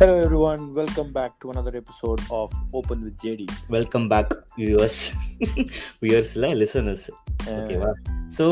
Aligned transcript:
Hello 0.00 0.18
everyone, 0.18 0.72
welcome 0.72 1.12
back 1.12 1.38
to 1.40 1.50
another 1.50 1.76
episode 1.76 2.22
of 2.30 2.50
Open 2.72 3.04
with 3.04 3.18
JD. 3.18 3.50
Welcome 3.68 4.08
back, 4.08 4.32
viewers, 4.56 5.12
viewers, 6.00 6.36
listeners. 6.36 7.10
Okay, 7.46 7.76
wow. 7.76 7.92
So 8.38 8.44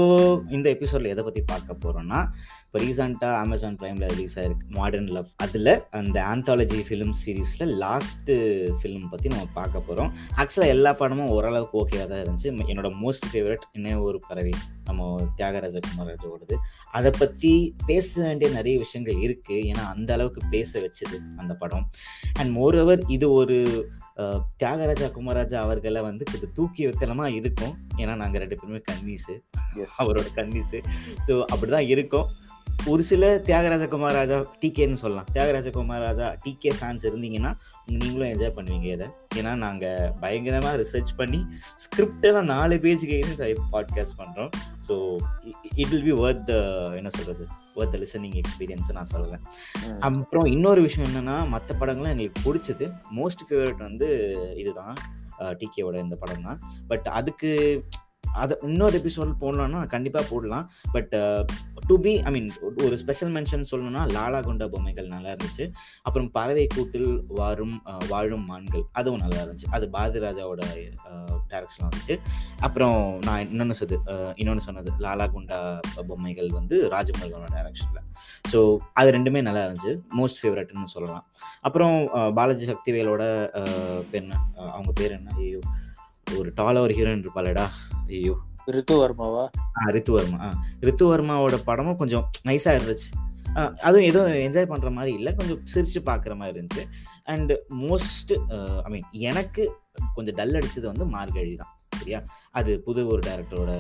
இந்த 0.50 0.70
எபிசோடில் 0.70 1.08
எதை 1.08 1.24
பற்றி 1.24 1.42
பார்க்க 1.42 1.74
போகிறோம்னா 1.74 2.20
இப்போ 2.64 2.78
ரீசெண்டாக 2.78 3.36
அமேசான் 3.40 3.76
ப்ரைமில் 3.80 4.06
ரிலீஸ் 4.06 4.38
ஆயிருக்கு 4.38 4.66
மாடர்ன் 4.70 5.06
லவ் 5.06 5.28
அதில் 5.36 5.82
அந்த 5.90 6.22
ஆந்தாலஜி 6.22 6.80
ஃபிலிம் 6.88 7.12
சீரீஸில் 7.24 7.72
லாஸ்ட்டு 7.78 8.34
ஃபிலிம் 8.80 9.08
பற்றி 9.08 9.28
நம்ம 9.28 9.46
பார்க்க 9.54 9.80
போகிறோம் 9.80 10.10
ஆக்சுவலாக 10.36 10.66
எல்லா 10.66 10.92
படமும் 10.92 11.28
ஓரளவுக்கு 11.28 11.78
ஓகேவாக 11.82 12.08
தான் 12.08 12.22
இருந்துச்சு. 12.24 12.66
என்னோட 12.68 12.90
மோஸ்ட் 13.04 13.26
ஃபேவரட் 13.32 13.64
என்ன 13.72 14.00
ஒரு 14.00 14.22
பறவை 14.28 14.52
நம்ம 14.84 15.28
தியாகராஜ 15.36 15.78
குமாரராஜோடது 15.78 16.56
அதை 16.90 17.10
பற்றி 17.18 17.74
பேச 17.86 18.22
வேண்டிய 18.22 18.50
நிறைய 18.50 18.78
விஷயங்கள் 18.78 19.14
இருக்குது 19.14 19.64
ஏன்னா 19.70 19.84
அந்த 19.94 20.12
அளவுக்கு 20.12 20.42
பேச 20.50 20.80
வச்சுது 20.80 21.18
அந்த 21.36 21.54
படம். 21.54 21.90
அண்ட் 22.38 22.58
மோரோவர் 22.58 23.02
இது 23.08 23.32
ஒரு 23.32 23.58
தியாகராஜா 24.62 25.06
குமாரராஜா 25.16 25.58
அவர்களை 25.66 26.00
வந்து 26.00 26.24
இது 26.36 26.52
தூக்கி 26.52 26.86
வைக்கலமா 26.86 27.26
இருக்கும். 27.34 27.74
ஏன்னா 27.96 28.14
நாங்கள் 28.16 28.40
ரெண்டு 28.40 28.58
பேருமே 28.60 28.82
கன்வீஸு. 28.90 29.34
அவரோட 29.98 30.28
கன்வீஸு 30.34 30.80
ஸோ 31.28 31.44
அப்படிதான் 31.54 31.88
இருக்கும். 31.94 32.28
ஒரு 32.86 33.02
சில 33.02 33.38
தியாகராஜ 33.46 33.84
குமாரராஜா 33.92 34.36
டிகேன்னு 34.60 34.98
சொல்லலாம். 35.02 35.28
தியாகராஜ 35.32 35.68
குமாரராஜா 35.76 36.26
டிகே 36.44 36.70
ஃபேன்ஸ் 36.80 37.06
இருந்தீங்கன்னா 37.08 37.52
நீங்களும் 37.86 38.28
என்ஜாய் 38.28 38.54
பண்ணுவீங்க 38.56 38.88
இதை. 38.96 39.08
ஏன்னா 39.36 39.54
நாங்கள் 39.54 40.12
பயங்கரமாக 40.20 40.76
ரிசர்ச் 40.82 41.12
பண்ணி 41.16 41.40
ஸ்கிரிப்டெல்லாம் 41.84 42.50
நாலு 42.54 42.76
பேஜுக்கு 42.76 43.18
பாட்காஸ்ட் 43.72 44.18
பண்ணுறோம் 44.20 44.50
so 44.88 44.96
it 45.74 45.88
will 45.88 46.06
be 46.10 46.16
worth 46.26 46.52
என்ன 46.96 47.08
சொல்கிறது 47.08 47.46
ஒர்த் 47.78 47.98
லிசனிங் 48.02 48.36
எக்ஸ்பீரியன்ஸ் 48.40 48.96
நான் 48.96 49.12
சொல்லுவேன். 49.14 49.44
அப்புறம் 50.08 50.48
இன்னொரு 50.56 50.80
விஷயம் 50.80 51.10
என்னன்னா 51.10 51.36
மற்ற 51.48 51.74
படங்களும் 51.74 52.12
எங்களுக்கு 52.12 52.42
பிடிச்சது. 52.46 52.86
மோஸ்ட் 53.16 53.46
ஃபேவரட் 53.48 53.86
வந்து 53.88 54.10
இதுதான். 54.56 54.98
டிகேவோட 55.60 55.96
இந்த 56.04 56.16
படம் 56.20 56.46
தான் 56.46 56.60
பட் 56.88 57.06
அதுக்கு 57.18 57.50
அது 58.42 58.58
இன்னொரு 58.68 58.96
எபிசோட் 59.00 59.32
போடலாம்னா 59.42 59.80
கண்டிப்பாக 59.94 60.24
போடலாம். 60.32 60.64
But 60.96 61.14
to 61.88 61.94
be 62.06 62.12
I 62.28 62.32
mean 62.36 62.48
ஒரு 62.86 62.96
ஸ்பெஷல் 63.02 63.32
மென்ஷன் 63.36 63.68
சொல்லணும்னா 63.70 64.02
லாலா 64.16 64.40
குண்டா 64.48 64.66
பொம்மைகள் 64.74 65.12
நல்லா 65.14 65.30
இருந்துச்சு. 65.34 65.66
அப்புறம் 66.06 66.30
பறவை 66.36 66.66
கூட்டில் 66.76 67.10
வாரும் 67.40 67.76
வாழும் 68.12 68.46
மான்கள் 68.50 68.84
அதுவும் 69.00 69.22
நல்லா 69.24 69.40
இருந்துச்சு. 69.44 69.68
அது 69.78 69.88
பாரதி 69.96 70.20
ராஜாவோட 70.26 70.62
டேரக்ஷன் 71.52 71.86
வந்துச்சு. 71.86 72.16
அப்புறம் 72.66 72.98
நான் 73.28 73.48
இன்னொன்று 73.52 73.78
சொது 73.80 73.98
இன்னொன்று 74.40 74.66
சொன்னது 74.68 74.92
லாலா 75.06 75.26
குண்டா 75.34 75.58
பொம்மைகள் 76.10 76.50
வந்து 76.58 76.76
ராஜமுருகனோட 76.94 77.50
டேரக்ஷனில் 77.58 78.04
ஸோ 78.52 78.60
அது 79.00 79.08
ரெண்டுமே 79.16 79.40
நல்லா 79.48 79.62
இருந்துச்சு. 79.64 79.92
மோஸ்ட் 80.18 80.40
ஃபேவரட்னு 80.42 80.92
சொல்லலாம். 80.94 81.24
அப்புறம் 81.66 81.96
பாலாஜி 82.38 82.66
சக்திவேலோட 82.72 83.22
பெண் 84.12 84.30
அவங்க 84.74 84.92
பேர் 85.00 85.16
என்ன? 85.18 85.34
ஐயோ. 85.42 85.60
ஒரு 86.36 86.52
டால 86.56 86.78
ஒரு 86.78 86.94
ஹீரோயின் 86.94 87.24
இருப்பாளடா. 87.24 87.68
ஐயோ 88.08 88.36
ரித்து 88.66 88.92
வர்மாவா 88.92 89.44
ஆ 89.56 89.84
ரித்துவர்மா. 89.86 90.40
ஆ 90.40 90.62
ரித்துவர்மாவோட 90.80 91.62
படமும் 91.64 91.96
கொஞ்சம் 91.96 92.30
நைஸாக 92.44 92.78
இருந்துச்சு. 92.78 93.26
ஆ, 93.56 93.74
அதுவும் 93.82 94.04
எதுவும் 94.04 94.32
என்ஜாய் 94.32 94.70
பண்ணுற 94.70 94.92
மாதிரி 94.92 95.14
இல்லை 95.14 95.34
கொஞ்சம் 95.34 95.62
சிரிச்சு 95.74 96.06
பார்க்குற 96.06 96.36
மாதிரி 96.36 96.60
இருந்துச்சு. 96.60 96.84
அண்ட் 97.24 97.52
மோஸ்ட் 97.52 98.32
ஐ 98.82 98.90
மீன் 98.90 99.02
எனக்கு 99.10 99.72
கொஞ்சம் 100.14 100.34
டல் 100.34 100.52
அடிச்சது 100.52 100.82
வந்து 100.82 101.04
மார்கழி 101.06 101.54
தான். 101.54 101.77
இல்லையா 102.08 102.20
அது 102.58 102.70
புது 102.86 103.00
ஒரு 103.12 103.20
டேரக்டரோட 103.26 103.72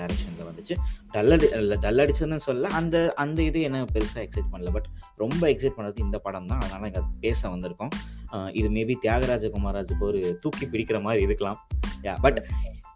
டைரக்ஷனில் 0.00 0.48
வந்துச்சு. 0.50 0.74
டல்லடி 1.14 1.46
டல் 1.84 2.02
அடிச்சதுன்னு 2.04 2.44
சொல்ல 2.48 2.72
அந்த 2.80 2.96
அந்த 3.24 3.40
இது 3.50 3.60
என்ன 3.68 3.84
பெருசாக 3.94 4.24
எக்ஸைட் 4.26 4.50
பண்ணல. 4.54 4.72
பட் 4.76 4.88
ரொம்ப 5.22 5.42
எக்ஸைட் 5.52 5.76
பண்ணது 5.78 6.04
இந்த 6.06 6.18
படம் 6.26 6.50
தான். 6.52 6.62
அதனால 6.64 6.90
இங்கே 6.90 7.02
பேச 7.24 7.48
வந்திருக்கோம். 7.54 7.94
இது 8.60 8.68
மேபி 8.76 8.94
தியாகராஜ 9.06 9.50
குமாராஜுக்கு 9.56 10.04
ஒரு 10.10 10.20
தூக்கி 10.44 10.66
பிடிக்கிற 10.72 11.00
மாதிரி 11.08 11.22
இருக்கலாம். 11.28 11.58
யா 12.06 12.14
பட் 12.24 12.38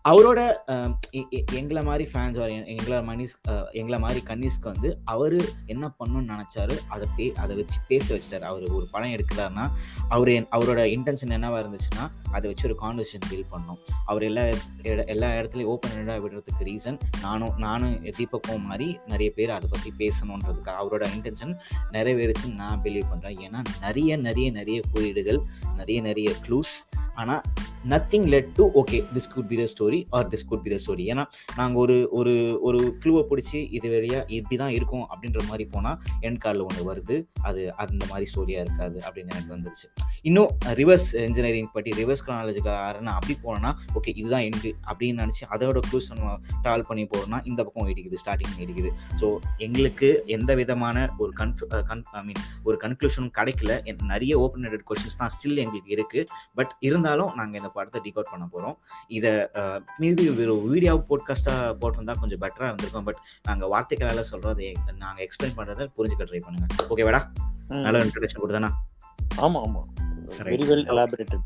அவரோட 0.08 0.40
எங்களை 1.52 1.82
மாதிரி 1.82 2.04
ஃபேன்ஸ் 2.12 2.38
எங்களை 2.64 2.98
மனிஷ் 2.98 3.34
எங்களை 3.72 3.98
மாதிரி 3.98 4.20
கன்னிஸ்க்கு 4.24 4.68
வந்து 4.72 4.98
அவர் 5.04 5.36
என்ன 5.66 5.94
பண்ணணும்னு 5.98 6.30
நினச்சாரு 6.34 6.74
அதை 6.88 7.06
பே 7.16 7.32
அதை 7.36 7.56
வச்சு 7.56 7.78
பேச 7.88 8.06
வச்சிட்டாரு. 8.14 8.40
அவர் 8.40 8.64
ஒரு 8.70 8.86
படம் 8.90 9.10
எடுக்கிறாருன்னா 9.10 9.64
அவர் 10.08 10.30
அவரோட 10.56 10.82
இன்டென்ஷன் 10.96 11.34
என்னவா 11.36 11.58
இருந்துச்சுன்னா 11.62 12.04
அதை 12.30 12.46
வச்சு 12.50 12.66
ஒரு 12.68 12.76
கான்வர்சேஷன் 12.80 13.26
ஃபீல் 13.28 13.50
பண்ணோம் 13.52 13.80
அவர் 14.04 14.22
எல்லா 14.22 14.44
எல்லா 15.06 15.30
இடத்துலையும் 15.30 15.64
ஓப்பன் 15.64 15.90
ஹெண்டாக 15.90 16.18
விடுறதுக்கு 16.20 16.64
ரீசன் 16.64 16.98
நானும் 17.20 17.54
நானும் 17.58 17.96
தீபக்கும் 18.18 18.66
மாதிரி 18.66 18.88
நிறைய 19.06 19.30
பேர் 19.30 19.50
அதை 19.50 19.68
பற்றி 19.70 19.92
பேசணுன்றதுக்காக 19.98 20.76
அவரோட 20.78 21.06
இன்டென்ஷன் 21.16 21.54
நிறைவேறுச்சுன்னு 21.92 22.54
நான் 22.54 22.82
பிலீவ் 22.84 23.10
பண்ணுறேன் 23.12 23.40
ஏன்னா 23.46 23.62
நிறைய 23.80 24.16
நிறைய 24.16 24.50
நிறைய 24.50 24.80
குறியீடுகள் 24.92 25.40
நிறைய 25.76 26.00
நிறைய 26.00 26.30
க்ளூஸ் 26.46 26.76
ஆனால் 27.14 27.42
nothing 27.88 28.26
led 28.28 28.52
to 28.52 28.64
okay 28.74 28.98
this 29.14 29.28
could 29.34 29.48
be 29.48 29.56
the 29.56 29.64
story 29.72 29.97
or 30.18 30.28
this 30.32 30.46
could 30.50 30.64
be 30.66 30.72
the 30.74 30.78
story 30.84 31.04
ஏன்னா 31.12 31.24
நாங்கள் 31.60 31.80
ஒரு 31.84 31.96
ஒரு 32.18 32.34
ஒரு 32.68 32.80
க்ளூவை 33.02 33.22
பிடிச்சி 33.30 33.60
இது 33.78 33.86
வழியாக 33.94 34.24
இப்படி 34.38 34.58
தான் 34.62 34.74
இருக்கும் 34.78 35.04
அப்படின்ற 35.12 35.40
மாதிரி 35.50 35.66
போனால் 35.74 35.96
என் 36.26 36.38
கார்டில் 36.44 36.66
ஒன்று 36.68 36.84
வருது. 36.90 37.16
அது 37.48 37.62
அந்த 37.84 38.02
மாதிரி 38.10 38.26
ஸ்டோரியாக 38.32 38.64
இருக்காது 38.66 38.98
அப்படின்னு 39.06 39.32
எனக்கு 39.34 39.52
வந்துருச்சு. 39.56 39.86
இன்னும் 40.28 40.50
ரிவர்ஸ் 40.80 41.08
இன்ஜினியரிங் 41.26 41.70
பற்றி 41.76 41.90
ரிவர்ஸ் 42.00 42.24
கிரானாலஜிக்காரன்னு 42.26 43.12
அப்படி 43.18 43.34
போனோன்னா 43.44 43.72
ஓகே 43.98 44.10
இதுதான் 44.20 44.46
எண்டு 44.48 44.70
அப்படின்னு 44.90 45.22
நினச்சி 45.24 45.44
அதோட 45.54 45.80
க்ளூஸ் 45.88 46.08
நம்ம 46.12 46.34
ட்ராவல் 46.62 46.86
பண்ணி 46.90 47.04
போகிறோம்னா 47.12 47.40
இந்த 47.50 47.60
பக்கம் 47.66 47.90
இடிக்குது 47.92 48.20
ஸ்டார்டிங் 48.22 48.56
இடிக்குது. 48.64 48.90
ஸோ 49.20 49.26
எங்களுக்கு 49.66 50.10
எந்த 50.36 50.50
விதமான 50.60 50.96
ஒரு 51.22 51.32
கன்ஃபு 51.40 51.66
கன் 51.90 52.04
ஐ 52.20 52.22
மீன் 52.28 52.42
ஒரு 52.68 52.76
கன்க்ளூஷனும் 52.84 53.32
கிடைக்கல. 53.38 53.72
என் 53.90 54.04
நிறைய 54.14 54.32
ஓப்பன் 54.44 54.66
ஹெடட் 54.68 54.86
கொஷின்ஸ் 54.90 55.20
தான் 55.22 55.32
ஸ்டில் 55.36 55.62
எங்களுக்கு 55.64 55.94
இருக்குது 55.96 56.30
பட் 56.58 56.72
இருந்தாலும் 56.88 57.30
நாங்கள் 57.40 57.58
இந்த 57.60 57.70
படத்தை 57.76 58.00
டிகோட் 58.06 58.30
பண்ண 58.32 58.44
போகிறோம் 58.54 58.76
இதை 59.16 59.32
மேபி 60.00 60.28
ஒரு 60.30 60.68
வீடியோ 60.68 61.04
போட்காஸ்ட்டாக 61.08 61.76
போட்டிருந்தா 61.80 62.14
கொஞ்சம் 62.20 62.40
பெட்டராக 62.40 62.66
இருந்திருக்கும். 62.66 63.04
பட் 63.04 63.16
நாங்கள் 63.42 63.68
வார்த்தைகளால் 63.68 64.30
சொல்கிறத 64.30 64.74
நாங்கள் 64.96 65.26
எக்ஸ்பிளைன் 65.26 65.56
பண்ணுறதை 65.56 65.86
புரிஞ்சுக்க 65.96 66.24
ட்ரை 66.24 66.42
பண்ணுங்க. 66.44 66.66
ஓகே 66.88 67.06
வேடா? 67.08 67.22
Mm. 67.70 67.82
நல்ல 67.82 67.98
இன்ட்ரடக்ஷன் 67.98 68.42
கொடுத்தானா? 68.42 68.70
ஆமா 69.36 69.60
ஆமா. 69.60 69.82
வெரி 70.44 70.64
வெல் 70.64 70.84
எலாபரேட்டட் 70.84 71.44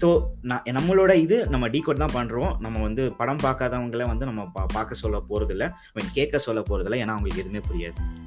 ஸோ 0.00 0.26
நான் 0.40 0.62
நம்மளோட 0.62 1.14
இது 1.14 1.46
நம்ம 1.46 1.68
டீகோட் 1.68 2.02
தான் 2.04 2.14
பண்ணுறோம் 2.14 2.60
நம்ம 2.60 2.80
வந்து 2.80 3.12
படம் 3.12 3.36
பார்க்காதவங்கள 3.36 4.06
வந்து 4.06 4.24
நம்ம 4.24 4.46
பார்க்க 4.46 4.94
சொல்ல 4.94 5.18
போகிறதில்ல 5.28 5.70
கேட்க 6.12 6.38
சொல்ல 6.38 6.60
போகிறதில்ல 6.60 7.00
ஏன்னா 7.04 7.14
அவங்களுக்கு 7.16 7.42
எதுவுமே 7.42 7.62
புரியாது. 7.68 8.23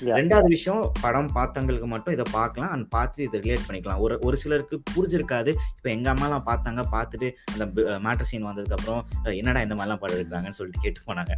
Yeah. 0.00 0.14
ரெண்டாவது 0.18 0.48
விஷயம் 0.48 0.82
படம் 1.00 1.30
பார்த்தவங்களுக்கு 1.34 1.88
மட்டும் 1.88 2.14
இதை 2.14 2.26
பார்க்கலாம். 2.32 2.72
அண்ட் 2.74 2.86
பார்த்துட்டு 2.94 3.26
இதை 3.26 3.38
ரிலேட் 3.42 3.64
பண்ணிக்கலாம். 3.66 4.00
ஒரு 4.04 4.14
ஒரு 4.22 4.36
சிலருக்கு 4.36 4.76
புரிஞ்சிருக்காது. 4.92 5.50
இப்போ 5.72 5.90
எங்கள் 5.90 6.12
அம்மாலாம் 6.12 6.44
பார்த்தாங்க 6.48 6.82
பார்த்துட்டு 6.92 7.28
அந்த 7.52 7.64
மேட்டர் 8.04 8.28
சீன் 8.28 8.46
வந்ததுக்கப்புறம் 8.48 9.00
அஹ், 9.20 9.36
என்னடா 9.40 9.62
இந்த 9.66 9.74
மாதிரிலாம் 9.74 10.02
படம் 10.02 10.16
எடுக்கிறாங்கன்னு 10.18 10.58
சொல்லிட்டு 10.58 10.84
கேட்டு 10.84 11.00
போனாங்க. 11.08 11.32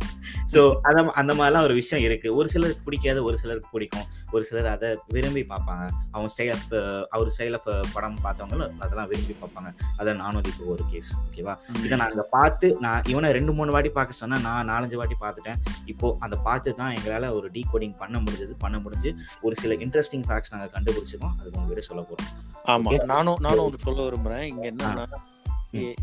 ஸோ 0.53 0.61
அத 0.89 0.97
அந்த 1.21 1.33
மாதிரிலாம் 1.35 1.67
ஒரு 1.69 1.77
விஷயம் 1.81 2.05
இருக்குது 2.07 2.35
ஒரு 2.39 2.49
சிலருக்கு 2.55 2.85
பிடிக்காது 2.87 2.99
ஒரு 3.25 3.37
சிலருக்கு 3.37 3.71
பிடிக்கும். 3.73 4.07
ஒரு 4.33 4.45
சிலர் 4.49 4.71
அதை 4.73 4.89
விரும்பி 5.15 5.45
பார்ப்பாங்க. 5.51 5.85
அவங்க 6.15 6.31
ஸ்டைல் 6.35 6.53
ஆஃப் 6.57 6.67
அவர் 7.15 7.33
ஸ்டைல் 7.35 7.57
ஆஃப் 7.59 7.67
படம் 7.95 8.19
பார்த்தவங்களும் 8.25 8.49
அதெல்லாம் 8.83 9.11
விரும்பி 9.11 9.37
பார்ப்பாங்க. 9.41 9.69
அதை 10.01 10.11
நானும் 10.21 10.49
இப்போ 10.51 10.65
ஒரு 10.73 10.85
கேஸ் 10.91 11.13
ஓகேவா 11.21 11.55
இதை 11.85 11.99
நாங்கள் 12.01 12.29
பார்த்து 12.33 12.49
நான் 12.85 13.05
இவனை 13.11 13.31
ரெண்டு 13.37 13.53
மூணு 13.53 13.71
வாட்டி 13.73 13.93
பார்க்க 13.93 14.21
சொன்னேன். 14.21 14.45
நான் 14.47 14.69
நாலஞ்சு 14.71 14.99
வாட்டி 14.99 15.19
பார்த்துட்டேன். 15.21 15.59
இப்போ 15.93 16.09
அந்த 16.21 16.37
பார்த்து 16.45 16.75
தான் 16.77 16.93
எங்களால் 16.97 17.29
ஒரு 17.37 17.47
டீகோடிங் 17.91 17.99
பண்ண 17.99 18.19
முடிஞ்சது 18.19 18.55
பண்ண 18.59 18.79
முடிஞ்சு 18.79 19.11
ஒரு 19.41 19.55
சில 19.55 19.75
இன்ட்ரெஸ்டிங் 19.75 20.25
ஃபேக்ட்ஸ் 20.29 20.53
நாங்கள் 20.53 20.73
கண்டுபிடிச்சிருக்கோம். 20.75 21.35
அது 21.39 21.51
உங்ககிட்ட 21.53 21.81
சொல்ல 21.81 22.03
போகிறோம் 22.03 22.33
ஆமா. 22.65 23.05
நானும் 23.05 23.41
நானும் 23.41 23.65
ஒன்று 23.65 23.79
சொல்ல 23.79 24.09
விரும்புறேன். 24.09 24.43
இங்க 24.43 24.71
என்னன்னா 24.71 25.05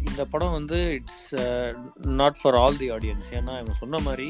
இந்த 0.09 0.25
படம் 0.25 0.51
வந்து 0.51 0.77
it's 0.91 1.33
not 2.19 2.37
for 2.41 2.55
all 2.55 2.77
the 2.77 2.91
audience 2.91 3.25
ஏன்னா 3.31 3.55
இவங்க 3.55 3.73
சொன்ன 3.79 3.99
மாதிரி 3.99 4.27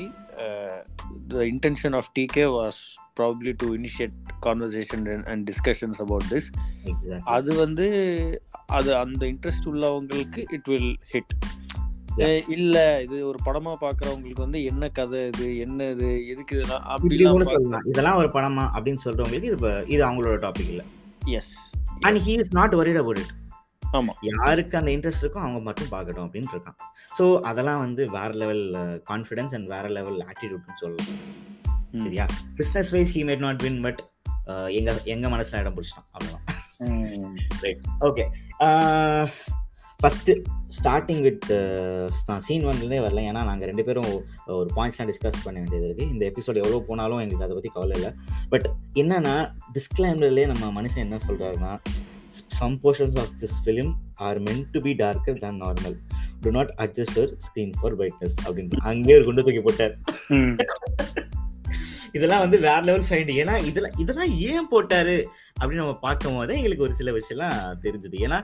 the 1.28 1.44
intention 1.54 1.96
of 1.96 2.10
DK 2.20 2.46
was 2.56 2.80
probably 3.20 3.54
to 3.58 3.68
initiate 3.78 4.16
conversation 4.42 5.06
and 5.26 5.44
discussions 5.50 6.00
about 6.00 6.28
this 6.30 6.50
அது 7.24 7.56
வந்து 7.56 7.88
அது 8.66 8.96
அந்த 8.96 9.26
இன்ட்ரெஸ்ட் 9.26 9.70
உள்ளவங்களுக்கு 9.72 10.44
இட் 10.50 10.68
வில் 10.68 10.92
ஹிட் 11.14 11.36
இல்ல 12.48 13.02
இது 13.02 13.28
ஒரு 13.28 13.40
படமா 13.46 13.76
பாக்குறவங்களுக்கு 13.82 14.44
வந்து 14.46 14.64
என்ன 14.64 14.90
கதை 14.90 15.28
இது 15.28 15.58
என்ன 15.58 15.90
இது 15.90 16.28
எதுக்கு 16.28 16.56
இதெல்லாம் 16.58 17.82
இதெல்லாம் 17.86 18.18
ஒரு 18.18 18.28
படமா 18.28 18.66
அப்படின்னு 18.76 18.98
சொல்றவங்களுக்கு 19.06 19.50
இது 19.52 19.84
இது 19.88 20.06
அவங்களோட 20.06 20.38
டாபிக் 20.40 20.70
இல்லை. 20.70 20.86
Yes 21.26 21.74
and 22.00 22.18
he 22.18 22.28
is 22.28 22.54
not 22.54 22.76
worried 22.76 23.00
about 23.02 23.20
it. 23.20 23.30
ஆமா. 23.94 24.14
யாருக்கு 24.22 24.78
அந்த 24.78 24.92
இன்ட்ரெஸ்ட் 24.92 25.24
இருக்கோ 25.24 25.38
அவங்க 25.46 25.60
மட்டும் 25.60 25.92
பார்க்கட்டும் 25.92 26.30
அப்படின்னு 26.30 26.54
இருக்கான். 26.54 26.80
ஸோ 27.20 27.40
அதெல்லாம் 27.42 27.80
வந்து 27.80 28.10
வேற 28.10 28.30
லெவல் 28.34 28.64
கான்ஃபிடன்ஸ் 29.10 29.54
அண்ட் 29.54 29.68
வேற 29.68 29.88
லெவல் 29.88 30.20
ஆட்டிடியூட்னு 30.20 30.76
சொல்லலாம். 30.76 31.14
சரியா? 31.94 32.26
Business 32.58 32.92
wise 32.92 33.18
he 33.18 33.22
made 33.22 33.38
not 33.38 33.62
win 33.62 33.82
but 33.82 34.02
எங்க 34.68 35.02
எங்க 35.04 35.28
மனசுல 35.28 35.60
இடம் 35.60 35.76
பிடிச்சிட்டான். 35.78 36.10
அவ்வளவுதான். 36.12 36.46
Okay 38.00 38.26
first 40.02 40.34
starting 40.78 41.22
with 41.26 41.46
scene 42.48 42.66
ஒன்லேருந்தே 42.70 43.00
வரல. 43.06 43.22
ஏன்னா 43.30 43.42
நாங்கள் 43.50 43.70
ரெண்டு 43.70 43.84
பேரும் 43.88 44.10
ஒரு 44.58 44.68
பாயிண்ட்ஸ்லாம் 44.76 45.10
டிஸ்கஸ் 45.12 45.40
பண்ண 45.46 45.56
வேண்டியது 45.62 45.88
இருக்குது 45.88 46.12
இந்த 46.14 46.24
எபிசோட் 46.32 46.60
எவ்வளோ 46.64 46.82
போனாலும் 46.90 47.22
எங்களுக்கு 47.24 47.46
அதை 47.46 47.56
பற்றி 47.58 47.72
கவலை 47.78 47.96
இல்லை. 48.00 48.12
பட் 48.52 48.68
என்னன்னா 49.02 49.36
டிஸ்கிளைமர்லேயே 49.78 50.48
நம்ம 50.52 50.70
மனுஷன் 50.82 51.04
என்ன 51.06 51.20
சொல்கிறாருன்னா 51.28 51.74
some 52.60 52.78
portions 52.84 53.18
of 53.24 53.34
this 53.42 53.58
film 53.66 53.92
are 54.28 54.40
meant 54.48 54.70
to 54.76 54.80
be 54.88 54.94
darker 55.04 55.40
than 55.46 55.60
normal 55.64 55.98
do 56.46 56.52
not 56.58 56.72
adjust 56.86 57.20
screen 57.48 57.74
for 57.80 57.98
brightness 58.02 58.38
அப்படின்னு. 58.46 58.82
அங்கேயே 58.92 59.18
ஒரு 59.20 59.26
குண்டு 59.30 59.46
தூக்கி 59.48 59.64
போட்டார் 59.68 59.96
இதெல்லாம் 62.16 62.44
வந்து 62.44 62.60
வேற 62.68 62.80
லெவல் 62.90 63.08
ஃபைண்ட் 63.08 63.32
ஏன்னா 63.42 63.56
இதெல்லாம் 63.70 63.98
இதெல்லாம் 64.04 64.32
ஏன் 64.50 64.70
போட்டாரு? 64.74 65.18
அப்படின்னு 65.60 65.84
நம்ம 65.84 65.98
பார்க்கும் 66.06 66.38
போது 66.38 66.56
எங்களுக்கு 66.60 66.88
ஒரு 66.88 66.96
சில 67.00 67.12
விஷயம்லாம் 67.18 67.60
தெரிஞ்சது. 67.86 68.18
ஏன்னா 68.28 68.40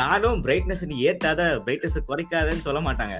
யாரும் 0.00 0.42
பிரைட்னஸ் 0.46 0.86
நீ 0.92 0.98
ஏத்தாத 1.08 1.48
பிரைட்னஸ் 1.66 1.98
குறைக்காதன்னு 2.12 2.66
சொல்ல 2.68 2.82
மாட்டாங்க. 2.90 3.16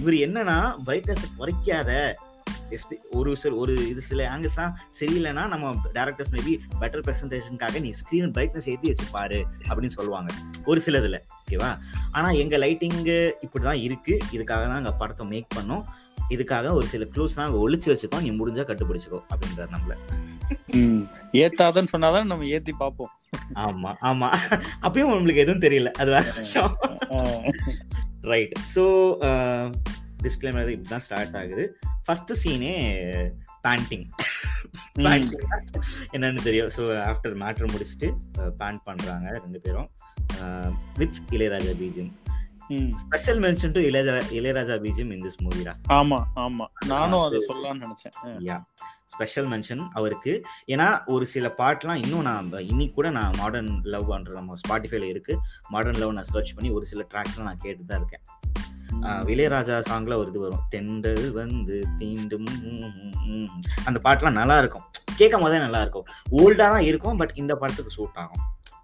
இவர் 0.00 0.18
என்னன்னா 0.26 0.58
பிரைட்னஸ் 0.88 1.24
குறைக்காத 1.38 1.92
எஸ்பி 2.76 2.96
ஒரு 3.18 3.30
சில 3.40 3.54
ஒரு 3.62 3.72
இது 3.92 4.02
சில 4.08 4.20
ஆங்கிள்ஸ் 4.32 4.58
தான் 4.60 4.74
சரியில்லைன்னா 4.98 5.44
நம்ம 5.52 5.70
டேரக்டர்ஸ் 5.96 6.30
மேபி 6.34 6.52
பெட்டர் 6.82 7.02
ப்ரெசன்டேஷனுக்காக 7.06 7.80
நீ 7.86 7.90
ஸ்க்ரீன் 8.00 8.34
பிரைட்னஸ் 8.36 8.68
ஏற்றி 8.72 8.90
வச்சு 8.90 9.06
அப்படின்னு 9.68 9.96
சொல்லுவாங்க. 9.96 10.30
ஒரு 10.70 10.80
சிலதுல. 10.86 11.18
ஓகேவா 11.40 11.70
ஆனால் 12.12 12.38
எங்கள் 12.42 12.62
லைட்டிங்கு 12.64 13.18
இப்படி 13.46 13.64
தான் 13.64 13.82
இருக்குது 13.86 14.20
இதுக்காக 14.36 14.62
தான் 14.70 14.80
எங்கள் 14.82 14.98
படத்தை 15.02 15.26
மேக் 15.32 15.50
பண்ணோம். 15.56 15.84
இதுக்காக 16.34 16.72
ஒரு 16.78 16.86
சில 16.92 17.06
க்ளூஸ்லாம் 17.14 17.46
அங்க 17.48 17.60
ஒளிச்சு 17.64 17.88
வச்சுக்கோ 17.92 18.20
நீ 18.26 18.30
முடிஞ்சா 18.40 18.64
கண்டுபிடிச்சுக்கோ 18.70 19.20
அப்படின்றார் 19.32 19.72
நம்மள. 19.74 19.94
ஏத்தாதன்னு 21.42 21.92
சொன்னாதான் 21.94 22.30
நம்ம 22.32 22.48
ஏத்தி 22.56 22.72
பார்ப்போம். 22.82 23.12
ஆமா 23.66 23.92
ஆமா. 24.10 24.28
அப்பயும் 24.86 25.12
நம்மளுக்கு 25.14 25.44
எதுவும் 25.44 25.64
தெரியல 25.66 25.90
அது 26.02 26.10
ரைட் 28.32 28.56
ஸோ 28.74 28.84
டிஸ்கிளைமர் 30.24 30.72
இப்படிதான் 30.74 31.04
ஸ்டார்ட் 31.04 31.36
ஆகுது. 31.40 31.64
ஃபர்ஸ்ட் 32.06 32.32
சீனே 32.42 32.72
பேண்டிங் 33.66 34.06
என்னன்னு 36.14 36.42
தெரியும். 36.48 36.70
ஸோ 36.76 36.82
ஆஃப்டர் 37.10 37.36
மேட்ரு 37.42 37.70
முடிச்சுட்டு 37.74 38.08
பேண்ட் 38.60 38.82
பண்றாங்க 38.88 39.28
ரெண்டு 39.44 39.60
பேரும். 39.66 39.88
With 41.00 41.20
Ilaiyaraaja 41.36 41.72
BGM. 41.82 42.12
Special 43.02 43.40
mention 43.44 43.72
to 43.76 43.80
Ilaiyaraaja 43.80 44.22
Ilaiyaraaja 44.38 44.74
BGM 44.84 45.12
in 45.14 45.24
this 45.26 45.38
மூவிடா 45.44 45.72
ஆமா 45.98 46.18
ஆமா. 46.44 46.66
நானும் 46.86 47.22
அதை 47.26 47.38
சொல்லலாம்னு 47.50 47.82
நினைச்சேன். 47.86 48.14
யா 48.48 48.56
ஸ்பெஷல் 49.12 49.48
மென்ஷன் 49.52 49.82
அவருக்கு. 49.98 50.32
ஏன்னா 50.72 50.86
ஒரு 51.14 51.24
சில 51.26 51.46
பாட்லாம் 51.60 52.00
இன்னும் 52.04 52.26
நான் 52.28 52.50
இன்னைக்கு 52.72 52.94
கூட 52.94 53.10
நான் 53.10 53.38
மாடர்ன் 53.38 53.72
லவ்ன்ற 53.94 54.34
நம்ம 54.40 54.58
ஸ்பாட்டிஃபைல 54.62 55.08
இருக்கு. 55.12 55.34
மாடர்ன் 55.68 56.00
லவ் 56.02 56.14
நான் 56.18 56.30
சர்ச் 56.32 56.54
பண்ணி 56.54 56.70
ஒரு 56.70 56.86
சில 56.92 57.06
ட்ராக்ஸ்லாம் 57.14 57.48
நான் 57.50 57.64
கேட்டு 57.64 57.84
தான் 57.84 58.00
இருக்கேன். 58.02 58.24
இளையராஜா 59.32 59.76
சாங்ல 59.90 60.14
ஒரு 60.22 60.30
இது 60.32 60.40
வரும். 60.40 60.62
தென்றல் 60.74 61.28
வந்து 61.32 61.76
தீண்டும். 62.00 62.48
அந்த 63.88 63.98
பாட்டுலாம் 64.04 64.38
நல்லா 64.40 64.58
இருக்கும். 64.58 64.86
கேட்கும் 65.16 65.44
போதே 65.44 65.58
நல்லா 65.58 65.80
இருக்கும். 65.80 66.06
ஓல்டா 66.40 66.66
தான் 66.74 66.86
இருக்கும் 66.90 67.18
பட் 67.22 67.32
இந்த 67.34 67.54
படத்துக்கு 67.54 67.96
சூட் 67.98 68.18
ஆகும். 68.24 68.42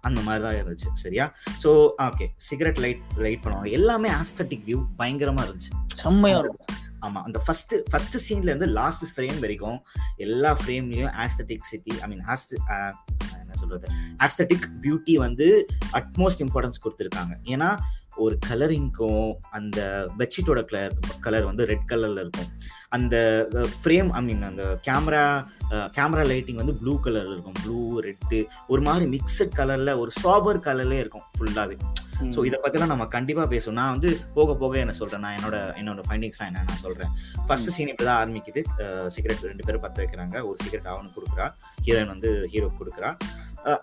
அந்த 0.09 0.21
மாதிரி 0.27 0.43
தான் 0.45 0.57
இருந்துச்சு. 0.59 0.89
சரியா? 1.03 1.25
So 1.63 1.69
okay 2.07 2.27
cigarette 2.47 2.81
light 2.85 3.03
light 3.25 3.43
பண்ணுவாங்க. 3.43 3.69
எல்லாமே 3.79 4.11
ஆஸ்தட்டிக் 4.21 4.65
வியூ 4.69 4.79
பயங்கரமா 5.01 5.43
இருந்துச்சு. 5.47 5.73
செம்மையா 6.03 6.39
இருக்கும். 6.43 6.73
ஆமா 7.07 7.19
அந்த 7.27 7.39
ஃபர்ஸ்ட் 7.45 7.73
ஃபர்ஸ்ட் 7.89 8.17
சீன்ல 8.25 8.51
இருந்து 8.51 8.69
லாஸ்ட் 8.79 9.05
ஃப்ரேம் 9.13 9.39
வரைக்கும் 9.43 9.77
எல்லா 10.25 10.51
ஃப்ரேம்லயும் 10.61 11.13
ஆஸ்தட்டிக் 11.25 11.67
சிட்டி 11.71 11.93
ஐ 12.03 12.07
மீன் 12.11 12.23
ஆஸ்ட் 12.33 12.53
என்ன 13.41 13.57
சொல்றது? 13.61 13.87
ஆஸ்தட்டிக் 14.25 14.65
பியூட்டி 14.83 15.13
வந்து 15.25 15.47
அட்மோஸ்ட் 15.99 16.41
இம்பார்ட்டன்ஸ் 16.45 16.81
கொடுத்துருக்காங்க. 16.85 17.33
ஏன்னா 17.53 17.69
ஒரு 18.25 18.35
கலரிங்க்கும் 18.49 19.27
அந்த 19.57 19.79
பெட்ஷீட்டோட 20.19 20.61
கலர் 20.71 20.95
கலர் 21.25 21.47
வந்து 21.49 21.65
ரெட் 21.71 21.87
கலர்ல 21.91 22.23
இருக்கும். 22.25 22.49
அந்த 22.95 23.15
ஃப்ரேம் 23.81 24.09
ஐ 24.17 24.21
மீன் 24.27 24.43
அந்த 24.49 24.63
கேமரா 24.87 25.23
கேமரா 25.97 26.23
லைட்டிங் 26.31 26.59
வந்து 26.61 26.75
ப்ளூ 26.81 26.93
கலர்ல 27.05 27.33
இருக்கும். 27.35 27.57
ப்ளூ 27.63 27.79
ரெட்டு 28.07 28.39
ஒரு 28.73 28.81
மாதிரி 28.87 29.05
மிக்சட் 29.15 29.55
கலர்ல 29.59 29.93
ஒரு 30.03 30.11
சாபர் 30.23 30.65
கலர்ல 30.67 30.99
இருக்கும் 31.03 31.25
ஃபுல்லாவே 31.37 31.77
ஸோ 32.35 32.39
இதை 32.47 32.57
பத்திலாம் 32.61 32.91
நம்ம 32.91 33.05
கண்டிப்பா 33.15 33.43
பேசுவோம். 33.51 33.77
நான் 33.79 33.91
வந்து 33.95 34.09
போக 34.35 34.53
போக 34.61 34.77
என்ன 34.83 34.93
சொல்றேன்? 34.99 35.21
நான் 35.25 35.35
என்னோட 35.37 35.57
என்னோட 35.79 36.03
ஃபைண்டிங்ஸ் 36.07 36.39
என்ன 36.47 36.63
நான் 36.69 36.81
சொல்றேன். 36.85 37.11
ஃபர்ஸ்ட் 37.47 37.69
சீன் 37.75 37.91
இப்படிதான் 37.91 38.19
ஆரம்பிக்குது. 38.21 38.61
சிகரெட் 39.15 39.45
ரெண்டு 39.51 39.65
பேரும் 39.67 39.83
பத்த 39.83 39.97
வைக்கிறாங்க. 40.03 40.35
ஒரு 40.49 40.57
சிகரெட் 40.63 40.89
அவனுக்கு 40.93 41.17
கொடுக்குறா. 41.17 41.47
ஹீரோயின் 41.87 42.13
வந்து 42.13 42.31
ஹீரோ 42.53 42.69
கொடுக்குறா. 42.79 43.11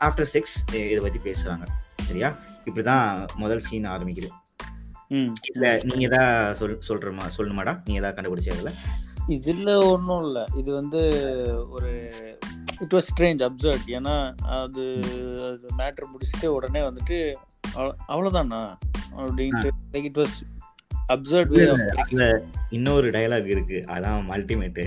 ஆஃப்டர் 0.06 0.30
செக்ஸ் 0.34 0.56
இதை 0.92 1.00
பத்தி 1.06 1.20
பேசுறாங்க. 1.28 1.66
சரியா? 2.08 2.30
இப்படிதான் 2.68 3.06
முதல் 3.42 3.64
சீன் 3.68 3.86
ஆரம்பிக்குது. 3.94 4.30
இல்ல 5.52 5.80
நீங்க 5.82 6.04
ஏதா 6.04 6.22
சொல் 6.52 6.78
சொல்றமா 6.88 7.24
சொல்லணுமாடா 7.38 7.80
நீ 7.84 7.94
ஏதாவது 7.94 8.16
கண்டுபிடிச்ச 8.16 8.52
அதுல 8.52 8.72
இதுல 9.28 9.90
ஒன்றும் 9.90 10.24
இல்ல. 10.24 10.44
இது 10.54 10.74
வந்து 10.74 11.00
ஒரு 11.70 11.90
இட் 12.80 12.94
வாஸ் 12.94 13.08
ஸ்ட்ரேஞ்ச் 13.10 13.42
அப்சர்ட் 13.42 13.86
ஏன்னா 13.88 14.14
அது 14.56 14.82
மேட்ரு 15.78 16.06
முடிச்சுட்டு 16.06 16.46
உடனே 16.46 16.80
வந்துட்டு 16.80 17.18
அவ்வ- 17.76 17.96
அவ்வளவுதானா? 18.08 18.60
அப்படின்ட்டு 19.16 19.70
லைக் 19.92 20.04
இட் 20.04 20.18
வாஸ் 20.18 20.36
அப்சர்ட் 21.08 21.54
இன்னொரு 22.70 23.10
டயலாக் 23.10 23.46
இருக்கு. 23.46 23.84
அதான் 23.88 24.30
ultimate 24.30 24.82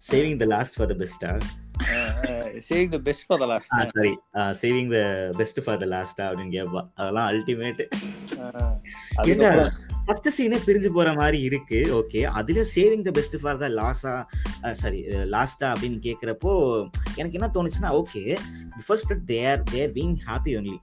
saving 0.00 0.38
the 0.38 0.46
last 0.46 0.76
for 0.76 0.86
the 0.86 0.94
பெஸ்டா 0.94 1.30
saving 2.66 2.90
the 2.90 2.98
best 2.98 3.24
for 3.26 3.38
the 3.38 3.46
last 3.46 3.70
sorry 3.92 4.12
saving 4.52 4.90
the 4.92 4.98
best 5.36 5.60
for 5.64 5.78
the 5.78 5.86
லாஸ்டா 5.86 6.24
அப்படின்னு 6.28 6.54
கேட்பா 6.56 6.82
அதெல்லாம் 6.94 7.26
அல்டிமேட் 7.30 7.82
ஃபர்ஸ்ட் 10.06 10.28
சீனே 10.28 10.58
பிரிஞ்சு 10.66 10.90
போற 10.92 11.12
மாதிரி 11.14 11.38
இருக்கு. 11.40 11.80
ஓகே 11.92 12.20
அதுலயும் 12.34 12.70
saving 12.74 13.02
the 13.02 13.10
best 13.10 13.36
for 13.40 13.58
the 13.58 13.68
Lazza 13.78 14.14
sorry 14.72 15.00
லாஸ்டா 15.26 15.66
அப்படின்னு 15.72 15.98
கேக்குறப்போ 15.98 16.52
எனக்கு 17.16 17.38
என்ன 17.38 17.50
தோணுச்சுன்னா 17.54 17.90
okay 18.00 18.22
before 18.78 19.00
spirit 19.02 19.26
there 19.26 19.62
there 19.64 19.92
being 19.92 20.16
happy 20.26 20.54
only 20.58 20.76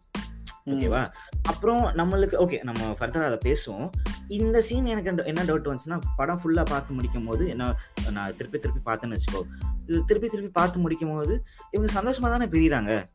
ஓகேவா 0.67 1.01
அப்புறம் 1.43 1.83
நம்மளுக்கு 1.95 2.35
ஓகே 2.35 2.59
நம்ம 2.63 2.95
ஃபர்தரா 2.99 3.25
அதை 3.25 3.39
பேசுவோம். 3.43 3.89
இந்த 4.27 4.61
சீன் 4.61 4.85
எனக்கு 4.85 5.23
என்ன- 5.25 5.43
டவுட் 5.43 5.75
வந்துச்சுன்னா 5.75 5.99
படம் 6.15 6.39
ஃபுல்லா 6.43 6.65
பார்த்து 6.65 6.93
முடிக்கும் 6.93 7.25
போது 7.25 7.47
என்ன 7.49 7.75
நான் 8.11 8.35
திருப்பி 8.35 8.57
திருப்பி 8.59 8.91
பார்த்தேன்னு 8.91 9.17
வச்சுக்கோ. 9.17 9.41
இது 9.87 10.05
திருப்பி 10.05 10.29
திருப்பி 10.29 10.51
பார்த்து 10.51 10.79
முடிக்கும் 10.79 11.15
போது 11.15 11.43
இவங்க 11.71 12.01
சந்தோஷமா 12.01 12.21
தானே 12.21 12.45
பிரியிறாங்க? 12.45 13.05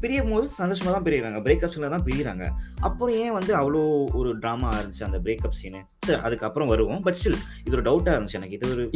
பிரியும் 0.00 0.30
போது 0.30 0.48
சந்தோஷமா 0.58 0.92
தான் 0.92 1.02
பிரியிறாங்க. 1.02 1.38
பிரேக்கப் 1.46 1.70
சீன்ல 1.74 1.88
தான் 1.90 2.04
பிரியிறாங்க. 2.04 2.50
அப்புறம் 2.80 3.14
ஏன் 3.14 3.32
வந்து 3.32 3.52
அவ்வளோ 3.56 4.14
ஒரு 4.14 4.38
ட்ராமா 4.38 4.68
இருந்துச்சு 4.78 5.04
அந்த 5.04 5.18
பிரேக்கப் 5.18 5.56
சீனு 5.60 5.84
அதுக்கப்புறம் 6.22 6.68
வருவோம். 6.68 7.00
பட் 7.00 7.16
ஸ்டில் 7.24 7.38
இது 7.64 7.76
ஒரு 7.76 7.82
டவுட்டா 7.82 8.14
இருந்துச்சு 8.14 8.32
எனக்கு. 8.32 8.54
இது 8.54 8.70
ஒரு 8.70 8.90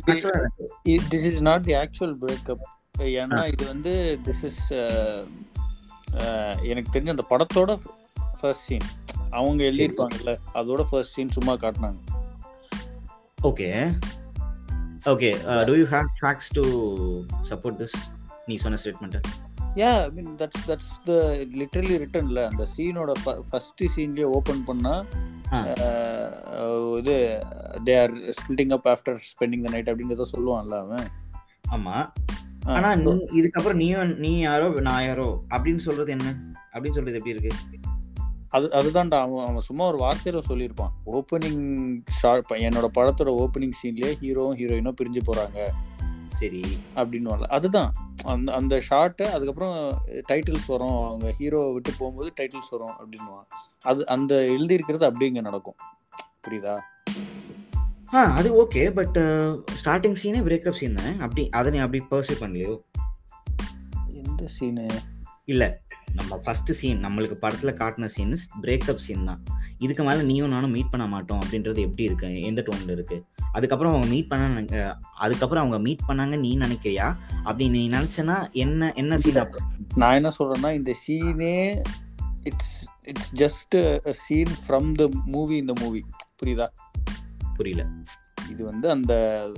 this 0.87 1.25
is 1.31 1.41
not 1.41 1.63
the 1.63 1.73
actual 1.73 2.15
breakup 2.21 2.63
ஏன்னா 2.99 3.47
இது 3.53 3.67
வந்து 3.67 4.19
திஸ் 4.25 4.45
இஸ் 4.45 4.73
எனக்கு 6.63 6.99
தெரிஞ்ச 6.99 7.09
அந்த 7.09 7.25
படத்தோட 7.31 7.79
ஃபர்ஸ்ட் 8.41 8.67
சீன் 8.67 8.87
அவங்க 9.33 9.61
எழுதியிருப்பாங்கல்ல 9.65 10.33
அதோட 10.55 10.83
ஃபர்ஸ்ட் 10.89 11.15
சீன் 11.15 11.31
சும்மா 11.31 11.55
காட்டினாங்க. 11.57 11.99
Okay 13.43 13.69
okay 15.05 15.31
do 15.65 15.75
you 15.75 15.87
have 15.87 16.09
facts 16.19 16.51
to 16.53 16.65
support 17.51 17.79
this 17.79 17.97
நீ 18.47 18.57
சொன்ன 18.57 18.79
statement 18.83 19.17
yeah 19.77 19.91
I 19.99 20.11
mean 20.11 20.33
that's 20.39 20.65
that's 20.69 20.95
the 21.05 21.15
literally 21.55 21.97
ரிட்டர்ன்ல 21.99 22.41
அந்த 22.47 22.65
சீனோட 22.73 23.13
ஃபர்ஸ்ட் 23.49 23.85
சீன்லயே 23.95 24.29
ஓபன் 24.31 24.65
பண்ணா 24.65 24.95
ஆ. 25.53 25.61
அஹ், 25.85 26.97
இது 26.99 27.15
they 27.85 27.95
are 28.03 28.13
splitting 28.37 28.73
up 28.73 28.89
after 28.89 29.19
spending 29.31 29.65
the 29.65 29.71
night 29.71 29.91
அப்படின்னு 29.91 30.11
ஏதோ 30.11 30.27
சொல்லுவான்ல 30.33 30.77
அவன். 30.81 31.09
ஆமா. 31.71 31.97
ஆனா 32.73 32.89
இதுக்கப்புறம் 33.39 33.73
நீயும் 33.75 34.13
நீ 34.19 34.41
யாரோ 34.41 34.67
நான் 34.81 35.05
யாரோ 35.05 35.29
அப்படின்னு 35.51 35.77
சொல்றது 35.79 36.13
என்ன? 36.13 36.29
அப்படின்னு 36.75 36.91
சொல்றது 36.91 37.19
எப்படி 37.19 37.35
இருக்கு? 37.37 37.53
அது 38.51 38.69
அதுதான்டா 38.69 39.21
அவன் 39.21 39.47
அவன் 39.47 39.61
சும்மா 39.61 39.93
ஒரு 39.93 39.99
வார்த்தையில 39.99 40.43
சொல்லியிருப்பான். 40.49 40.91
ஓப்பனிங் 41.07 41.99
ஷார்ட் 42.11 42.51
என்னோட 42.51 42.87
படத்தோட 42.95 43.47
ஓப்பனிங் 43.47 43.73
சீன்லயே 43.83 44.15
ஹீரோவும் 44.21 44.55
ஹீரோயினும் 44.55 44.95
பிரிஞ்சு 45.03 45.19
போறாங்க. 45.27 45.69
சரி. 46.27 46.61
அப்படின்னு 46.97 47.43
அதுதான். 47.43 47.93
அந்த 48.25 48.53
அந்த 48.53 48.83
ஷார்ட்டு 48.91 49.23
அதுக்கப்புறம் 49.23 50.03
டைட்டில்ஸ் 50.07 50.67
வரும். 50.67 51.05
அவங்க 51.05 51.35
ஹீரோவை 51.39 51.73
விட்டு 51.73 51.93
போகும்போது 51.99 52.33
டைட்டில்ஸ் 52.41 52.71
வரும் 52.71 52.95
அப்படின்னுவான். 52.97 53.47
அது 53.83 54.07
அந்த 54.07 54.35
எழுதியிருக்கிறது 54.35 55.05
அப்படியே 55.05 55.31
இங்க 55.31 55.41
நடக்கும். 55.41 55.75
புரியுதா? 56.49 56.79
ஆ 58.13 58.25
அது 58.25 58.63
ஓகே 58.63 58.91
பட் 58.91 59.17
ஸ்டார்டிங் 59.85 60.17
சீனே 60.23 60.39
பிரேக்கப் 60.41 60.73
சீன் 60.73 60.97
அப்படி 60.97 61.49
அதை 61.49 61.73
நீ 61.73 61.79
அப்படி 61.79 62.05
பர்சீவ் 62.11 62.43
பண்ணலையோ? 62.43 62.81
எந்த 64.09 64.47
சீனு 64.47 64.87
இல்ல. 65.45 65.81
நம்ம 66.15 66.37
ஃபர்ஸ்ட் 66.37 66.73
சீன் 66.73 67.05
நம்மளுக்கு 67.05 67.37
படத்துல 67.43 67.73
காட்டின 67.81 68.05
சீன் 68.05 68.37
பிரேக்கப் 68.63 68.95
சீன் 68.95 69.25
தான். 69.25 69.43
இதுக்கு 69.79 70.03
மேல 70.03 70.23
நீயும் 70.23 70.49
நானும் 70.49 70.71
மீட் 70.71 70.91
பண்ண 70.91 71.07
மாட்டோம் 71.07 71.39
அப்படின்றது 71.39 71.79
எப்படி 71.79 72.03
இருக்கு? 72.03 72.41
எந்த 72.41 72.65
டோன்ல 72.67 72.91
இருக்கு? 72.91 73.25
அதுக்கப்புறம் 73.53 73.93
அவங்க 73.93 74.13
மீட் 74.15 74.29
பண்ண 74.29 74.97
அதுக்கப்புறம் 75.17 75.65
அவங்க 75.65 75.83
மீட் 75.83 76.07
பண்ணாங்க 76.09 76.39
நீ 76.39 76.59
நினைக்கிறியா? 76.59 77.17
அப்படி 77.37 77.69
நீ 77.69 77.89
நினைச்சனா 77.89 78.51
என்ன 78.51 78.93
என்ன 78.93 79.17
சீன் 79.17 79.49
நான் 79.95 80.15
என்ன 80.15 80.33
சொல்றேன்னா 80.39 80.73
இந்த 80.73 80.95
சீனே 81.09 81.83
it's 82.43 82.87
it's 83.05 83.33
just 83.35 84.11
scene 84.11 84.53
from 84.69 84.93
the 84.93 85.09
movie 85.25 85.57
இந்த 85.57 85.73
மூவி 85.81 86.05
புரியுதா? 86.45 86.69
புரியல. 87.57 87.89
இது 88.51 88.65
வந்து 88.65 88.91
அந்த 88.91 89.15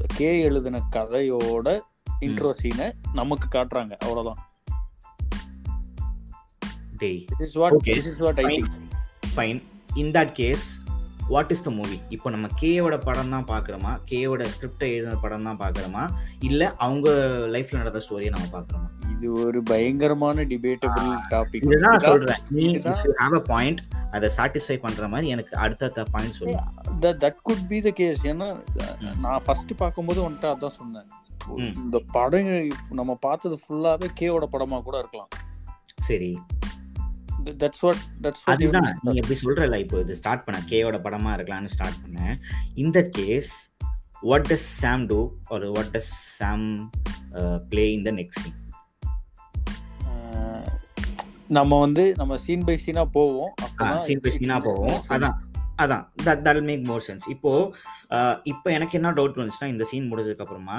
கே 0.07 0.41
எழுதின 0.41 0.83
கதையோட 0.91 1.81
இன்ட்ரோ 2.21 2.51
சீனை 2.63 2.93
நமக்கு 3.13 3.59
காட்டுறாங்க. 3.59 3.93
அவ்வளவுதான். 3.99 4.52
This 7.03 7.45
is 7.49 7.59
what 7.63 7.77
Okay. 7.79 7.97
This 7.99 8.09
is 8.13 8.23
what 8.27 8.41
I 8.41 8.47
Fine. 8.47 8.57
Think 8.57 9.35
fine 9.35 9.61
in 9.95 10.13
that 10.19 10.33
case 10.33 10.67
what 11.29 11.53
is 11.55 11.63
the 11.63 11.71
movie 11.71 11.97
இப்போ 12.11 12.29
நம்ம 12.31 12.47
கேயோட 12.63 12.95
படம் 13.05 13.33
தான் 13.35 13.47
பார்க்குறோமா 13.51 13.93
கேயோட 14.11 14.47
ஸ்கிரிப்டை 14.55 14.89
எழுதின 14.95 15.17
படம் 15.17 15.43
தான் 15.43 15.61
பார்க்குறோமா? 15.61 16.05
இல்லை 16.41 16.67
அவங்க 16.77 17.09
லைஃப்ல 17.55 17.77
நடந்த 17.77 18.01
ஸ்டோரியை 18.07 18.31
நம்ம 18.31 18.49
பார்க்குறோமா? 18.57 18.89
இது 19.13 19.27
ஒரு 19.43 19.63
பயங்கரமான 19.63 20.43
டிபேட்டபிள் 20.43 21.09
டாபிக் 21.31 21.67
இதுதான் 21.69 22.01
சொல்றேன். 22.01 22.41
நீ. 22.51 22.65
ஹாவ் 23.23 23.37
அ 23.41 23.43
பாயிண்ட் 23.53 23.81
அதை 24.11 24.31
சாட்டிஸ்ஃபை 24.37 24.79
பண்ற 24.81 25.09
மாதிரி 25.09 25.29
எனக்கு 25.29 25.57
அடுத்தடுத்த 25.57 26.05
பாயிண்ட் 26.15 26.39
சொல்லு. 26.39 26.57
That 27.25 27.41
could 27.43 27.67
be 27.69 27.81
the 27.81 27.93
case 28.01 28.27
ஏன்னா 28.27 28.49
நான் 29.21 29.45
ஃபர்ஸ்ட் 29.47 29.73
பார்க்கும்போது 29.77 30.21
வந்துட்டு 30.29 30.51
அதான் 30.55 30.77
சொன்னேன். 30.81 31.09
இந்த 31.85 31.99
படம் 32.13 32.51
நம்ம 32.91 33.15
பார்த்தது 33.21 33.59
ஃபுல்லாவே 33.63 34.11
கேவோட 34.21 34.47
படமா 34.53 34.83
கூட 34.83 34.99
இருக்கலாம். 34.99 35.31
சரி. 36.09 36.33
தட்ஸ் 37.61 37.83
வாட் 37.83 38.03
தட்ஸ் 38.23 38.45
அதுதான் 38.53 38.89
நீ 39.05 39.13
எப்படி 39.17 39.37
சொல்றல 39.41 39.79
இப்போ 39.79 39.99
இது 40.01 40.17
ஸ்டார்ட் 40.19 40.45
பண்ண 40.45 40.59
கேயோட 40.71 40.99
படமா 41.03 41.31
இருக்கலாம்னு 41.37 41.73
ஸ்டார்ட் 41.73 42.01
பண்ண. 42.03 42.19
இந்த 42.77 42.99
case 43.17 43.53
what 44.23 44.49
does 44.49 44.67
Sam 44.81 45.05
do 45.07 45.21
ஒரு 45.51 45.69
what 45.71 45.93
does 45.95 46.11
Sam 46.39 46.67
play 47.71 47.87
in 47.93 48.05
the 48.05 48.13
next 48.19 48.43
scene 48.43 48.59
நம்ம 51.51 51.79
வந்து 51.81 52.05
நம்ம 52.17 52.37
சீன் 52.39 52.63
பை 52.65 52.77
சீனா 52.79 53.03
போவோம். 53.15 53.51
சீன் 54.05 54.21
பை 54.21 54.31
சீனா 54.33 54.57
போவோம். 54.67 54.99
அதான் 55.15 55.35
அதான். 55.79 56.05
That 56.25 56.43
that 56.47 56.63
make 56.65 56.85
more 56.87 57.05
sense 57.07 57.25
இப்போ 57.29 57.51
அஹ், 58.11 58.37
இப்போ 58.45 58.69
எனக்கு 58.73 58.97
என்ன 58.99 59.13
டவுட் 59.13 59.41
வந்துச்சுன்னா 59.41 59.69
இந்த 59.69 59.85
சீன் 59.85 60.09
முடிஞ்சதுக்கு 60.11 60.45
அப்புறமா 60.45 60.79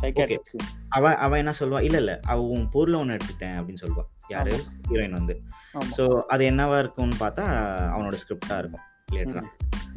ஆம், 0.00 0.04
சைக்காட்ரிக் 0.04 0.50
அவ 0.88 1.16
அவ 1.16 1.38
என்ன 1.38 1.52
சொல்வா 1.58 1.80
இல்ல 1.82 1.96
இல்ல. 1.98 2.12
அவ 2.26 2.44
உன் 2.54 2.68
பொருளை 2.68 3.00
ஒன்று 3.00 3.16
எடுத்துட்டேன் 3.16 3.56
அப்படின்னு 3.58 3.82
சொல்வா 3.82 4.02
யாரு? 4.28 4.52
ஹீரோயின் 4.88 5.18
வந்து. 5.18 5.34
ஸோ 5.96 6.04
அது 6.26 6.44
என்னவா 6.44 6.78
இருக்கும்னு 6.78 7.16
பார்த்தா 7.20 7.44
அவனோட 7.94 8.16
ஸ்கிரிப்டா 8.22 8.58
இருக்கும். 8.58 8.84
லேட்டரா. 9.12 9.42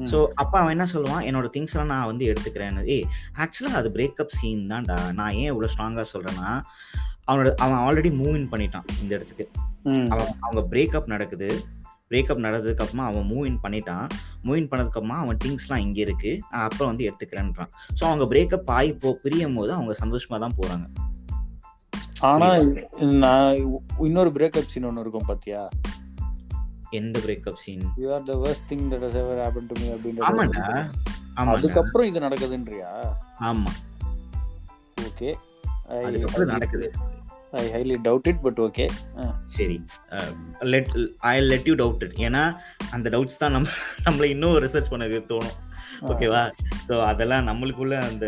ஸோ 0.07 0.17
அப்போ 0.35 0.55
அவன் 0.59 0.71
என்ன 0.71 0.85
சொல்லுவான் 0.93 1.25
என்னோட 1.29 1.47
திங்ஸ் 1.55 1.73
எல்லாம் 1.73 1.91
நான் 1.93 2.05
வந்து 2.05 2.25
எடுத்துக்கிறேன்னு. 2.25 2.83
ஏய் 2.95 3.05
ஆக்சுவலாக 3.37 3.79
அது 3.81 3.89
பிரேக்கப் 3.89 4.35
சீன் 4.39 4.63
தான்டா. 4.71 4.97
நான் 5.11 5.33
ஏன் 5.33 5.51
இவ்வளோ 5.51 5.69
ஸ்ட்ராங்காக 5.73 6.05
சொல்றேன்னா 6.13 6.49
அவனோட 7.27 7.49
அவன் 7.57 7.81
ஆல்ரெடி 7.85 8.11
மூவ் 8.21 8.35
இன் 8.35 8.49
பண்ணிட்டான் 8.49 8.87
இந்த 9.01 9.11
இடத்துக்கு. 9.15 9.45
அவன் 10.09 10.31
அவங்க 10.41 10.61
பிரேக்கப் 10.73 11.07
நடக்குது. 11.07 11.49
பிரேக்கப் 12.11 12.43
நடந்ததுக்கு 12.45 12.83
அப்புறமா 12.85 13.05
அவன் 13.05 13.29
மூவ் 13.29 13.45
இன் 13.45 13.59
பண்ணிட்டான். 13.63 14.07
மூவ் 14.43 14.55
இன் 14.55 14.67
பண்ணதுக்கு 14.67 14.99
அப்புறமா 14.99 15.17
அவன் 15.17 15.37
திங்ஸ்லாம் 15.43 15.77
இங்கே 15.77 16.01
இருக்கு. 16.01 16.39
நான் 16.51 16.61
அப்புறம் 16.61 16.87
வந்து 16.87 17.05
எடுத்துக்கிறேன்றான். 17.09 17.69
ஸோ 17.99 18.03
அவங்க 18.03 18.35
பிரேக்கப் 18.35 18.71
ஆகி 18.71 18.93
போ 18.93 19.19
பிரியும் 19.23 19.55
போது 19.55 19.73
அவங்க 19.73 19.93
சந்தோஷமா 20.05 20.39
தான் 20.39 20.57
போறாங்க. 20.61 20.85
ஆனா 22.19 22.57
நான் 22.99 23.55
இன்னொரு 23.99 24.29
பிரேக்கப் 24.29 24.65
சீன் 24.65 24.83
ஒன்னு 24.83 24.99
இருக்கும் 24.99 25.25
பாத்தியா? 25.25 25.69
எந்த 26.89 27.19
breakup 27.19 27.53
scene 27.53 27.85
you 27.95 28.13
are 28.13 28.23
the 28.23 28.33
worst 28.33 28.63
thing 28.69 28.85
that 28.91 29.05
has 29.07 29.15
ever 29.21 29.35
happened 29.43 29.69
to 29.71 29.75
me 29.81 29.87
ஆமாண்டா. 29.89 30.63
அப்படின்ற 30.63 30.89
ஆமாண்டா. 31.35 31.55
அதுக்கப்புறம் 31.55 32.07
இது 32.07 32.19
நடக்குதுன்றியா? 32.19 32.91
ஆமா. 33.39 33.71
ஓகே 35.01 35.29
அதுக்கப்புறம் 35.87 36.47
நடக்குது. 36.47 36.91
I 37.61 37.63
highly 37.73 37.95
doubt 38.07 38.27
it 38.31 38.41
but 38.45 38.59
okay 38.65 38.85
சரி. 39.55 39.77
Let 40.73 40.93
I 41.31 41.35
let 41.51 41.67
you 41.69 41.75
doubt 41.81 42.03
ஏன்னா 42.27 42.43
அந்த 42.95 43.07
டவுட்ஸ் 43.15 43.41
தான் 43.43 43.53
நம்ம 43.55 43.67
நம்மள 44.05 44.27
இன்னும் 44.35 44.57
ரிசர்ச் 44.65 44.91
பண்ண 44.93 45.21
தோணும். 45.33 45.59
ஓகேவா 46.11 46.41
ஸோ 46.87 46.93
அதெல்லாம் 47.09 47.45
நம்மளுக்குள்ள 47.49 47.95
அந்த 48.07 48.25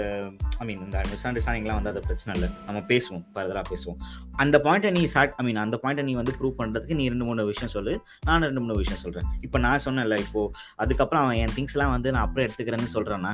ஐ 0.62 0.65
மீன் 0.67 0.82
இந்த 0.86 0.98
மிஸ் 1.12 1.25
அண்டர்ஸ்டாண்டிங்லாம் 1.27 1.77
வந்து 1.79 1.91
அது 1.94 2.01
பிரச்சனை 2.08 2.32
இல்லை. 2.38 2.50
நம்ம 2.67 2.79
பேசுவோம் 2.91 3.24
ஃபர்தராக 3.36 3.65
பேசுவோம். 3.72 3.98
அந்த 4.44 4.55
பாயிண்ட்டை 4.65 4.91
நீ 4.98 5.01
ஸ்டார்ட் 5.13 5.34
ஐ 5.41 5.44
மீன் 5.48 5.62
அந்த 5.63 5.77
பாயிண்ட்டை 5.84 6.05
நீ 6.10 6.13
வந்து 6.22 6.36
ப்ரூவ் 6.39 6.55
பண்ணுறதுக்கு 6.62 6.98
நீ 7.00 7.05
ரெண்டு 7.13 7.27
மூணு 7.29 7.46
விஷயம் 7.51 7.74
சொல்லு. 7.75 7.94
நான் 8.27 8.48
ரெண்டு 8.50 8.63
மூணு 8.65 8.77
விஷயம் 8.82 9.01
சொல்கிறேன் 9.05 9.27
இப்போ 9.48 9.60
நான் 9.65 9.84
சொன்னேன்ல 9.88 10.17
இப்போ 10.25 10.44
அதுக்கப்புறம் 10.86 11.24
அவன் 11.25 11.39
என் 11.44 11.55
திங்ஸ்லாம் 11.58 11.94
வந்து 11.96 12.12
நான் 12.15 12.25
அப்புறம் 12.27 12.48
எடுத்துக்கிறேன்னு 12.48 12.94
சொல்கிறேன்னா 12.98 13.34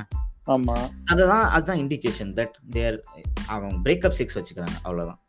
ஆமா. 0.54 0.76
அதுதான் 1.12 1.46
அதுதான் 1.56 1.80
இண்டிகேஷன் 1.84 2.32
தட் 2.40 2.56
தேர் 2.76 2.98
அவன் 3.56 3.76
பிரேக்கப் 3.84 4.18
சிக்ஸ் 4.20 4.38
வச்சுக்கிறாங்க 4.38 4.76
அவ்வளோதான் 4.86 5.20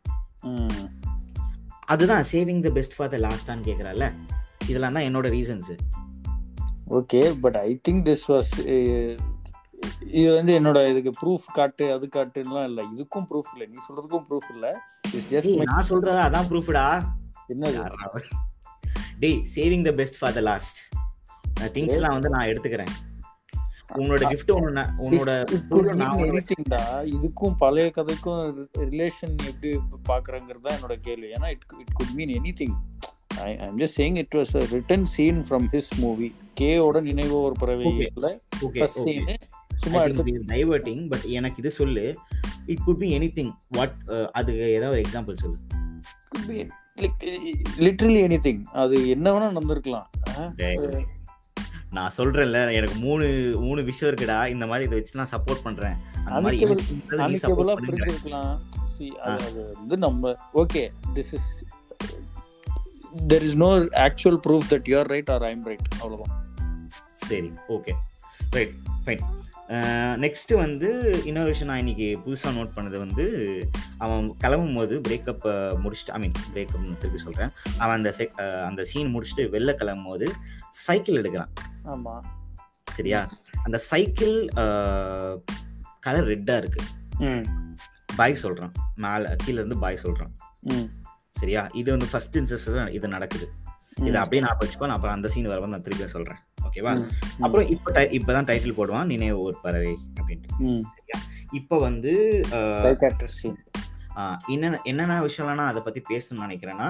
அதுதான் 1.86 2.22
saving 2.30 2.62
the 2.62 2.70
best 2.70 2.96
for 2.96 3.08
the 3.08 3.18
லாஸ்டான்னு 3.18 3.66
கேட்குறல்ல 3.66 4.06
இதெல்லாம் 4.66 4.92
தான் 4.92 5.02
என்னோட 5.02 5.28
reasons 5.30 5.74
okay 6.90 7.20
but 7.40 7.56
I 7.62 7.80
think 7.88 8.04
this 8.06 8.26
was 8.30 8.52
இது 10.10 10.28
வந்து 10.34 10.52
என்னோட 10.58 10.78
இதுக்கு 10.90 11.12
ப்ரூஃப் 11.20 11.46
காட்டு 11.52 11.92
அது 11.92 12.06
காட்டுலாம் 12.08 12.64
இல்ல. 12.64 12.80
இதுக்கும் 12.94 13.26
ப்ரூஃப் 13.30 13.50
இல்ல. 13.54 13.64
நீ 13.66 13.76
சொல்றதுக்கும் 13.88 14.26
ப்ரூஃப் 14.28 14.50
இல்ல. 14.54 14.66
இட்ஸ் 15.08 15.30
ஜஸ்ட் 15.32 15.56
நான் 15.64 15.88
சொல்றதா 15.88 16.22
அதான் 16.24 16.48
ப்ரூஃப்டா 16.50 16.84
என்னது? 17.48 17.80
டேய் 19.18 19.40
saving 19.54 19.84
the 19.84 19.92
best 19.92 20.18
for 20.20 20.32
the 20.32 20.40
last 20.40 20.78
திங்ஸ்லாம் 21.74 22.12
வந்து 22.12 22.30
நான் 22.30 22.46
எடுத்துக்கிறேன். 22.46 22.94
உன்னோட 24.00 24.20
gift 24.32 24.50
ஒன்று 24.54 24.82
உன்னோட 25.04 25.30
இதுக்கும் 27.14 27.56
பழைய 27.62 27.86
கதைக்கும் 27.96 28.42
ரிலேஷன் 28.92 29.34
எப்படி 29.50 29.70
பாக்குறங்கிறது 30.08 30.64
தான் 30.66 30.76
என்னோட 30.76 30.94
கேள்வி. 31.06 31.28
ஏன்னா 31.36 31.48
it 31.54 31.66
it 31.82 31.92
could 31.98 32.14
mean 32.18 32.32
anything 32.38 32.76
I 33.46 33.50
I'm 33.64 33.76
just 33.78 33.98
saying 34.00 34.16
it 34.22 34.34
was 34.38 34.54
written 34.74 35.06
scene 35.14 35.40
from 35.48 35.66
his 35.74 35.90
movie 35.96 36.28
கேயோட 36.60 37.02
நினைவு 37.10 37.36
ஒரு. 37.42 37.54
சீன் 38.86 39.34
சும்மா 39.82 40.02
டைவர்ட்டிங் 40.54 41.02
பட் 41.12 41.26
எனக்கு 41.38 41.60
இது 41.62 41.70
சொல்லு. 41.80 42.06
It 42.66 42.84
could 42.84 43.02
be 43.02 43.08
anything 43.38 43.52
what 43.78 43.96
அது 44.32 44.52
ஏதாவது 44.76 45.00
எக்ஸாம்பிள் 45.04 45.42
சொல்லு. 45.42 45.58
லிட்டரலி 47.84 48.20
எனிதிங் 48.28 48.62
அது 48.82 48.96
என்ன 49.08 49.26
வேணா 49.32 49.48
நடந்திருக்கலாம். 49.52 50.08
நான் 51.96 52.14
சொல்றேன்ல 52.16 52.60
எனக்கு 52.76 52.96
மூணு 53.06 53.26
மூணு 53.64 53.80
விஷயம் 53.88 54.10
இருக்குடா 54.10 54.38
இந்த 54.54 54.64
மாதிரி 54.70 54.86
இதை 54.86 54.96
வச்சு 54.98 55.18
நான் 55.20 55.32
சப்போர்ட் 55.34 55.64
பண்றேன். 55.66 55.96
அந்த 56.26 56.40
மாதிரி 56.44 56.58
அது 59.84 59.96
நம்ம 60.06 60.34
okay 60.62 60.82
this 61.16 61.32
is 61.38 61.50
there 63.32 63.44
is 63.48 63.58
no 63.64 63.70
actual 64.06 64.38
proof 64.46 64.68
that 64.72 64.88
you 64.92 64.96
are 65.02 65.10
right 65.14 65.32
or 65.36 65.46
I'm 65.52 65.64
right 65.70 65.88
அவ்வளவுதான். 66.00 66.34
சரி 67.26 67.50
ஓகே 67.76 67.94
ரைட் 68.56 68.74
ஃபைன் 69.04 69.24
நெக்ஸ்ட் 70.18 70.52
வந்து 70.56 70.88
இன்னொரு 71.24 71.48
விஷயம் 71.48 71.68
நான் 71.68 71.78
இன்னைக்கு 71.78 72.08
புதுசாக 72.24 72.52
நோட் 72.56 72.74
பண்ணது 72.74 72.96
வந்து 72.98 73.24
அவன் 73.98 74.26
கிளம்பும் 74.36 74.74
போது 74.74 74.94
பிரேக்கப் 75.00 75.46
முடிச்சுட்டு 75.82 76.10
ஐ 76.10 76.20
மீன் 76.20 76.34
பிரேக்கப்னு 76.50 76.98
திருப்பி 76.98 77.18
சொல்கிறேன் 77.18 77.52
அவன் 77.78 77.96
அந்த 77.96 78.10
அஹ், 78.38 78.64
அந்த 78.66 78.84
சீன் 78.84 79.12
முடிச்சுட்டு 79.14 79.44
வெளில 79.52 79.74
கிளம்பும் 79.74 80.06
போது 80.06 80.28
சைக்கிள் 80.84 81.20
எடுக்கிறான். 81.22 81.52
ஆமா. 81.86 82.14
சரியா? 82.92 83.20
அந்த 83.62 83.78
சைக்கிள் 83.86 84.34
கலர் 86.02 86.28
ரெட்டாக 86.28 86.58
இருக்கு. 86.58 86.82
ம். 87.24 87.44
பாய் 88.16 88.42
சொல்கிறான் 88.42 88.74
மேலே 88.96 89.28
கீழ 89.40 89.56
இருந்து 89.56 89.78
பாய் 89.78 90.02
சொல்கிறான் 90.02 90.34
சரியா? 91.34 91.62
இது 91.74 91.88
வந்து 91.90 92.08
ஃபர்ஸ்ட் 92.10 92.36
இன்சஸ்ட் 92.38 92.68
இது 92.90 93.08
நடக்குது. 93.08 93.46
இதை 94.02 94.18
அப்படியே 94.20 94.42
நான் 94.42 94.58
வச்சுக்கோ. 94.60 94.86
நான் 94.86 94.98
அப்புறம் 94.98 95.16
அந்த 95.16 95.28
சீன் 95.28 95.48
வரும்போது 95.48 95.74
நான் 95.74 95.86
திருப்பி 95.86 96.06
சொல்கிறேன் 96.12 96.42
ஓகேவா? 96.64 96.92
அப்புறம் 97.40 97.68
இப்போ 97.68 97.90
டை 97.92 98.04
இப்போதான் 98.18 98.48
டைட்டில் 98.48 98.76
போடுவான் 98.76 99.06
நினைவு 99.06 99.40
ஒரு 99.42 99.56
பறவை 99.62 99.92
அப்படின்ட்டு. 100.20 100.50
சரியா? 100.94 101.18
இப்போ 101.52 101.78
வந்து 101.78 102.12
என்னென்ன 104.46 104.80
என்னென்ன 104.84 105.22
விஷயம்லாம் 105.22 105.66
அதை 105.66 105.82
பற்றி 105.82 106.02
பேசணும்னு 106.10 106.46
நினைக்கிறேன்னா 106.46 106.88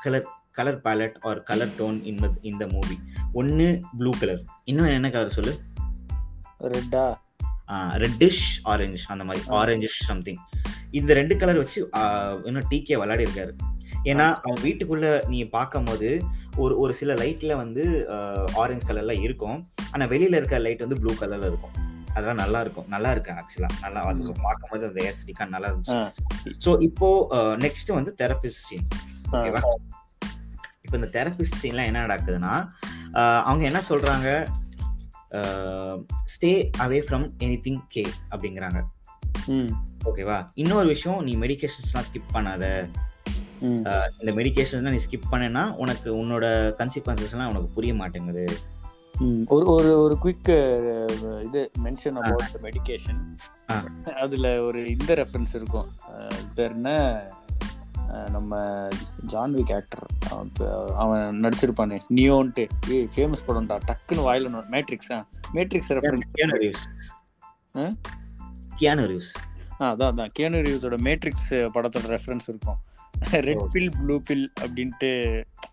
colour 0.00 0.28
colour 0.50 0.78
palette 0.84 1.16
or 1.20 1.42
colour 1.42 1.72
tone 1.78 2.04
இந்த 2.04 2.30
இந்த 2.42 2.66
மூவி 2.66 2.96
ஒன்று 3.32 3.66
ப்ளூ 3.98 4.10
கலர் 4.20 4.40
இன்னும் 4.64 4.86
என்ன 4.90 5.10
கலர் 5.10 5.28
சொல்லு? 5.28 5.52
ரெட்டா 6.68 7.04
ரெட்டிஷ் 7.96 8.44
ஆரஞ்சு 8.62 9.04
அந்த 9.08 9.24
மாதிரி. 9.24 9.44
ஆரஞ்சிஷ் 9.50 10.00
சம்திங் 10.02 10.40
இந்த 10.90 11.12
ரெண்டு 11.14 11.36
கலர் 11.36 11.56
வச்சு 11.56 11.80
இன்னும் 12.44 12.68
டிகே 12.70 12.96
விளையாடி 12.98 13.26
இருக்காரு 13.26 13.52
ஏன்னா 14.10 14.26
அவன் 14.44 14.62
வீட்டுக்குள்ள 14.66 15.06
நீ 15.32 15.38
பார்க்கும்போது 15.56 16.10
ஒரு 16.62 16.74
ஒரு 16.82 16.92
சில 17.00 17.14
லைட்ல 17.22 17.52
வந்து 17.62 17.84
ஆரஞ்சு 18.62 18.86
கலர்ல 18.88 19.14
இருக்கும். 19.26 19.58
ஆனா 19.92 20.04
வெளியில 20.12 20.38
இருக்க 20.40 20.58
லைட் 20.66 20.84
வந்து 20.86 21.00
ப்ளூ 21.02 21.14
கலர்ல 21.22 21.50
இருக்கும். 21.52 21.74
அதெல்லாம் 22.14 22.40
நல்லா 22.42 22.60
இருக்கும். 22.64 22.86
நல்லா 22.94 23.10
இருக்கு 23.14 23.32
ஆக்சுவலா 23.40 23.70
நல்லா 23.82 24.00
அது 24.12 24.32
பார்க்கும்போது 24.46 24.84
அந்த 24.88 25.00
ஏஸ்டிக்கா 25.10 25.44
நல்லா 25.54 25.68
இருந்துச்சு. 25.70 25.98
ஸோ 26.64 26.70
இப்போ 26.88 27.08
நெக்ஸ்ட் 27.64 27.92
வந்து 27.98 28.14
தெரபிஸ்ட் 28.22 28.64
சீன் 28.68 28.88
ஓகேவா 29.32 29.62
இப்போ 30.84 30.96
இந்த 31.00 31.10
தெரபிஸ்ட் 31.18 31.60
சீன்லாம் 31.62 31.88
என்ன 31.90 32.00
நடக்குதுன்னா 32.06 32.54
அவங்க 33.48 33.62
என்ன 33.70 33.82
சொல்றாங்க? 33.90 34.28
Stay 36.34 36.50
away 36.84 36.98
from 37.06 37.26
anything 37.66 37.84
K 37.94 38.04
அப்படிங்கிறாங்க. 38.32 38.80
ஓகேவா 40.08 40.38
இன்னொரு 40.62 40.88
விஷயம் 40.94 41.20
நீ 41.28 41.32
மெடிகேஷன்ஸ்லாம் 41.44 42.06
ஸ்கிப் 42.08 42.34
பண்ணாத. 42.34 42.64
இந்த 43.60 44.32
மெடிகேஷன்ஸ்லாம் 44.36 44.94
நீ 44.94 44.98
ஸ்கிப் 45.04 45.30
பண்ணேன்னா 45.32 45.64
உனக்கு 45.76 46.14
உன்னோட 46.14 46.46
கன்சிக்வன்சஸ்லாம் 46.80 47.50
உனக்கு 47.52 47.68
புரிய 47.74 47.94
மாட்டேங்குது. 47.94 48.44
ஒரு 49.46 49.66
ஒரு 49.72 49.90
ஒரு 50.02 50.16
குயிக் 50.24 50.50
இது 51.46 51.62
மென்ஷன். 51.84 52.16
About 52.20 52.56
medication. 52.62 53.20
அதுல 54.22 54.62
ஒரு 54.62 54.80
இந்த 54.90 55.14
ரெஃபரன்ஸ் 55.14 55.54
இருக்கும். 55.54 55.88
பேர் 56.54 56.70
என்ன? 56.70 56.90
நம்ம 58.30 58.58
ஜான்விக் 59.32 59.74
ஆக்டர் 59.74 60.06
அவன் 60.96 61.40
நடிச்சிருப்பானே. 61.40 61.98
நியோன்ட்டு 62.14 62.64
ஏய் 62.88 63.08
ஃபேமஸ் 63.14 63.44
படம்டா. 63.48 63.76
டக்குன்னு 63.88 64.24
வாயில 64.28 64.64
Matrix 64.74 65.12
Matrix 65.54 65.92
reference 65.96 66.30
Keanu 66.38 66.56
Reeves 66.62 66.86
ஆ? 67.76 67.84
கியானு 68.80 69.04
ரீவ்ஸ் 69.10 69.34
அதான் 69.78 70.10
அதான். 70.12 70.32
கேனு 70.38 70.58
ரிவ்ஸோட 70.66 70.96
மேட்ரிக்ஸ் 71.06 71.50
படத்தோட 71.74 72.06
ரெஃபரன்ஸ் 72.14 72.48
இருக்கும். 72.52 72.78
ரெட். 73.46 73.64
பில் 73.70 73.90
ப்ளூ 73.98 74.20
பில் 74.20 74.46
அப்படின்ட்டு 74.60 75.10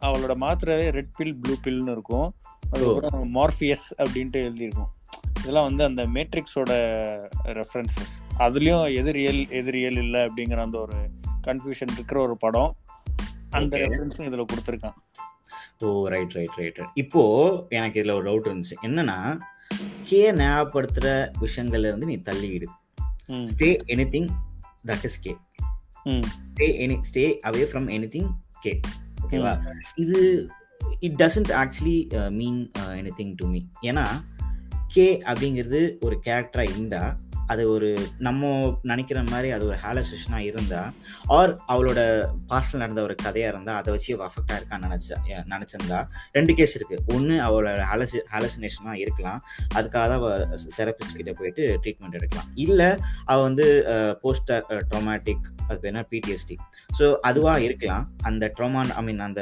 அவளோட 0.02 0.34
மாத்திரவே 0.44 0.90
ரெட் 0.90 1.16
பில் 1.18 1.36
ப்ளூ 1.42 1.56
பில்னு 1.66 1.92
இருக்கும். 1.92 2.36
அதுக்கப்புறம் 2.70 3.36
மார்பியஸ் 3.36 3.88
அப்படின்ட்டு 3.98 4.40
எழுதியிருக்கும். 4.48 4.92
இதெல்லாம் 5.40 5.68
வந்து 5.70 5.84
அந்த 5.84 6.04
மேட்ரிக்ஸோட 6.16 6.72
ரெஃபரன்சஸ் 7.60 8.14
அதுலயும் 8.40 8.84
எது 8.96 9.12
ரியல் 9.12 9.42
எது 9.50 9.72
ரியல் 9.72 10.00
இல்லை 10.04 10.22
அப்படிங்கிற 10.22 10.60
அந்த 10.60 10.78
ஒரு 10.78 10.98
கன்ஃபியூஷன் 11.48 11.94
இருக்கிற 11.94 12.22
ஒரு 12.22 12.38
படம். 12.38 12.76
அந்த. 13.50 13.78
ரெஃபரன்ஸும் 13.78 14.28
இதுல 14.30 14.46
கொடுத்துருக்கான். 14.52 14.98
ஓ 15.84 16.08
ரைட் 16.08 16.32
ரைட் 16.32 16.56
ரைட் 16.56 16.80
இப்போ 16.94 17.22
எனக்கு 17.70 18.04
இதுல 18.04 18.12
ஒரு 18.12 18.26
டவுட் 18.30 18.48
இருந்துச்சு 18.50 18.76
என்னன்னா 18.82 19.40
கே 20.04 20.32
ஞாபகப்படுத்துற 20.32 21.08
விஷயங்கள்ல 21.40 21.90
இருந்து 21.92 22.06
நீ 22.06 22.16
தள்ளிடு 22.30 22.68
stay 23.54 23.70
anything 24.16 24.30
that 24.88 25.04
is 25.04 25.20
K 25.20 25.36
stay 26.50 26.68
any 26.84 26.98
stay 27.02 27.24
away 27.46 27.64
from 27.64 27.88
anything 28.08 28.30
K 28.62 28.74
ஓகேவா 29.24 29.54
இது 29.96 30.20
it 31.00 31.18
doesn't 31.24 31.52
actually 31.54 31.98
mean 32.32 32.62
anything 33.18 33.34
to 33.36 33.48
me 33.48 33.62
ஏன்னா 33.82 34.06
கே 34.88 35.08
அப்படிங்கிறது 35.26 35.82
ஒரு 36.00 36.16
கேரக்டராக 36.26 36.70
இருந்தா 36.70 37.02
அது 37.54 37.64
ஒரு 37.76 37.90
நம்ம 38.28 38.52
நினைக்கிற 38.92 39.20
மாதிரி 39.32 39.50
அது 39.58 39.64
ஒரு 39.70 39.78
ஹாலசேஷனாக 39.84 40.48
இருந்தா 40.50 40.82
ஆர் 41.38 41.54
அவளோட 41.74 42.00
பாஸ்டில் 42.52 42.82
நடந்த 42.84 43.02
ஒரு 43.08 43.16
கதையாக 43.26 43.54
இருந்தால் 43.54 43.80
அதை 43.82 43.90
வச்சு 43.96 44.18
அஃபெக்டாக 44.28 44.58
இருக்கான்னு 44.60 44.88
நினச்சா 44.88 45.18
நினச்சிருந்தா 45.54 46.00
ரெண்டு 46.38 46.56
கேஸ் 46.60 46.76
இருக்குது 46.80 47.04
ஒன்று 47.16 47.36
அவளோட 47.48 47.76
ஹாலசி 47.92 48.20
ஹாலசினேஷனாக 48.34 48.96
இருக்கலாம். 49.04 49.40
அதுக்காக 49.78 50.06
தான் 50.12 50.20
அவள் 50.22 50.46
தெரப்பிஸ்ட் 50.80 51.18
கிட்டே 51.20 51.36
போயிட்டு 51.40 51.64
ட்ரீட்மெண்ட் 51.84 52.18
எடுக்கலாம். 52.20 52.50
இல்லை 52.66 52.90
அவள் 53.32 53.46
வந்து 53.50 53.68
போஸ்ட் 54.24 54.52
ட்ரோமேட்டிக் 54.92 55.48
அது 55.70 55.80
பேர் 55.86 56.00
பிடிஎஸ்டி 56.14 56.58
ஸோ 56.98 57.06
அதுவாக 57.30 57.66
இருக்கலாம். 57.68 58.06
அந்த 58.30 58.52
ட்ரோமா 58.58 58.82
ஐ 59.00 59.02
மீன் 59.08 59.24
அந்த 59.28 59.42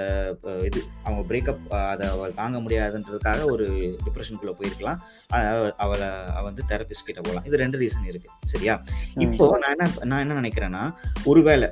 இது 0.69 0.79
அவங்க 1.05 1.21
பிரேக்கப் 1.31 1.65
அதை 1.91 2.05
அவள் 2.15 2.37
தாங்க 2.41 2.57
முடியாதுன்றதுக்காக 2.65 3.41
ஒரு 3.53 3.65
டிப்ரெஷனுக்குள்ளே 4.05 4.55
போயிருக்கலாம். 4.59 4.99
அவளை 5.85 6.09
அவள் 6.35 6.47
வந்து 6.49 6.63
தெரப்பிஸ்ட் 6.71 7.07
கிட்ட 7.09 7.19
போகலாம். 7.21 7.45
இது 7.49 7.61
ரெண்டு 7.63 7.79
ரீசன் 7.81 7.94
இருக்கு. 8.11 8.29
சரியா? 8.53 8.75
இப்போ 9.25 9.45
நான் 9.63 9.73
என்ன 9.75 9.87
நான் 10.11 10.23
என்ன 10.23 10.37
நினைக்கிறேன்னா 10.41 10.83
ஒருவேளை 11.31 11.69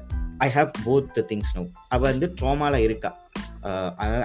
I 0.48 0.50
have 0.58 0.72
both 0.86 1.13
the 1.18 1.24
things 1.32 1.53
no 1.58 1.63
அவள் 1.96 2.12
வந்து 2.12 2.30
ட்ரோமால 2.39 2.75
இருக்கா. 2.88 3.12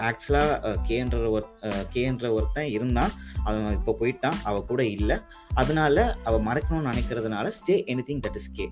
ஆக்சுவலாக 0.08 0.70
கேன்ற 0.88 1.16
ஒரு 1.36 1.46
கேன்ற 1.94 2.30
ஒருத்தன் 2.36 2.70
இருந்தான் 2.76 3.12
அவன் 3.44 3.76
இப்போ 3.78 3.92
போயிட்டான் 4.00 4.38
அவ 4.48 4.62
கூட 4.70 4.82
இல்லை. 4.96 5.16
அதனால 5.54 6.06
அவ 6.24 6.38
மறக்கணும்னு 6.48 6.90
நினைக்கிறதுனால 6.92 7.52
stay 7.58 7.76
anything 8.08 8.24
that 8.26 8.38
is 8.40 8.50
K 8.58 8.66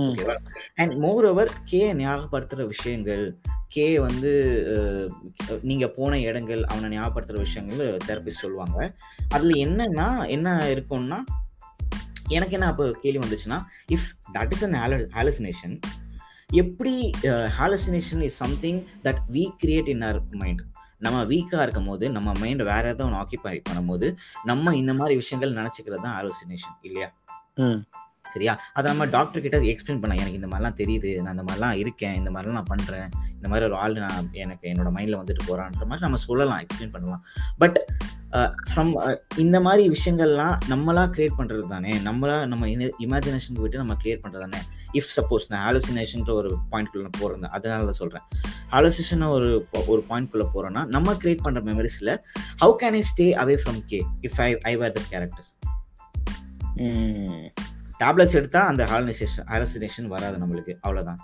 ஓகேவா 0.00 0.34
அண்ட் 0.80 0.94
மோர் 1.04 1.26
ஓவர் 1.30 1.50
கே 1.70 1.80
ஞாபகப்படுத்துற 1.94 2.66
விஷயங்கள் 2.66 3.24
கே 3.74 3.86
வந்து 4.06 4.30
நீங்க 5.62 5.86
போன 5.88 6.18
இடங்கள் 6.20 6.62
அவனை 6.64 6.88
ஞாபகப்படுத்துற 6.96 7.38
விஷயங்கள் 7.46 7.82
தெரபிஸ்ட் 8.08 8.44
சொல்லுவாங்க. 8.44 8.78
அதுல 9.28 9.56
என்னன்னா 9.66 10.08
என்ன 10.36 10.48
இருக்கும்னா 10.74 11.18
எனக்கு 12.32 12.56
என்ன 12.58 12.66
அப்போ 12.66 12.84
கேள்வி 13.02 13.22
வந்துச்சுன்னா 13.24 13.58
if 13.88 14.06
that 14.34 14.52
is 14.52 14.64
an 14.66 14.76
hallucination 15.16 15.74
எப்படி 16.54 16.94
hallucination 17.58 18.22
is 18.22 18.38
something 18.38 18.80
that 19.04 19.20
we 19.30 19.44
create 19.62 19.88
in 19.88 20.02
our 20.02 20.20
mind 20.42 20.62
நம்ம 21.00 21.20
வீக்காக 21.24 21.62
இருக்கும் 21.62 21.88
போது 21.88 22.04
நம்ம 22.10 22.32
மைண்ட் 22.40 22.62
வேற 22.68 22.84
ஏதாவது 22.86 23.06
ஒன்று 23.06 23.20
ஆக்கியபை 23.20 23.54
பண்ணும்போது 23.68 24.08
நம்ம 24.44 24.74
இந்த 24.76 24.92
மாதிரி 24.92 25.14
விஷயங்கள் 25.16 25.56
நினச்சிக்கிறது 25.56 26.04
தான் 26.04 26.16
ஹாலுசினேஷன் 26.18 26.76
இல்லையா? 26.82 27.08
ம், 27.58 27.78
சரியா? 28.34 28.54
அதை 28.76 28.86
நம்ம 28.92 29.06
டாக்டர் 29.16 29.44
கிட்ட 29.46 29.60
எக்ஸ்பிளைன் 29.72 30.00
பண்ணலாம். 30.02 30.22
எனக்கு 30.24 30.40
இந்த 30.40 30.50
மாதிரிலாம் 30.52 30.78
தெரியுது. 30.82 31.10
நான் 31.24 31.34
இந்த 31.36 31.46
மாதிரிலாம் 31.48 31.76
இருக்கேன். 31.82 32.16
இந்த 32.20 32.30
மாதிரிலாம் 32.34 32.58
நான் 32.60 32.72
பண்ணுறேன் 32.72 33.08
இந்த 33.36 33.48
மாதிரி 33.52 33.66
ஒரு 33.70 33.78
ஆள் 33.82 34.00
நான் 34.06 34.30
எனக்கு 34.44 34.66
என்னோட 34.72 34.92
மைண்டில் 34.96 35.20
வந்துட்டு 35.20 35.44
போகிறான்ற 35.50 35.84
மாதிரி 35.92 36.06
நம்ம 36.06 36.20
சொல்லலாம் 36.26 36.62
எக்ஸ்பிளைன் 36.64 36.94
பண்ணலாம். 36.96 37.22
பட் 37.62 37.78
ஃப்ரம் 38.68 38.90
இந்த 39.42 39.56
மாதிரி 39.64 39.82
விஷயங்கள்லாம் 39.94 40.54
நம்மளா 40.72 41.02
கிரியேட் 41.14 41.36
பண்ணுறது 41.40 41.64
தானே? 41.72 41.90
நம்மளா 42.06 42.36
நம்ம 42.52 42.68
இமேஜினேஷனுக்கு 43.06 43.64
விட்டு 43.64 43.82
நம்ம 43.82 43.96
கிரியேட் 44.02 44.22
பண்ணுறது 44.22 44.44
தானே? 44.46 44.60
இஃப் 44.98 45.10
சப்போஸ் 45.16 45.48
நான் 45.52 45.64
ஆலோசினேஷன்ற 45.68 46.32
ஒரு 46.40 46.50
பாயிண்ட்குள்ளே 46.72 47.10
போகிறேன் 47.18 47.52
அதனால 47.56 47.84
தான் 47.90 48.00
சொல்கிறேன் 48.00 48.24
ஹாலுசினேஷன் 48.74 49.26
ஒரு 49.36 49.50
ஒரு 49.92 50.00
பாயிண்ட்குள்ளே 50.10 50.46
போகிறோன்னா 50.54 50.84
நம்ம 50.96 51.16
கிரியேட் 51.24 51.44
பண்ணுற 51.46 51.62
மெமரிஸில் 51.70 52.12
how 52.62 52.74
can 52.82 52.96
I 53.00 53.02
stay 53.12 53.26
away 53.42 53.56
from 53.64 53.80
K 53.92 54.00
if 54.28 54.40
I 54.46 54.48
I 54.72 54.74
were 54.82 54.96
the 54.98 55.02
character 55.12 55.48
tablets 58.02 58.38
எடுத்தால் 58.40 58.70
அந்த 58.72 58.84
ஹாலுசினேஷன் 58.92 59.48
ஹாலுசினேஷன் 59.52 60.08
வராது 60.14 60.36
நம்மளுக்கு. 60.44 60.74
அவ்வளோதான் 60.86 61.20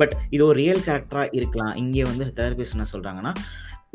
பட் 0.00 0.12
இது 0.34 0.42
ஒரு 0.50 0.56
ரியல் 0.62 0.84
கேரக்டராக 0.88 1.34
இருக்கலாம். 1.38 1.72
இங்கே 1.82 2.02
வந்து 2.10 2.24
தெரபிஸ்ட் 2.40 2.76
என்ன 2.76 2.86
சொல்கிறாங்கன்னா 2.92 3.32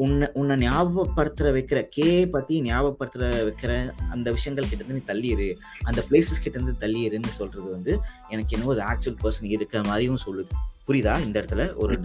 உன்னை 0.04 0.28
உன்னை 0.40 0.56
ஞாபகப்படுத்துற 0.64 1.48
வைக்கிற 1.56 1.80
கே 1.96 2.08
பற்றி 2.34 2.56
ஞாபகப்படுத்துற 2.70 3.26
வைக்கிற 3.48 3.72
அந்த 4.16 4.28
விஷயங்கள் 4.38 4.70
கிட்ட 4.70 4.82
இருந்து 4.84 4.98
நீ 5.00 5.04
தள்ளிடு 5.12 5.48
அந்த 5.90 6.00
பிளேசஸ் 6.08 6.42
கிட்ட 6.46 6.58
இருந்து 6.60 6.74
தள்ளிடுன்னு 6.84 7.32
சொல்றது 7.40 7.68
வந்து 7.76 7.94
எனக்கு 8.34 8.56
என்னவோ 8.56 8.74
அது 8.76 8.84
ஆக்சுவல் 8.92 9.20
பர்சன் 9.24 9.52
இருக்கிற 9.56 9.82
மாதிரியும் 9.90 10.24
சொல்லுது. 10.26 10.52
புரியுதா? 10.88 11.14
இந்த 11.26 11.36
இடத்துல 11.42 11.66
ஒரு 11.84 11.96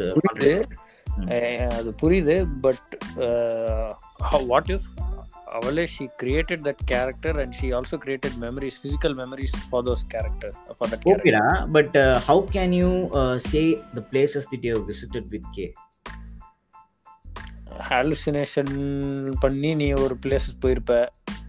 அது 1.78 1.90
புரியுது. 2.02 2.37
பட் 2.66 2.90
வாட் 4.52 4.70
இஃப் 4.76 4.88
அவளே 5.52 5.87
she 5.87 6.08
created 6.22 6.64
that 6.64 6.82
character 6.84 7.38
and 7.40 7.52
she 7.52 7.72
also 7.72 7.96
created 8.04 8.37
memories 8.40 8.78
physical 8.82 9.14
memories 9.14 9.56
for 9.70 9.82
those 9.82 10.04
character 10.08 10.54
for 10.78 10.90
that 10.90 11.08
ஓகேடா 11.08 11.70
but 11.72 11.96
how 12.28 12.44
can 12.52 12.74
you 12.74 13.37
say 13.37 13.82
the 13.94 14.02
places 14.12 14.48
that 14.50 14.66
you 14.66 14.87
visited 14.87 15.28
with 15.28 15.44
K 15.50 15.72
hallucination 17.90 18.74
பண்ணி 19.40 19.74
நீ 19.74 19.92
ஒரு 19.92 20.16
places 20.26 20.58
போயிருப்ப 20.62 21.06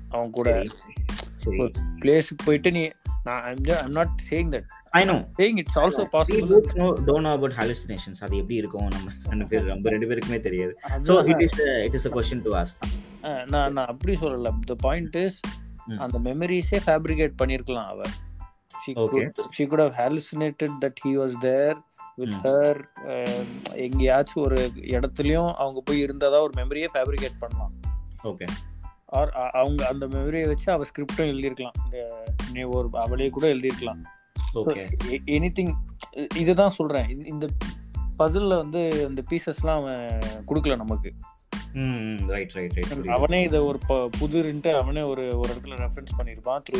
அவன் 0.09 0.29
கூட. 0.29 0.63
ஒரு 1.45 1.71
பிளேஸுக்கு 1.99 2.43
போயிட்டு 2.45 2.71
நீ 2.71 2.89
நான் 3.23 3.41
I'm 3.41 3.91
not 3.91 4.21
saying 4.29 4.51
that 4.51 4.67
I 4.89 5.05
no 5.05 5.27
saying 5.37 5.57
it's 5.57 5.79
also 5.79 6.05
possible 6.13 6.63
don't 7.05 7.23
know 7.25 7.35
about 7.39 7.53
hallucinations. 7.57 8.17
அது 8.19 8.35
எப்படி 8.35 8.55
இருக்கும்? 8.55 8.87
நம்ம 9.27 9.45
பேர் 9.45 9.63
நம்ம 9.63 9.89
ரெண்டு 9.89 10.07
பேருக்குமே 10.07 10.39
தெரியாது. 10.39 10.77
It 10.89 11.39
is 11.39 11.67
a, 11.67 11.85
it 11.85 11.93
is 11.93 12.05
a 12.07 12.13
question 12.15 12.41
to 12.43 12.61
ask. 12.61 13.07
நான் 13.21 13.71
நான் 13.71 13.85
அப்படி 13.85 14.17
சொல்லல. 14.21 14.59
The 14.59 14.75
point 14.75 15.15
is. 15.15 15.39
அந்த 15.97 16.19
மெமரிஸே 16.19 16.79
ஃபேப்ரிகேட் 16.85 17.31
பண்ணிருக்கலாம் 17.43 17.85
அவ. 17.85 18.01
She 18.87 18.89
Okay. 18.89 18.93
could 18.93 19.31
she 19.57 19.61
could 19.61 19.81
have 19.81 19.93
hallucinated 19.97 20.69
that 20.81 20.93
he 21.07 21.11
was 21.11 21.33
there 21.41 21.73
with 22.17 22.41
ம். 22.41 22.47
her 22.47 22.81
um, 23.05 23.73
எங்கேயாச்சும் 23.73 24.43
ஒரு 24.43 24.71
இடத்துலயும் 24.75 25.53
அவங்க 25.53 25.81
போய் 25.85 25.99
இருந்ததா 25.99 26.41
ஒரு 26.41 26.51
மெமரியே 26.55 26.87
ஃபேப்ரிகேட் 26.93 27.37
பண்ணலாம். 27.39 27.71
ஓகே 28.23 28.47
ஆர் 29.05 29.29
அவங்க 29.29 29.87
அந்த 29.87 30.07
மெமரியை 30.07 30.47
வச்சு 30.47 30.71
அவ 30.71 30.83
ஸ்கிரிப்டும் 30.83 31.17
எழுதியிருக்கலாம். 31.17 31.71
இந்த 32.47 32.67
ஒரு 32.67 32.89
அவளே 32.91 33.29
கூட 33.29 33.47
எழுதியிருக்கலாம். 33.47 34.03
ஓகே 34.55 34.87
எனி 35.25 35.73
திங் 36.05 36.35
இதுதான் 36.35 36.69
சொல்றேன். 36.69 37.25
இந்த- 37.25 37.47
பசில்ல 38.19 38.57
வந்து 38.57 39.05
இந்த 39.07 39.23
பீசஸ்லாம் 39.29 39.69
அவன் 39.69 40.19
கொடுக்கல 40.47 40.75
நமக்கு. 40.75 41.13
அவனே 43.11 43.43
இதை 43.43 43.59
ஒரு 43.59 43.79
ப- 43.87 44.09
புதுருன்ட்டு 44.19 44.73
அவனே 44.73 45.01
ஒரு 45.01 45.39
ஒரு 45.39 45.53
இடத்துல 45.53 45.77
ரெஃபரன்ஸ் 45.77 46.17
பண்ணிருப்பான் 46.17 46.61
த்ரூ 46.65 46.79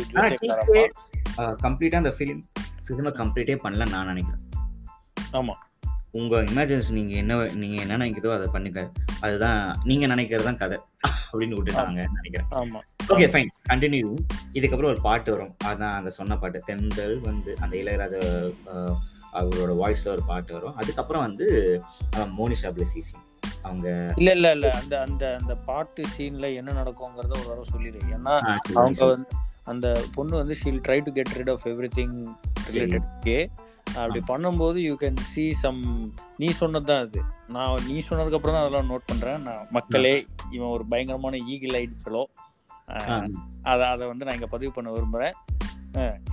கம்ப்ளீட்டா 1.62 1.94
அந்த 1.94 2.14
ஃபிலிம் 2.18 2.42
ஃபிலிமை 2.86 3.12
கம்ப்ளீட்டே 3.12 3.56
பண்ணல 3.64 3.88
நான் 3.88 4.06
நினைக்கிறேன். 4.06 4.42
ஆமா. 5.32 5.54
உங்க 6.10 6.42
இமேஜினேஷன் 6.42 6.90
நீங்க 6.90 7.14
என்ன 7.14 7.44
நீங்க 7.54 7.82
என்ன 7.82 7.96
நினைக்கிறதோ 7.96 8.32
அதை 8.32 8.48
பண்ணுங்க. 8.52 8.90
அதுதான் 9.20 9.80
நீங்க 9.84 10.06
நினைக்கிறது 10.06 10.42
தான் 10.42 10.56
கதை. 10.56 10.78
அப்படின்னு 11.32 11.56
விட்டுட்டாங்க 11.56 12.06
நினைக்கிறேன். 12.08 12.48
ஆமா. 12.50 12.80
ஓகே 13.08 13.26
ஃபைன் 13.32 13.50
கண்டினியூ 13.68 14.08
இதுக்கப்புறம் 14.52 14.84
ஒரு 14.84 15.00
பாட்டு 15.00 15.30
வரும். 15.30 15.56
அதான் 15.64 15.94
அந்த 15.94 16.10
சொன்ன 16.10 16.38
பாட்டு 16.38 16.58
தென்றல் 16.58 17.20
வந்து 17.20 17.56
அந்த 17.60 17.76
இளையராஜா 17.76 18.20
அவரோட 19.32 19.72
வாய்ஸ்ல 19.82 20.08
ஒரு 20.08 20.22
பாட்டு 20.26 20.52
வரும். 20.52 20.76
அதுக்கப்புறம் 20.76 21.22
வந்து 21.22 21.46
மோனிஷா 22.38 22.70
பிளஸிசி 22.70 23.14
அவங்க 23.68 23.88
இல்ல 24.18 24.30
இல்ல 24.36 24.48
இல்ல. 24.56 24.68
அந்த 24.80 24.94
அந்த 25.06 25.24
அந்த 25.40 25.54
பாட்டு 25.68 26.02
சீன்ல 26.14 26.46
என்ன 26.60 26.74
நடக்குங்கிறத 26.80 27.32
ஒரு 27.38 27.48
தடவை 27.48 27.66
சொல்லிடு. 27.72 28.00
ஏன்னா 28.16 28.34
அவங்க. 28.76 29.06
வந்து 29.12 29.38
அந்த 29.72 29.86
பொண்ணு 30.14 30.34
வந்து 30.40 30.54
she'll 30.60 30.84
try 30.86 30.98
to 31.06 31.10
get 31.18 31.34
rid 31.38 31.52
of 31.54 31.66
everything 31.98 32.14
related 32.74 33.10
K 33.26 33.36
அப்படி 34.00 34.20
பண்ணும்போது 34.30 34.78
யூ 34.86 34.94
கேன் 35.02 35.20
see 35.30 35.46
சம் 35.62 35.80
நீ 36.42 36.48
சொன்னது 36.60 36.86
தான் 36.90 37.02
அது. 37.06 37.20
நான் 37.54 37.84
நீ 37.88 37.96
சொன்னதுக்கு 38.08 38.38
அப்புறம் 38.38 38.56
தான் 38.56 38.64
அதெல்லாம் 38.64 38.90
நோட் 38.92 39.08
பண்றேன். 39.10 39.40
நான் 39.48 39.66
மக்களே 39.76 40.14
இவன் 40.56 40.74
ஒரு 40.76 40.84
பயங்கரமான 40.92 41.40
ஈகிள் 41.54 41.76
ஐட் 41.82 41.96
ஃபெலோ 42.02 42.22
அதை 43.70 43.84
அதை 43.94 44.04
வந்து 44.10 44.26
நான் 44.26 44.36
இங்க 44.38 44.48
பதிவு 44.54 44.72
பண்ண 44.76 44.90
விரும்புறேன். 44.94 45.34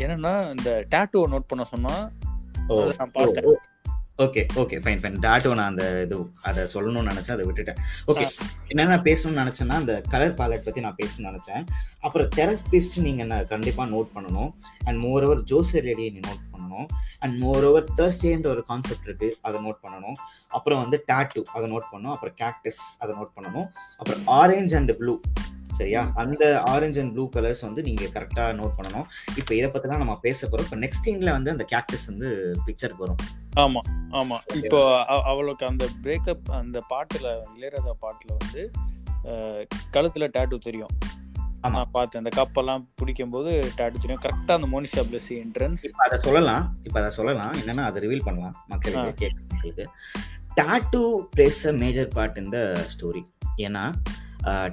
என்னன்னா 0.04 0.34
இந்த 0.56 0.70
டேட்டுவை 0.94 1.26
நோட் 1.34 1.50
பண்ண 1.52 1.64
சொன்னா 1.74 1.96
நான் 3.00 3.16
பார்த்தேன். 3.18 3.48
Okay 4.24 4.42
okay 4.62 4.78
fine 4.84 5.02
fine 5.02 5.18
tattoo 5.24 5.50
நான் 5.58 5.70
அந்த 5.72 5.84
இது 6.06 6.16
அதை 6.50 6.62
சொல்லணும்னு 6.74 7.10
நினைச்சேன் 7.10 7.36
அதை 7.36 7.44
விட்டுட்டேன். 7.48 7.80
ஓகே 8.12 8.24
என்னென்ன 8.72 8.98
பேசணும்னு 9.08 9.42
நினைச்சேன்னா 9.42 9.76
அந்த 9.82 9.94
கலர் 10.14 10.34
பாலட் 10.40 10.64
பத்தி 10.68 10.82
நான் 10.86 10.98
பேசணும்னு 11.02 11.30
நினைச்சேன். 11.32 11.64
அப்புறம் 12.00 12.30
தெரபிஸ்ட் 12.36 12.98
நீங்க 13.08 13.22
என்ன 13.26 13.44
கண்டிப்பா 13.44 13.86
நோட் 13.86 14.10
பண்ணணும். 14.16 14.50
அண்ட் 14.86 15.00
மோர் 15.06 15.26
ஓவர் 15.28 15.44
ஜோசர் 15.52 15.88
ரெடியை 15.90 16.10
நீ 16.16 16.22
நோட் 16.30 16.44
பண்ணணும். 16.54 16.88
அண்ட் 17.20 17.36
மோர் 17.44 17.66
ஓவர் 17.70 17.86
தேர்ஸ்டேன்ற 18.00 18.50
ஒரு 18.56 18.64
கான்செப்ட் 18.72 19.08
இருக்கு 19.10 19.30
அதை 19.42 19.62
நோட் 19.68 19.80
பண்ணணும். 19.84 20.18
அப்புறம் 20.48 20.82
வந்து 20.84 21.00
டாட்டு 21.12 21.44
அதை 21.54 21.66
நோட் 21.72 21.88
பண்ணணும். 21.92 22.16
அப்புறம் 22.16 22.36
கேக்டஸ் 22.44 22.82
அதை 23.00 23.16
நோட் 23.20 23.34
பண்ணணும். 23.38 23.68
அப்புறம் 23.98 24.26
ஆரஞ்ச் 24.40 24.76
அண்ட் 24.80 24.94
ப்ளூ 25.02 25.16
சரியா? 25.72 26.12
அந்த 26.16 26.64
ஆரஞ்ச் 26.66 27.00
அண்ட் 27.00 27.14
ப்ளூ 27.14 27.30
கலர்ஸ் 27.30 27.62
வந்து 27.62 27.82
நீங்க 27.82 28.04
கரெக்டா 28.04 28.38
நோட் 28.38 28.72
பண்ணணும். 28.82 29.04
இப்போ 29.36 29.56
இதை 29.56 29.72
தான் 29.72 29.98
நம்ம 29.98 30.20
பேச 30.20 30.48
போறோம். 30.48 30.60
இப்போ 30.60 30.78
நெக்ஸ்ட் 30.78 31.06
திங்ல 31.06 31.32
வந்து 31.32 31.52
அந்த 31.52 31.66
கேக்டஸ் 31.72 32.08
வந்து 32.08 32.56
பிக்சருக்கு 32.66 32.98
வரும். 32.98 33.16
ஆமா 33.56 33.80
ஆமா. 34.12 34.64
இப்போ 34.64 35.06
அவ- 35.06 35.24
அவளுக்கு 35.24 35.66
அந்த 35.66 35.90
பிரேக்கப் 36.04 36.52
அந்த 36.52 36.86
பாட்டுல 36.90 37.40
இளையராஜா 37.58 37.92
பாட்டுல 38.02 38.34
வந்து 38.38 38.72
கழுத்துல 39.92 40.28
டேட்டு 40.38 40.58
தெரியும். 40.58 40.90
ஆமா. 41.62 41.70
நான் 41.70 41.90
பார்த்தேன். 41.92 42.24
அந்த 42.24 42.48
கப்பெல்லாம் 42.48 42.88
பிடிக்கும் 42.96 43.30
போது 43.30 43.50
டேட்டு 43.50 43.94
தெரியும் 43.94 44.22
கரெக்டா 44.22 44.52
அந்த 44.52 44.60
மோனிஷா 44.60 44.96
பிளஸ் 44.96 45.30
என்ட்ரன்ஸ் 45.30 45.84
இப்ப 45.84 46.06
அதை 46.06 46.18
சொல்லலாம். 46.18 46.76
இப்ப 46.84 47.00
அதை 47.00 47.12
சொல்லலாம். 47.12 47.54
என்னன்னா 47.54 47.84
அதை 47.84 48.08
ரிவீல் 48.08 48.24
பண்ணலாம் 48.24 48.64
மக்களுக்கு 48.68 49.12
கேட்க 49.12 49.42
மக்களுக்கு 49.50 49.90
tattoo 50.62 51.28
place 51.36 51.68
a 51.68 51.72
major 51.72 52.08
part 52.08 52.38
இந்த 52.38 52.86
ஸ்டோரி 52.98 53.26
ஏன்னா 53.58 53.94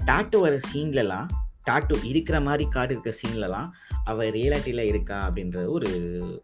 டாட்டு 0.05 0.41
வர 0.41 0.59
சீன்லலாம் 0.73 1.29
டாட்டு 1.65 2.05
இருக்கிற 2.05 2.41
மாதிரி 2.41 2.69
காட்டு 2.69 2.95
இருக்கிற 2.95 3.17
சீன்லலாம் 3.23 3.69
அவள் 4.05 4.31
ரியாலிட்டியில் 4.31 4.79
இருக்கா 4.79 5.31
அப்படின்றது 5.31 5.67
ஒரு 5.67 5.89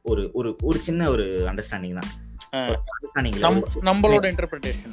ஒரு 0.03 0.31
ஒரு 0.33 0.57
ஒரு 0.63 0.79
சின்ன 0.79 1.11
ஒரு 1.11 1.25
அண்டர்ஸ்டாண்டிங் 1.25 1.93
தான். 1.93 2.11
ஒரு 2.53 2.81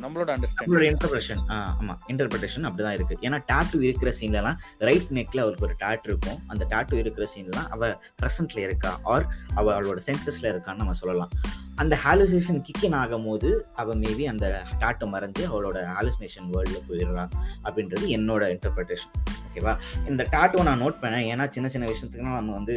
நம்மளோட 0.01 0.35
அண்டர்ஸ்டாண்டிங் 0.35 0.95
இன்டர்பிரேஷன் 0.95 1.41
ஆமா. 1.47 1.97
இன்டர்பிரேஷன் 2.07 2.67
அப்படிதான் 2.69 2.93
இருக்கு. 2.93 3.17
ஏன்னா 3.21 3.43
டாட்டூ 3.51 3.81
இருக்கிற 3.81 4.13
சீன்லலாம் 4.19 4.55
ரைட் 4.77 5.07
நெக்ல 5.13 5.39
அவருக்கு 5.39 5.65
ஒரு 5.65 5.75
டாட்டு 5.77 6.09
இருக்கும். 6.09 6.39
அந்த 6.47 6.65
டாட்டூ 6.69 6.93
இருக்கிற 6.93 7.27
சீன்லாம் 7.35 7.67
அவ 7.67 7.99
ப்ரெசன்ட்ல 8.21 8.57
இருக்கா? 8.57 8.99
ஆர் 9.03 9.27
அவ 9.55 9.81
அவளோட 9.81 9.97
சென்சஸ்ல 10.05 10.41
இருக்கான்னு 10.41 10.75
நம்ம 10.75 10.91
சொல்லலாம். 10.91 11.29
அந்த 11.75 11.99
ஹாலுசினேஷன் 12.05 12.61
கிக்கின் 12.67 12.95
ஆகும் 12.95 13.25
போது 13.25 13.67
அவ 13.75 13.95
மேபி 13.95 14.23
அந்த 14.23 14.63
டாட்டு 14.79 15.11
மறைஞ்சு 15.11 15.39
அவளோட 15.39 15.93
ஹாலுசினேஷன் 15.97 16.49
வேர்ல்ட்ல 16.51 16.79
போயிடுறா 16.89 17.29
அப்படின்றது 17.63 18.05
என்னோட 18.07 18.57
இன்டர்பிரேஷன் 18.57 19.13
ஓகேவா? 19.57 19.73
இந்த 20.09 20.23
டாட்டுவை 20.33 20.63
நான் 20.67 20.81
நோட் 20.83 20.97
பண்ணேன். 21.03 21.25
ஏன்னா 21.33 21.45
சின்ன 21.55 21.67
சின்ன 21.73 21.85
விஷயத்துக்குலாம் 21.91 22.37
நம்ம 22.39 22.53
வந்து 22.59 22.75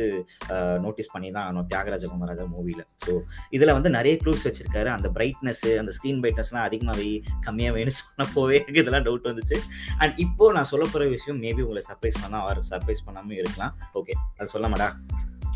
நோட்டீஸ் 0.85 1.13
பண்ணி 1.15 1.29
தான் 1.37 1.45
ஆகணும். 1.47 1.67
தியாகராஜ 1.73 2.05
குமாராஜா 2.13 2.45
மூவில 2.55 2.83
ஸோ 3.05 3.13
இதுல 3.57 3.73
வந்து 3.79 3.91
நிறைய 3.97 4.15
க்ளூஸ் 4.23 4.45
வச்சிருக்காரு. 4.49 4.91
அந்த 4.97 5.09
பிரைட்னஸ் 5.17 5.65
அந்த 5.83 5.93
ஸ்க்ரீன் 5.97 6.21
பிரைட்னஸ்லாம் 6.25 6.67
அதிகமாக 6.69 6.97
வை 7.01 7.09
கம்மியாக 7.47 7.77
வேணும் 7.79 7.99
சொன்னப்போவே 8.03 8.57
எனக்கு 8.61 8.83
இதெல்லாம் 8.85 9.07
டவுட் 9.09 9.31
வந்துச்சு. 9.31 9.59
அண்ட் 10.03 10.15
இப்போ 10.27 10.53
நான் 10.59 10.71
சொல்ல 10.73 10.87
போற 10.93 11.07
விஷயம் 11.17 11.41
மேபி 11.47 11.65
உங்களை 11.67 11.83
சர்ப்ரைஸ் 11.91 12.21
பண்ணா 12.23 12.41
ஆர் 12.51 12.63
சர்ப்ரைஸ் 12.73 13.07
பண்ணாம 13.09 13.35
இருக்கலாம். 13.43 13.75
ஓகே 14.01 14.17
அது 14.39 14.53
சொல்லாமடா 14.55 14.89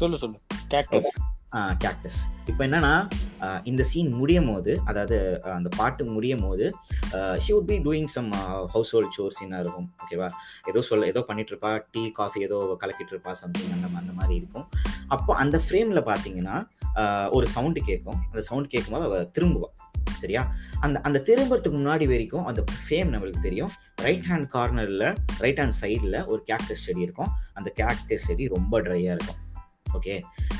சொல்லு 0.02 0.18
சொல்லு. 0.24 0.38
கேக்டஸ் 0.74 1.10
கேக்டஸ் 1.83 2.19
இப்போ 2.51 2.62
என்னன்னா 2.67 2.93
இந்த 3.71 3.83
சீன் 3.90 4.11
முடியும் 4.21 4.49
போது 4.53 4.73
அதாவது 4.90 5.17
அந்த 5.57 5.69
பாட்டு 5.79 6.03
முடியும் 6.14 6.45
போது 6.47 6.67
she 7.45 7.51
would 7.59 7.69
be 7.71 7.77
doing 7.87 8.11
some 8.17 8.31
household 8.95 9.14
chore 9.17 9.37
சீனாக 9.38 9.62
இருக்கும் 9.64 9.88
ஓகேவா 10.05 10.29
ஏதோ 10.71 10.83
சொல்ல 10.88 11.11
ஏதோ 11.12 11.23
பண்ணிட்டு 11.29 11.53
இருப்பா 11.55 11.73
டீ 11.95 12.03
காஃபி 12.19 12.43
ஏதோ 12.49 12.59
கலக்கிட்டு 12.83 13.14
இருப்பா 13.14 13.35
சம்திங் 13.43 13.73
அந்த 13.77 13.90
அந்த 14.03 14.14
மாதிரி 14.21 14.35
இருக்கும். 14.40 14.67
அப்போ 15.14 15.31
அந்த 15.45 15.57
ஃப்ரேமில் 15.67 16.03
பார்த்தீங்கன்னா 16.11 16.57
ஒரு 17.37 17.47
சவுண்டு 17.55 17.81
கேட்கும். 17.90 18.19
அந்த 18.31 18.43
சவுண்ட் 18.49 18.73
கேட்கும்போது 18.75 19.07
அவள் 19.11 19.31
திரும்புவாள் 19.37 19.75
சரியா? 20.23 20.43
அந்த 20.85 20.97
அந்த 21.07 21.19
திரும்புறதுக்கு 21.29 21.79
முன்னாடி 21.81 22.05
வரைக்கும் 22.12 22.47
அந்த 22.51 22.61
ஃபேம் 22.83 23.11
நம்மளுக்கு 23.14 23.47
தெரியும். 23.49 23.73
ரைட் 24.07 24.27
ஹேண்ட் 24.31 24.49
கார்னரில் 24.57 25.09
ரைட் 25.45 25.61
ஹேண்ட் 25.62 25.79
சைடில் 25.83 26.19
ஒரு 26.33 26.40
கேக்டஸ் 26.51 26.85
செடி 26.87 27.03
இருக்கும். 27.07 27.33
அந்த 27.59 27.71
கேக்டஸ் 27.81 28.27
செடி 28.29 28.47
ரொம்ப 28.57 28.81
ட்ரையாக 28.87 29.17
இருக்கும். 29.19 29.40
ஓகே? 29.98 30.14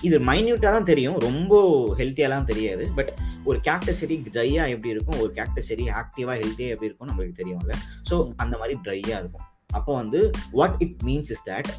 இது 0.09 0.17
மைன்யூட்டாக 0.31 0.73
தான் 0.77 0.89
தெரியும். 0.93 1.19
ரொம்ப 1.29 1.55
ஹெல்த்தியாலாம் 2.01 2.49
தெரியாது. 2.53 2.87
பட் 2.99 3.11
ஒரு 3.49 3.59
கேக்டஸ் 3.69 4.01
செடி 4.03 4.19
ட்ரையாக 4.37 4.75
எப்படி 4.75 4.93
இருக்கும்? 4.95 5.19
ஒரு 5.25 5.33
கேக்டஸ் 5.41 5.71
செடி 5.71 5.87
ஆக்டிவாக 6.03 6.37
ஹெல்த்தியாக 6.43 6.75
எப்படி 6.75 6.91
இருக்கும் 6.91 7.11
நம்மளுக்கு 7.13 7.41
தெரியும்ல. 7.43 7.75
ஸோ 8.11 8.17
அந்த 8.45 8.55
மாதிரி 8.63 8.77
ட்ரையாக 8.87 9.23
இருக்கும். 9.23 9.47
அப்போ 9.81 9.93
வந்து 10.03 10.23
what 10.61 10.79
it 10.87 10.99
means 11.11 11.33
is 11.37 11.45
that 11.51 11.73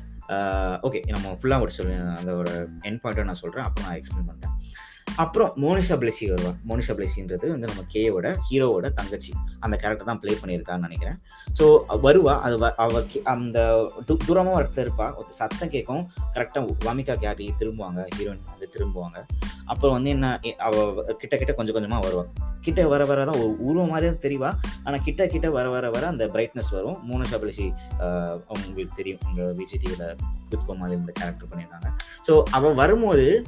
okay 0.88 1.00
நம்ம 1.16 1.32
ஃபுல்லாக 1.40 1.64
ஒரு 1.66 1.72
சொல் 1.76 1.92
அதோட 2.22 2.52
என் 2.88 2.98
பாயிண்ட்டை 3.02 3.26
நான் 3.30 3.40
சொல்கிறேன் 3.42 3.66
அப்போ 3.68 3.80
நான் 3.84 3.98
எக்ஸ்பிளைன் 4.00 4.30
பண்ணுறேன் 4.30 4.54
அப்புறம் 5.16 5.54
மோனிஷா 5.62 5.96
பிளெஸி 5.98 6.30
வருவார். 6.30 6.56
மோனிஷா 6.68 6.92
பிளெஸின்றது 6.92 7.50
வந்து 7.50 7.68
நம்ம 7.68 7.84
கேயோட 7.94 8.36
ஹீரோவோட 8.50 8.94
தங்கச்சி. 8.94 9.34
அந்த 9.60 9.76
கேரக்டர் 9.76 10.06
தான் 10.06 10.20
ப்ளே 10.20 10.34
பண்ணியிருக்கான்னு 10.34 10.80
நினைக்கிறேன். 10.80 11.20
ஸோ 11.60 11.80
வருவா 12.04 12.40
அது 12.40 12.60
வ- 12.60 12.74
அவ 12.76 13.04
அந்த 13.24 13.90
து- 14.08 14.18
ஒருத்தர் 14.28 14.88
இருப்பா. 14.88 15.16
ஒரு 15.16 15.26
சத்தம் 15.30 15.70
கேட்கும். 15.70 16.12
கரெக்டாக 16.34 16.76
வாமிகா 16.86 17.16
கேரி 17.16 17.54
திரும்புவாங்க. 17.60 18.08
ஹீரோயின் 18.18 18.46
வந்து 18.46 18.70
திரும்புவாங்க. 18.78 19.26
அப்புறம் 19.66 19.96
வந்து 19.96 20.10
என்ன 20.10 20.40
அவ 20.58 21.04
கிட்ட 21.18 21.38
கிட்ட 21.38 21.54
கொஞ்சம் 21.54 21.74
கொஞ்சமாக 21.74 22.04
வருவாள் 22.04 22.26
கிட்ட 22.62 22.88
வர 22.88 23.06
வர 23.06 23.26
தான் 23.26 23.36
ஒரு 23.36 23.66
உருவம் 23.66 23.90
மாதிரியே 23.90 24.38
தான் 24.38 24.54
தெரியவா 24.54 24.66
ஆனால் 24.84 25.02
கிட்ட 25.02 25.28
கிட்ட 25.28 25.50
வர 25.50 25.70
வர 25.70 25.90
வர 25.90 26.08
அந்த 26.08 26.28
பிரைட்னஸ் 26.28 26.72
வரும். 26.72 27.12
மோனிஷா 27.12 27.36
பிளெஸி 27.36 27.74
ஆஹ் 28.00 28.42
உங்களுக்கு 28.48 28.96
தெரியும். 28.96 29.20
இந்த 29.28 30.16
கோ 30.66 30.74
மாதிரி 30.76 31.00
இந்த 31.00 31.12
கேரக்டர் 31.12 31.48
பண்ணியிருக்காங்க 31.50 31.92
ஸோ 32.28 32.44
அவள் 32.44 32.74
வரும்போது 32.74 33.44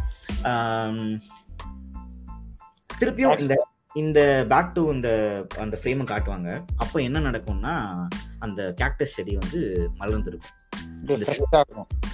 திருப்பியும் 3.02 3.42
இந்த 3.42 3.56
இந்த 4.02 4.20
பேக் 4.52 4.74
டு 4.76 4.82
இந்த 4.94 5.10
அந்த 5.64 5.76
ஃப்ரேமை 5.80 6.06
காட்டுவாங்க. 6.12 6.50
அப்போ 6.84 6.98
என்ன 7.08 7.20
நடக்கும்னா 7.28 7.74
அந்த 8.46 8.62
கேக்டஸ் 8.82 9.14
செடி 9.18 9.34
வந்து 9.42 9.60
மலர்ந்துருக்கும். 10.00 10.56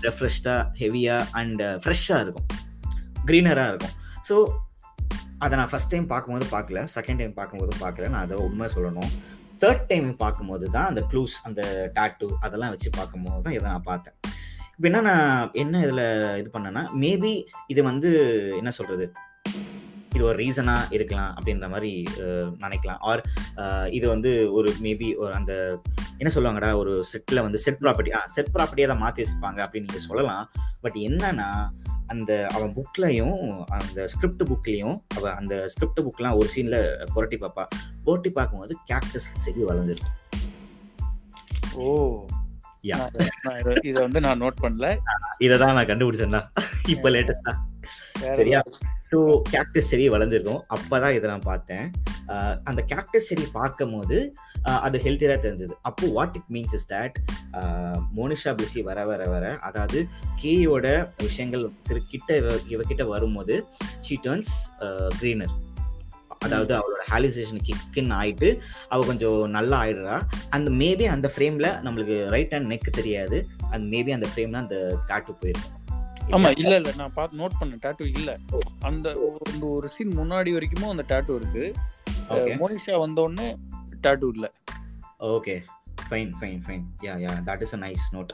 ரெஃப்ரெஷ்டாக 0.06 0.62
ஹெவியாக 0.82 1.30
அண்ட் 1.39 1.63
ஃப்ரெஷ்ஷாக 1.84 2.24
இருக்கும். 2.26 2.48
க்ரீனராக 3.30 3.72
இருக்கும். 3.72 3.96
ஸோ 4.30 4.36
அதை 5.43 5.54
நான் 5.60 5.72
ஃபஸ்ட் 5.72 5.91
டைம் 5.93 6.08
பார்க்கும்போது 6.13 6.48
பார்க்கல. 6.56 6.82
செகண்ட் 6.96 7.22
டைம் 7.22 7.36
பார்க்கும்போது 7.39 7.74
பார்க்கல. 7.84 8.08
நான் 8.13 8.26
அதை 8.28 8.38
உண்மை 8.48 8.69
சொல்லணும். 8.76 9.12
தேர்ட் 9.63 9.84
டைம் 9.91 10.08
பார்க்கும்போது 10.24 10.65
தான் 10.76 10.88
அந்த 10.91 11.02
க்ளூஸ் 11.12 11.36
அந்த 11.48 11.62
டாட்டூ 11.98 12.30
அதெல்லாம் 12.46 12.74
வச்சு 12.76 12.89
பார்க்கும்போது 13.00 13.43
தான் 13.46 13.56
இதை 13.58 13.65
நான் 13.74 13.89
பார்த்தேன். 13.91 14.15
இப்போ 14.76 14.88
என்ன 14.89 15.02
நான் 15.10 15.52
என்ன 15.63 15.82
இதில் 15.86 16.06
இது 16.41 16.50
பண்ணேன்னா 16.56 16.84
மேபி 17.04 17.34
இது 17.74 17.82
வந்து 17.91 18.10
என்ன 18.62 18.72
சொல்கிறது 18.80 19.06
இது 20.13 20.23
ஒரு 20.23 20.43
ரீசனாக 20.43 20.86
இருக்கலாம் 20.89 21.38
அப்படின்ற 21.38 21.69
மாதிரி 21.69 22.04
நினைக்கலாம். 22.60 22.97
ஆர் 22.99 23.23
இது 23.91 24.08
வந்து 24.08 24.52
ஒரு 24.52 24.73
மேபி 24.82 25.15
ஒரு 25.15 25.34
அந்த 25.34 25.80
என்ன 26.17 26.32
சொல்லுவாங்கடா 26.36 26.76
ஒரு 26.76 27.06
செட்டில் 27.13 27.41
வந்து 27.41 27.58
செட் 27.58 27.78
ப்ராப்பர்ட்டி 27.82 28.13
ஆ 28.13 28.26
செட் 28.26 28.47
ப்ராப்பர்ட்டியை 28.54 28.88
தான் 28.88 28.97
மாற்றி 28.97 29.23
வச்சுப்பாங்க 29.23 29.62
அப்படின்னு 29.65 29.80
நீங்கள் 29.80 29.97
சொல்லலாம். 29.97 30.52
பட் 30.82 30.95
என்னன்னா 30.95 31.67
அந்த 32.08 32.47
அவன் 32.47 32.73
புக்லையும் 32.73 33.63
அந்த 33.67 34.08
ஸ்கிரிப்ட் 34.08 34.43
புக்லேயும் 34.43 34.97
அவ 35.15 35.32
அந்த 35.34 35.67
ஸ்கிரிப்ட் 35.67 35.99
புக்லாம் 35.99 36.38
ஒரு 36.38 36.49
சீனில் 36.56 37.08
புரட்டி 37.13 37.38
பார்ப்பா 37.38 37.65
புரட்டி 38.04 38.30
பார்க்கும்போது 38.30 38.78
கேக்டஸ் 38.91 39.32
செடி 39.36 39.63
வளர்ந்துருக்கும் 39.63 40.13
ஓ. 41.73 42.26
இத- 42.82 43.99
வந்து 43.99 44.19
நான் 44.19 44.41
நோட் 44.41 44.56
பண்ணல. 44.62 44.97
இதை 45.38 45.58
தான் 45.58 45.73
நான் 45.73 45.86
கண்டுபிடிச்சேன்டா. 45.86 46.49
இப்போ 46.88 47.10
லேட்டஸ்டா 47.10 47.54
வேற 47.54 47.72
சரியா? 48.19 48.62
ஸோ 49.12 49.17
கேக்டஸ் 49.52 49.89
செடி 49.89 50.10
வளர்ந்துருக்கும். 50.10 50.62
அப்போ 50.67 50.99
தான் 50.99 51.13
இதை 51.13 51.30
நான் 51.30 51.39
பார்த்தேன். 51.39 51.91
அந்த 52.63 52.86
கேக்டஸ் 52.88 53.28
செடி 53.30 53.45
பார்க்கும் 53.52 53.93
போது 53.97 54.36
அது 54.63 54.99
ஹெல்த்தியாக 54.99 55.39
தெரிஞ்சது. 55.45 55.73
அப்போ 55.82 56.08
what 56.08 56.36
it 56.36 56.49
means 56.52 56.73
is 56.73 56.91
that 56.91 57.17
Monisha 58.17 58.52
PC 58.54 58.84
வர 58.84 59.06
வர 59.06 59.23
வர 59.28 59.58
அதாவது 59.60 60.08
கேயோட 60.43 60.88
விஷயங்கள் 61.17 61.69
திரு 61.84 62.02
கிட்ட 62.08 62.38
இவ- 62.38 62.60
இவகிட்ட 62.69 63.08
வரும்போது 63.08 63.65
ஷீ 64.10 64.17
டர்ன்ஸ் 64.23 64.54
க்ரீனர் 65.21 65.54
அதாவது 66.39 66.73
அவளோட 66.76 67.02
ஹாலிசேஷன் 67.12 67.62
கிக்குன்னு 67.67 68.15
ஆயிட்டு 68.21 68.60
அவ 68.89 69.06
கொஞ்சம் 69.06 69.49
நல்லா 69.49 69.84
ஆயிடுறா. 69.84 70.21
அந்த 70.49 70.71
மேபி 70.71 71.04
அந்த 71.06 71.32
ஃப்ரேம்ல 71.36 71.67
நம்மளுக்கு 71.84 72.30
ரைட் 72.30 72.52
ஹேண்ட் 72.52 72.71
நெக் 72.73 72.89
தெரியாது. 72.89 73.47
அந்த 73.69 73.97
மேபி 73.97 74.12
அந்த 74.13 74.28
ஃப்ரேம்ல 74.36 74.54
அந்த 74.54 74.97
டாட்டு 75.08 75.34
போயிருக்கும். 75.34 75.80
ஆமா 76.27 76.59
இல்ல 76.59 76.75
இல்ல. 76.75 76.91
நான் 76.97 77.13
பார்த்து 77.13 77.38
நோட் 77.38 77.51
பண்ணேன். 77.59 77.79
டாட்டூ 77.81 78.17
இல்ல. 78.17 78.38
அந்த 78.79 79.38
ஒரு- 79.49 79.59
ஒரு 79.59 79.88
சீன் 79.88 80.09
முன்னாடி 80.09 80.53
வரைக்கும் 80.53 80.89
அந்த 80.89 81.03
டாட்டூ 81.07 81.36
இருக்கு. 81.36 81.73
மோனிஷா 82.29 82.99
வந்த 82.99 83.21
உடனே 83.21 83.57
டாட்டூ 84.01 84.29
இல்ல. 84.33 84.51
Okay 85.19 85.62
fine 86.09 86.31
fine 86.39 86.62
fine 86.67 86.81
ya 87.01 87.15
ya 87.15 87.29
that 87.45 87.62
is 87.62 87.73
a 87.73 87.77
nice 87.77 88.15
note 88.15 88.27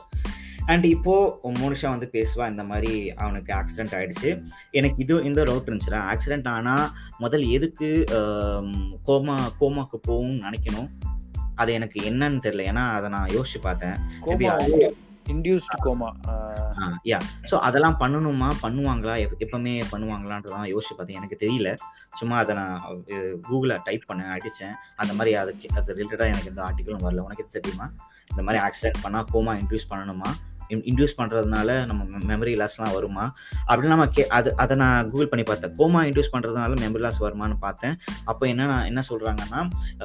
and 0.65 0.86
இப்போ 0.86 1.39
மோனிஷா 1.43 1.89
வந்து 1.89 2.10
பேசுவா 2.12 2.49
இந்த 2.49 2.63
மாதிரி 2.63 3.13
அவனுக்கு 3.13 3.54
ஆக்சிடென்ட் 3.54 4.12
ஆயிடுச்சு. 4.15 4.45
எனக்கு 4.71 5.04
இது 5.04 5.23
இந்த 5.23 5.43
டவுட் 5.43 5.69
இருந்துச்சுடா. 5.69 6.17
ஆக்சிடென்ட் 6.17 6.47
ஆனா 6.47 6.93
முதல் 7.17 7.43
எதுக்கு 7.43 8.04
கோமா 9.08 9.39
கோமாக்கு 9.60 9.99
போகும்னு 10.08 10.41
நினைக்கணும்? 10.41 10.89
அது 11.56 11.73
எனக்கு 11.73 12.02
என்னன்னு 12.02 12.39
தெரியல. 12.43 12.71
ஏன்னா 12.71 12.91
அதை 12.91 13.10
நான் 13.10 13.30
யோசிச்சு 13.30 13.62
பார்த்தேன். 13.62 13.95
Induced 15.30 15.84
coma. 15.84 16.12
யா 17.04 17.19
ஸோ 17.52 17.56
அதெல்லாம் 17.60 17.98
பண்ணணுமா? 18.00 18.50
பண்ணுவாங்களா? 18.63 19.15
எப் 19.17 19.36
எப்பவுமே 19.45 19.74
பண்ணுவாங்களான்றதான் 19.91 20.67
யோசிச்சு 20.72 20.93
பார்த்தேன். 20.98 21.19
எனக்கு 21.22 21.38
தெரியல. 21.41 21.69
சும்மா 22.13 22.38
அதை 22.38 22.56
நான் 22.56 23.04
கூகுளில் 23.50 23.80
டைப் 23.84 24.06
பண்ணேன் 24.13 24.34
அடித்தேன் 24.36 24.76
அந்த 24.95 25.13
மாதிரி 25.13 25.36
அதுக்கு 25.36 25.67
அது 25.76 25.95
ரிலேட்டடாக 25.95 26.32
எனக்கு 26.34 26.45
எந்த 26.45 26.63
ஆர்டிக்கலும் 26.63 27.06
வரல. 27.06 27.26
உனக்கு 27.28 27.45
எது 27.45 27.60
தெரியுமா? 27.60 27.89
இந்த 28.30 28.43
மாதிரி 28.43 28.63
ஆக்சிடென்ட் 28.65 29.04
பண்ணால் 29.04 29.28
கோமா 29.34 29.54
இன்ட்ரூஸ் 29.60 29.91
பண்ணணுமா? 29.93 30.32
இன்டியூஸ் 30.89 31.13
பண்ணுறதுனால 31.17 31.86
நம்ம 31.86 32.04
மெமரி 32.30 32.52
லாஸ்லாம் 32.56 32.93
வருமா? 32.93 33.24
அப்படின்னு 33.67 33.93
நம்ம 33.93 34.08
கே 34.08 34.28
அது 34.28 34.50
அதை 34.56 34.78
நான் 34.78 35.10
கூகுள் 35.10 35.28
பண்ணி 35.28 35.45
பார்த்தேன். 35.45 35.74
கோமா 35.76 36.02
இன்டியூஸ் 36.10 36.34
பண்ணுறதுனால 36.34 36.76
மெமரி 36.84 37.00
லாஸ் 37.00 37.24
வருமானு 37.24 37.56
பார்த்தேன். 37.60 37.95
அப்போ 38.26 38.48
என்ன 38.48 38.86
என்ன 38.86 39.02
சொல்கிறாங்கன்னா 39.10 39.62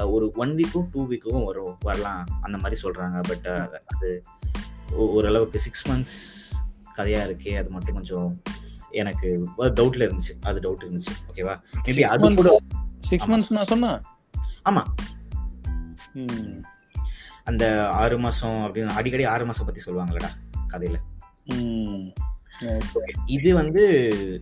ஒரு 0.06 0.32
ஒன் 0.36 0.54
வீக்கும் 0.54 0.88
டூ 0.92 1.02
வீக்கும் 1.08 1.44
வரும் 1.44 1.76
வரலாம். 1.80 2.22
அந்த 2.40 2.58
மாதிரி 2.58 2.80
சொல்கிறாங்க 2.82 3.20
பட் 3.28 3.48
அது 3.94 4.10
ஓரளவுக்கு 4.92 5.58
சிக்ஸ் 5.58 5.88
மந்த்ஸ் 5.88 6.58
கதையாக 6.92 7.32
இருக்கே 7.32 7.56
அது 7.56 7.70
மட்டும் 7.70 7.94
கொஞ்சம் 7.94 8.42
எனக்கு 8.90 9.48
டவுட்ல 9.58 10.06
இருந்துச்சு. 10.06 10.42
அது 10.42 10.60
டவுட் 10.60 10.84
இருந்துச்சு. 10.84 11.14
ஓகேவா 11.32 11.62
மேபி 11.84 12.00
அது 12.00 12.34
கூட 12.34 12.58
சிக்ஸ் 13.00 13.24
மந்த்ஸ் 13.24 13.52
நான் 13.52 13.64
சொன்னா? 13.64 14.18
ஆமா. 14.64 14.82
அந்த 17.44 17.90
ஆறு 17.90 18.18
மாசம் 18.18 18.50
அப்படின்னு 18.50 18.86
அடிக்கடி 18.86 19.24
ஆறு 19.24 19.44
மாசம் 19.44 19.66
பத்தி 19.66 19.92
சொல்லுவாங்களடா 19.92 20.28
கதையில. 20.68 20.94
இது 23.36 23.50
வந்து 23.54 23.82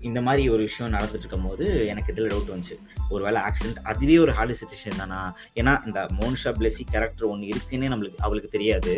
இந்த 0.02 0.20
மாதிரி 0.26 0.42
ஒரு 0.54 0.62
விஷயம் 0.68 0.92
நடந்துட்டு 0.94 1.24
இருக்கும் 1.24 1.46
போது 1.48 1.64
எனக்கு 1.92 2.12
இதில் 2.12 2.30
டவுட் 2.32 2.52
வந்துச்சு. 2.52 2.76
ஒரு 3.14 3.22
வேளை 3.26 3.40
ஆக்சிடென்ட் 3.48 3.80
அதுவே 3.90 4.16
ஒரு 4.18 4.32
ஹாலிசிட்டேஷன் 4.38 5.00
தானா? 5.02 5.20
ஏன்னா 5.60 5.74
இந்த 5.86 6.00
மோன்ஷா 6.20 6.52
பிளெஸி 6.58 6.84
கேரக்டர் 6.92 7.28
ஒன்று 7.30 7.50
இருக்குன்னே 7.52 7.90
நம்மளுக்கு 7.92 8.22
அவளுக்கு 8.26 8.50
தெரியாது. 8.56 8.94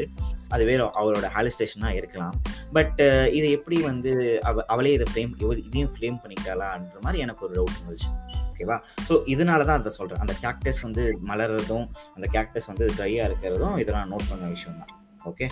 அது 0.55 0.65
வேற 0.71 0.91
அவளோட 1.01 1.29
ஹாலிஸ்டேஷனாக 1.37 2.01
இருக்கலாம். 2.01 2.37
பட் 2.73 3.01
இதை 3.39 3.49
எப்படி 3.59 3.77
வந்து 3.91 4.13
அவ 4.51 4.65
அவளே 4.75 4.95
இதை 4.99 5.07
ஃப்ளேம் 5.13 5.35
இதையும் 5.69 5.93
ஃப்ளேம் 5.97 6.19
பண்ணிட்டாளான்ற 6.25 6.99
மாதிரி 7.07 7.25
எனக்கு 7.27 7.45
ஒரு 7.47 7.55
டவுட் 7.59 7.79
இருந்துச்சு 7.79 8.11
ஓகேவா 8.51 8.77
ஸோ 9.09 9.15
இதனால 9.27 9.65
தான் 9.69 9.81
அதை 9.81 9.93
சொல்கிறேன் 9.99 10.23
அந்த 10.25 10.35
கேக்டஸ் 10.43 10.81
வந்து 10.87 11.05
மலர்றதும் 11.31 11.87
அந்த 12.17 12.27
கேக்டஸ் 12.37 12.69
வந்து 12.71 12.87
ட்ரையாக 12.99 13.29
இருக்கிறதும் 13.31 13.77
இதை 13.83 13.95
நான் 13.95 14.13
நோட் 14.15 14.29
பண்ண 14.31 14.51
விஷயம் 14.57 14.79
தான் 14.83 14.93
ஓகே 15.31 15.47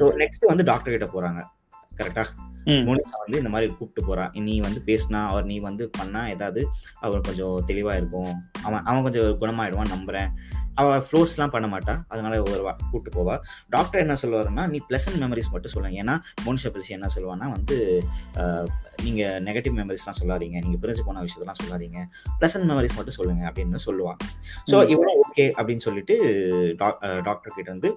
ஸோ 0.00 0.06
நெக்ஸ்ட் 0.22 0.50
வந்து 0.52 0.64
டாக்டர் 0.64 0.94
கிட்ட 0.96 1.08
போகிறாங்க 1.14 1.42
கரெக்டா 2.00 2.24
மோனிகா 2.74 3.18
வந்து 3.18 3.38
இந்த 3.38 3.48
மாதிரி 3.48 3.70
கூப்பிட்டு 3.70 4.04
போறான் 4.04 4.30
நீ 4.34 4.60
வந்து 4.60 4.82
பேசினா 4.86 5.26
அவர் 5.26 5.44
நீ 5.44 5.58
வந்து 5.58 5.90
பண்ணா 5.90 6.26
ஏதாவது 6.26 6.68
அவர் 7.00 7.20
கொஞ்சம் 7.20 7.64
தெளிவா 7.66 7.96
இருக்கும். 7.96 8.42
அவன் 8.62 8.82
அவன் 8.82 9.02
கொஞ்சம் 9.02 9.40
குணமாயிடுவான் 9.40 9.92
நம்புறேன். 9.96 10.28
அவள் 10.80 11.02
ஃப்ளோஸ்லாம் 11.06 11.52
பண்ண 11.54 11.66
மாட்டா. 11.74 11.94
அதனால 12.12 12.40
ஒரு 12.48 12.60
கூப்பிட்டு 12.90 13.12
போவா. 13.18 13.36
டாக்டர் 13.74 14.02
என்ன 14.04 14.16
சொல்லுவாருன்னா 14.22 14.64
நீ 14.72 14.80
ப்ளசன்ட் 14.88 15.20
மெமரிஸ் 15.24 15.50
மட்டும் 15.54 15.74
சொல்லுங்க. 15.74 15.96
ஏன்னா 16.04 16.16
மோனிஷா 16.46 16.70
பிரிசி 16.74 16.94
என்ன 16.98 17.10
சொல்லுவான்னா 17.16 17.48
வந்து 17.56 17.76
நீங்க 19.06 19.22
நெகட்டிவ் 19.48 19.76
மெமரிஸ்லாம் 19.80 20.18
சொல்லாதீங்க. 20.20 20.56
நீங்க 20.66 20.78
பிரிஞ்சு 20.84 21.06
போன 21.08 21.24
விஷயத்தெல்லாம் 21.26 21.60
சொல்லாதீங்க. 21.62 21.98
ப்ளசன்ட் 22.40 22.68
மெமரிஸ் 22.72 22.96
மட்டும் 22.98 23.18
சொல்லுங்க. 23.18 23.42
அப்படின்னு 23.50 23.84
சொல்லுவான் 23.88 24.20
ஸோ 24.70 24.76
இவனும் 24.92 25.22
ஓகே 25.24 25.46
அப்படின்னு 25.58 25.84
சொல்லிட்டு 25.88 26.14
டாக்டர் 27.28 27.56
கிட்ட 27.58 27.68
வந்து 27.74 27.90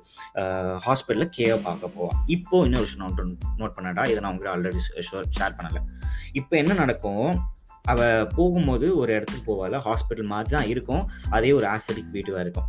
ஹாஸ்பிட்டலில் 0.88 1.34
கேவை 1.38 1.60
பார்க்க 1.70 1.96
போவான் 1.98 2.18
இப்போ 2.38 2.63
இன்னொரு 2.68 2.88
விஷயம் 2.88 3.06
நோட் 3.06 3.22
நோட் 3.62 3.78
பண்ணடா 3.78 4.04
இதை 4.12 4.20
நான் 4.24 4.32
உங்ககிட்ட 4.34 4.56
ஆல்ரெடி 4.56 4.82
ஷேர் 5.39 5.58
பண்ணலை. 5.60 5.82
இப்போ 6.39 6.54
என்ன 6.63 6.74
நடக்கும்? 6.84 7.30
அவ 7.91 8.08
போகும்போது 8.38 8.88
ஒரு 9.02 9.12
இடத்துக்கு 9.17 9.43
போவால 9.52 9.82
ஹாஸ்பிட்டல் 9.88 10.32
மாதிரி 10.34 10.54
தான் 10.56 10.69
இருக்கும். 10.73 11.04
அதே 11.38 11.52
ஒரு 11.60 11.67
ஆஸ்தடிக் 11.73 12.12
வீட்டுவா 12.17 12.41
இருக்கும். 12.45 12.67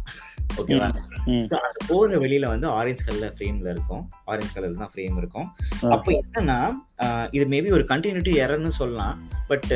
ஓகேவா 0.60 0.86
அது 1.66 1.80
போற 1.90 2.18
வெளியில 2.24 2.46
வந்து 2.52 2.66
ஆரஞ்சு 2.78 3.02
கலர்ல 3.08 3.28
ஃப்ரேம்ல 3.34 3.68
இருக்கும். 3.74 4.04
ஆரஞ்சு 4.30 4.54
கலர்ல 4.54 4.80
தான் 4.84 4.92
ஃப்ரேம் 4.94 5.18
இருக்கும். 5.22 5.48
அப்போ 5.96 6.10
என்னன்னா 6.20 6.58
இது 7.36 7.44
மேபி 7.56 7.76
ஒரு 7.78 7.86
கண்டினியூட்டி 7.92 8.34
எரர்னு 8.46 8.72
சொல்லலாம். 8.80 9.18
பட் 9.50 9.70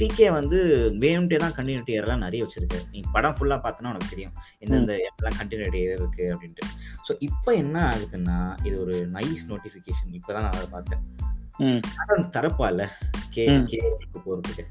டிகே 0.00 0.26
வந்து 0.36 0.58
வேணும்ட்டே 1.02 1.38
தான் 1.42 1.54
கண்டினியூட்டி 1.58 1.92
எரர்லாம் 1.98 2.24
நிறைய 2.24 2.46
வச்சிருக்கு. 2.46 2.78
நீ 2.92 2.98
படம் 3.14 3.36
ஃபுல்லா 3.36 3.56
பார்த்தனா 3.66 3.92
உனக்கு 3.92 4.10
தெரியும். 4.14 4.34
எந்தெந்த 4.62 4.94
இடத்துலாம் 5.04 5.38
கண்டினியூட்டி 5.40 5.80
எரர் 5.84 6.02
இருக்கு 6.02 6.26
அப்படின்ட்டு. 6.34 6.66
ஸோ 7.06 7.14
இப்போ 7.28 7.50
என்ன 7.62 7.76
ஆகுதுன்னா 7.92 8.36
இது 8.68 8.76
ஒரு 8.84 8.96
நைஸ் 9.16 9.46
நோட்டிஃபிகேஷன் 9.52 10.12
இப்போதான் 10.18 10.44
நான் 10.46 10.58
அதை 10.58 10.68
பார்த்தேன். 10.76 11.02
தரப்பால 12.36 12.88
கே 13.34 13.44
கே 13.70 13.78
போறதுக்கு. 14.26 14.64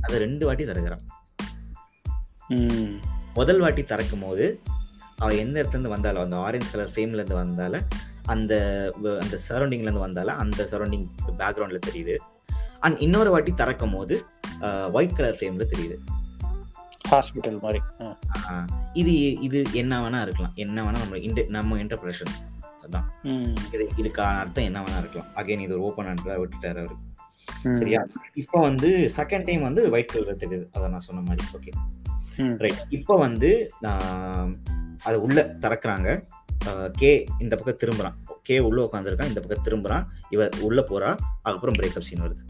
அது 0.00 0.16
ரெண்டு 0.24 0.46
வாட்டி 0.46 0.64
திறக்கிறான் 0.64 1.04
முதல் 3.34 3.60
வாட்டி 3.60 3.82
திறக்கும் 3.82 4.24
போது 4.26 4.46
அவ 5.16 5.28
எந்த 5.34 5.56
இடத்துல 5.60 5.76
இருந்து 5.76 5.94
வந்தாலும் 5.94 6.22
அந்த 6.22 6.36
ஆரஞ்சு 6.46 6.68
கலர் 6.70 6.92
ஃப்ரேம்ல 6.94 7.20
இருந்து 7.20 7.36
வந்தால 7.40 7.80
அந்த 8.32 8.54
அந்த 9.22 9.34
சரௌண்டிங்ல 9.48 9.86
இருந்து 9.86 10.06
வந்தால 10.06 10.34
அந்த 10.42 10.68
சரௌண்டிங் 10.70 11.06
பேக்ரவுண்ட்ல 11.40 11.80
தெரியுது. 11.88 12.14
அண்ட் 12.80 12.98
இன்னொரு 13.06 13.30
வாட்டி 13.30 13.52
திறக்கும் 13.52 13.94
போது 13.94 14.14
ஒயிட் 14.92 15.16
கலர் 15.16 15.38
ஃப்ரேம்ல 15.40 15.66
தெரியுது. 15.72 15.96
ஹாஸ்பிட்டல் 17.10 17.60
மாதிரி. 17.62 17.80
இது 18.92 19.12
இது 19.46 19.58
என்ன 19.72 20.00
வேணா 20.02 20.20
இருக்கலாம். 20.22 20.54
என்ன 20.64 20.82
வேணா 20.82 20.98
நம்ம 21.04 21.44
நம்ம 21.58 21.78
இன்டர்பிரேஷன் 21.84 22.32
அதான் 22.90 23.56
இது 23.72 23.84
இதுக்கான 23.96 24.38
அர்த்தம் 24.42 24.64
என்ன 24.64 24.80
வேணா 24.80 24.98
இருக்கலாம். 24.98 25.30
அகைன் 25.36 25.64
இது 25.66 25.74
ஒரு 25.74 25.82
ஓப்பன் 25.82 26.06
ஹேண்ட்ல 26.06 26.34
விட்டுட்டாரு 26.42 26.80
அவரு. 26.82 26.96
சரியா? 27.78 28.00
இப்போ 28.34 28.60
வந்து 28.60 28.88
செகண்ட் 29.16 29.44
டைம் 29.44 29.62
வந்து 29.68 29.90
ஒயிட் 29.90 30.12
கலர் 30.14 30.42
தெரியுது. 30.42 30.66
அதை 30.72 30.88
நான் 30.88 31.06
சொன்ன 31.06 31.22
மாதிரி. 31.26 31.46
ஓகே 31.58 31.72
ரைட் 32.64 32.84
இப்போ 32.88 33.14
வந்து 33.24 33.50
அது 35.02 35.16
உள்ள 35.22 35.56
திறக்கிறாங்க. 35.60 36.08
கே 36.92 37.10
இந்த 37.38 37.56
பக்கம் 37.56 37.80
திரும்புறான். 37.82 38.16
கே 38.42 38.58
உள்ள 38.58 38.78
உட்காந்துருக்கான் 38.82 39.30
இந்த 39.30 39.40
பக்கம் 39.40 39.66
திரும்புறான். 39.66 40.04
இவ 40.30 40.48
உள்ள 40.60 40.84
போறா. 40.88 41.10
அதுக்கப்புறம் 41.42 41.78
பிரேக்கப் 41.78 42.06
சீன் 42.08 42.24
வருது. 42.24 42.42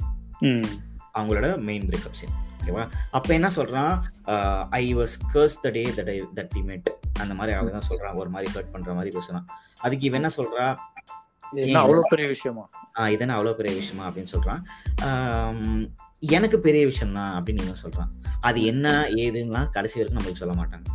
அவங்களோட 1.19 1.47
மெயின் 1.69 1.87
பிரேக்கப் 1.89 2.19
சீன் 2.21 2.37
ஓகேவா? 2.61 2.91
அப்ப 3.11 3.35
என்ன 3.35 3.49
சொல்றான்? 3.57 4.01
I 4.71 4.97
was 4.97 5.17
curse 5.35 5.61
the 5.63 5.71
day 5.71 5.83
that 5.83 6.09
I 6.09 6.23
that 6.35 6.51
we 6.55 6.65
met 6.65 6.99
அந்த 7.19 7.35
மாதிரி 7.35 7.57
அவன் 7.57 7.79
தான் 7.79 7.89
சொல்றான். 7.89 8.15
ஒரு 8.15 8.31
மாதிரி 8.31 8.53
கட் 8.53 8.71
பண்ற 8.71 8.93
மாதிரி 8.93 9.19
பேசுறான். 9.19 9.45
அதுக்கு 9.81 10.07
இவன் 10.07 10.23
என்ன 10.23 10.35
சொல்றா 10.37 10.77
அவ்வளவு 11.75 12.07
பெரிய 12.09 12.29
விஷயமா? 12.29 12.69
ஆஹ் 12.95 13.09
இதென்ன 13.09 13.33
அவ்வளவு 13.33 13.57
பெரிய 13.57 13.75
விஷயமா 13.79 14.05
அப்படின்னு 14.09 14.33
சொல்றான். 14.37 15.91
எனக்கு 16.19 16.59
பெரிய 16.61 16.85
விஷயம் 16.85 17.15
தான் 17.15 17.43
அப்படின்னு 17.43 17.63
இவன் 17.63 17.83
சொல்றான். 17.83 18.11
அது 18.41 18.65
என்ன 18.65 19.03
ஏதுன்னா 19.03 19.71
கடைசி 19.71 20.01
வரைக்கும் 20.01 20.17
நம்மளுக்கு 20.17 20.43
சொல்ல 20.43 20.55
மாட்டாங்க. 20.63 20.89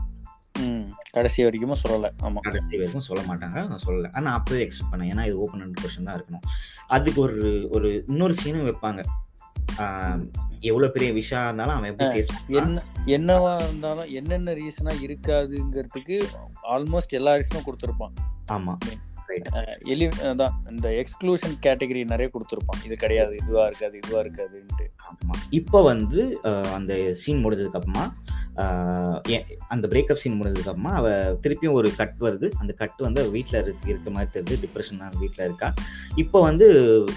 கடைசி 1.11 1.43
வரைக்கும் 1.43 1.77
சொல்லல. 1.83 2.07
ஆமா. 2.23 2.39
கடைசி 2.39 2.77
வரைக்கும் 2.77 3.07
சொல்ல 3.07 3.23
மாட்டாங்க. 3.23 3.57
நான் 3.71 3.85
சொல்லல. 3.87 4.15
ஆனா 4.15 4.33
அப்பவே 4.33 4.67
எக்ஸ்பெக்ட் 4.67 4.93
பண்ணேன். 4.93 5.09
ஏன்னா 5.13 5.25
இது 5.25 5.39
ஓப்பன் 5.39 5.61
ஹண்ட்ரட் 5.61 5.83
கொஸ்டின் 5.85 6.03
தான் 6.03 6.17
இருக்கணும். 6.21 6.45
அதுக்கு 6.87 7.21
ஒரு 7.21 7.67
ஒரு 7.71 8.03
இன்னொரு 8.07 8.35
சீனும் 8.43 8.67
வைப்பாங்க. 8.69 9.03
எவ்வளவு 10.69 10.93
பெரிய 10.93 11.09
விஷயம் 11.19 11.47
இருந்தாலும் 11.47 11.75
அவன் 11.77 11.89
எப்படி 11.91 12.07
ஃபேஸ் 12.13 12.29
என்ன 12.59 12.83
என்னவா 13.15 13.51
இருந்தாலும் 13.63 14.11
என்னென்ன 14.19 14.53
ரீசனா 14.59 14.93
இருக்காதுங்கிறதுக்கு 15.05 16.17
ஆல்மோஸ்ட் 16.75 17.17
எல்லா 17.19 17.33
ரீசனும் 17.39 17.67
கொடுத்துருப்பான். 17.67 18.15
ஆமா 18.55 18.75
எலி 19.91 20.05
தான் 20.41 20.55
இந்த 20.71 20.87
எக்ஸ்க்ளூஷன் 21.01 21.55
கேட்டகரி 21.65 22.01
நிறைய 22.11 22.27
கொடுத்துருப்பான். 22.33 22.81
இது 22.87 22.95
கிடையாது 23.03 23.33
இதுவா 23.41 23.63
இருக்காது 23.69 23.95
இதுவா 24.01 24.19
இருக்காதுன்ட்டு. 24.25 24.85
ஆமா. 25.09 25.35
இப்போ 25.59 25.79
வந்து 25.91 26.21
அந்த 26.77 26.93
சீன் 27.21 27.41
முடிஞ்சதுக்கு 27.45 27.79
அப்புறமா 27.79 28.05
அந்த 29.73 29.85
பிரேக்கப் 29.91 30.21
சீன் 30.21 30.37
முடிஞ்சதுக்கு 30.39 30.71
அப்புறமா 30.71 30.93
அவ 30.99 31.09
திருப்பியும் 31.43 31.75
ஒரு 31.79 31.89
கட் 31.99 32.19
வருது. 32.25 32.47
அந்த 32.61 32.71
கட் 32.81 33.01
வந்து 33.07 33.21
வீட்டில் 33.35 33.59
இருக்கு 33.63 33.91
இருக்க 33.93 34.09
மாதிரி 34.15 34.29
தெரியுது. 34.35 34.57
டிப்ரெஷனாக 34.63 35.19
வீட்டில் 35.23 35.45
இருக்கா. 35.47 35.69
இப்போ 36.23 36.37
வந்து 36.47 36.67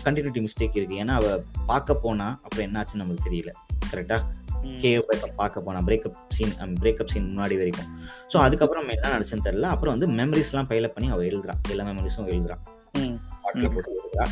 கண்டினியூட்டி 0.06 0.42
மிஸ்டேக் 0.46 0.76
இருக்கு. 0.80 1.00
ஏன்னா 1.04 1.16
அவ 1.20 1.28
பார்க்க 1.70 2.02
போனா 2.04 2.28
அப்புறம் 2.44 2.66
என்னாச்சுன்னு 2.68 3.02
நம்மளுக்கு 3.02 3.28
தெரியல. 3.30 3.52
கரெக்டா 3.92 4.18
கே 4.82 4.90
பார்க்க 5.40 5.66
போனா 5.66 5.80
பிரேக்கப் 5.88 6.16
சீன் 6.36 6.54
பிரேக்கப் 6.82 7.12
சீன் 7.12 7.28
முன்னாடி 7.32 7.56
வரைக்கும். 7.60 7.90
ஸோ 8.32 8.36
அதுக்கப்புறம் 8.46 8.88
என்ன 8.96 9.12
நடச்சுன்னு 9.14 9.46
தெரியல. 9.48 9.68
அப்புறம் 9.74 9.94
வந்து 9.96 10.08
மெமரிஸ்லாம் 10.20 10.68
பைல 10.72 10.88
பண்ணி 10.94 11.08
அவள் 11.14 11.28
எழுதுறான் 11.30 11.60
எல்லா 11.74 11.84
மெமரிஸும் 11.90 12.30
எழுதுறான் 12.34 12.62
போட்டு 13.42 13.90
எழுதுறா. 14.00 14.26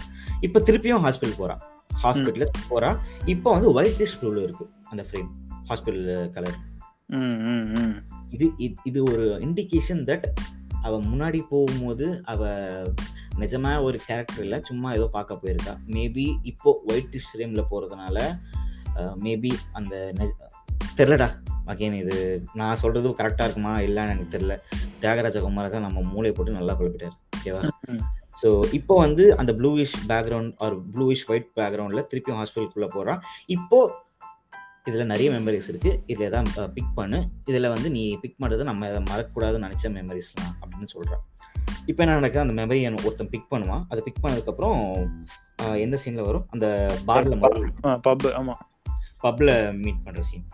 இப்போ 0.47 0.59
திருப்பியும் 0.69 1.05
ஹாஸ்பிட்டல் 1.05 1.38
போறா. 1.42 1.57
ஹாஸ்பிட்டல் 2.05 2.51
போறா. 2.71 2.90
இப்போ 3.35 3.49
வந்து 3.57 3.69
ஒயிட் 3.77 3.99
டிஷ் 4.01 4.16
ப்ளூல 4.21 4.42
இருக்கு. 4.47 4.64
அந்த 4.92 5.03
ஃப்ரேம் 5.09 5.31
ஹாஸ்பிட்டல் 5.71 6.31
கலர் 6.35 6.59
இது 8.33 8.47
இது 8.85 9.05
ஒரு 9.05 9.38
இண்டிகேஷன் 9.40 10.03
தட் 10.05 10.27
அவ 10.83 10.99
முன்னாடி 11.01 11.42
போகும்போது 11.49 12.23
அவ 12.25 12.40
நிஜமா 13.38 13.83
ஒரு 13.83 13.99
கேரக்டர் 14.07 14.45
இல்லை 14.45 14.59
சும்மா 14.62 14.92
ஏதோ 14.92 15.07
பார்க்க 15.12 15.35
போயிருக்கா. 15.35 15.75
மேபி 15.87 16.27
இப்போ 16.42 16.81
ஒயிட் 16.87 17.11
டிஷ் 17.12 17.31
ஃப்ரேம்ல 17.33 17.64
போறதுனால 17.71 18.19
மேபி 19.14 19.53
அந்த 19.73 20.12
தெரிலடா 20.97 21.29
அகெயின் 21.66 21.92
இது 21.92 22.45
நான் 22.55 22.77
சொல்றது 22.77 23.09
கரெக்டா 23.09 23.45
இருக்குமா 23.45 23.81
இல்லைன்னு 23.81 24.11
எனக்கு 24.11 24.38
தெரியல. 24.38 24.55
தியாகராஜ 25.01 25.38
குமாராஜா 25.40 25.79
நம்ம 25.79 26.03
மூளை 26.03 26.33
போட்டு 26.33 26.53
நல்லா 26.53 26.73
குழப்பிட்டாரு 26.73 27.16
ஓகேவா 27.38 27.62
ஸோ 28.42 28.64
இப்போ 28.73 28.95
வந்து 28.99 29.37
அந்த 29.37 29.53
bluish 29.53 30.09
background 30.09 30.55
or 30.57 30.75
bluish 30.90 31.31
white 31.31 31.49
பேக்ரவுண்டில் 31.57 32.07
திருப்பியும் 32.11 32.40
ஹாஸ்பிட்டலுக்குள்ளே 32.40 32.88
போகிறான் 32.88 33.21
இப்போ 33.47 33.79
இதில் 34.88 35.11
நிறைய 35.12 35.29
மெமரிஸ் 35.37 35.68
இருக்குது 35.72 36.01
இதில் 36.12 36.35
தான் 36.35 36.49
பிக் 36.77 36.92
பண்ணு. 36.99 37.18
இதில் 37.51 37.72
வந்து 37.75 37.88
நீ 37.96 38.03
பிக் 38.22 38.38
பண்ணுறது 38.42 38.68
நம்ம 38.68 38.87
அதை 38.90 39.01
மறக்கக்கூடாதுன்னு 39.11 39.66
நினச்ச 39.66 39.90
மெமரிஸ்லாம் 39.99 40.53
அப்படின்னு 40.62 40.88
சொல்கிறான் 40.94 41.25
இப்போ 41.90 42.01
என்ன 42.05 42.14
நடக்குது? 42.18 42.44
அந்த 42.44 42.55
மெமரி 42.61 42.81
ஒருத்தன் 43.09 43.33
பிக் 43.35 43.51
பண்ணுவான். 43.53 43.83
அதை 43.90 44.01
பிக் 44.07 44.22
பண்ணதுக்கப்புறம் 44.25 44.79
எந்த 45.85 45.99
சீனில் 46.03 46.29
வரும்? 46.29 46.46
அந்த 46.55 46.66
பாரில் 47.09 47.37
பப் 48.07 48.27
ஆமா. 48.40 48.55
பப்பில் 49.25 49.55
மீட் 49.83 50.05
பண்ணுற 50.07 50.25
சீன். 50.31 50.46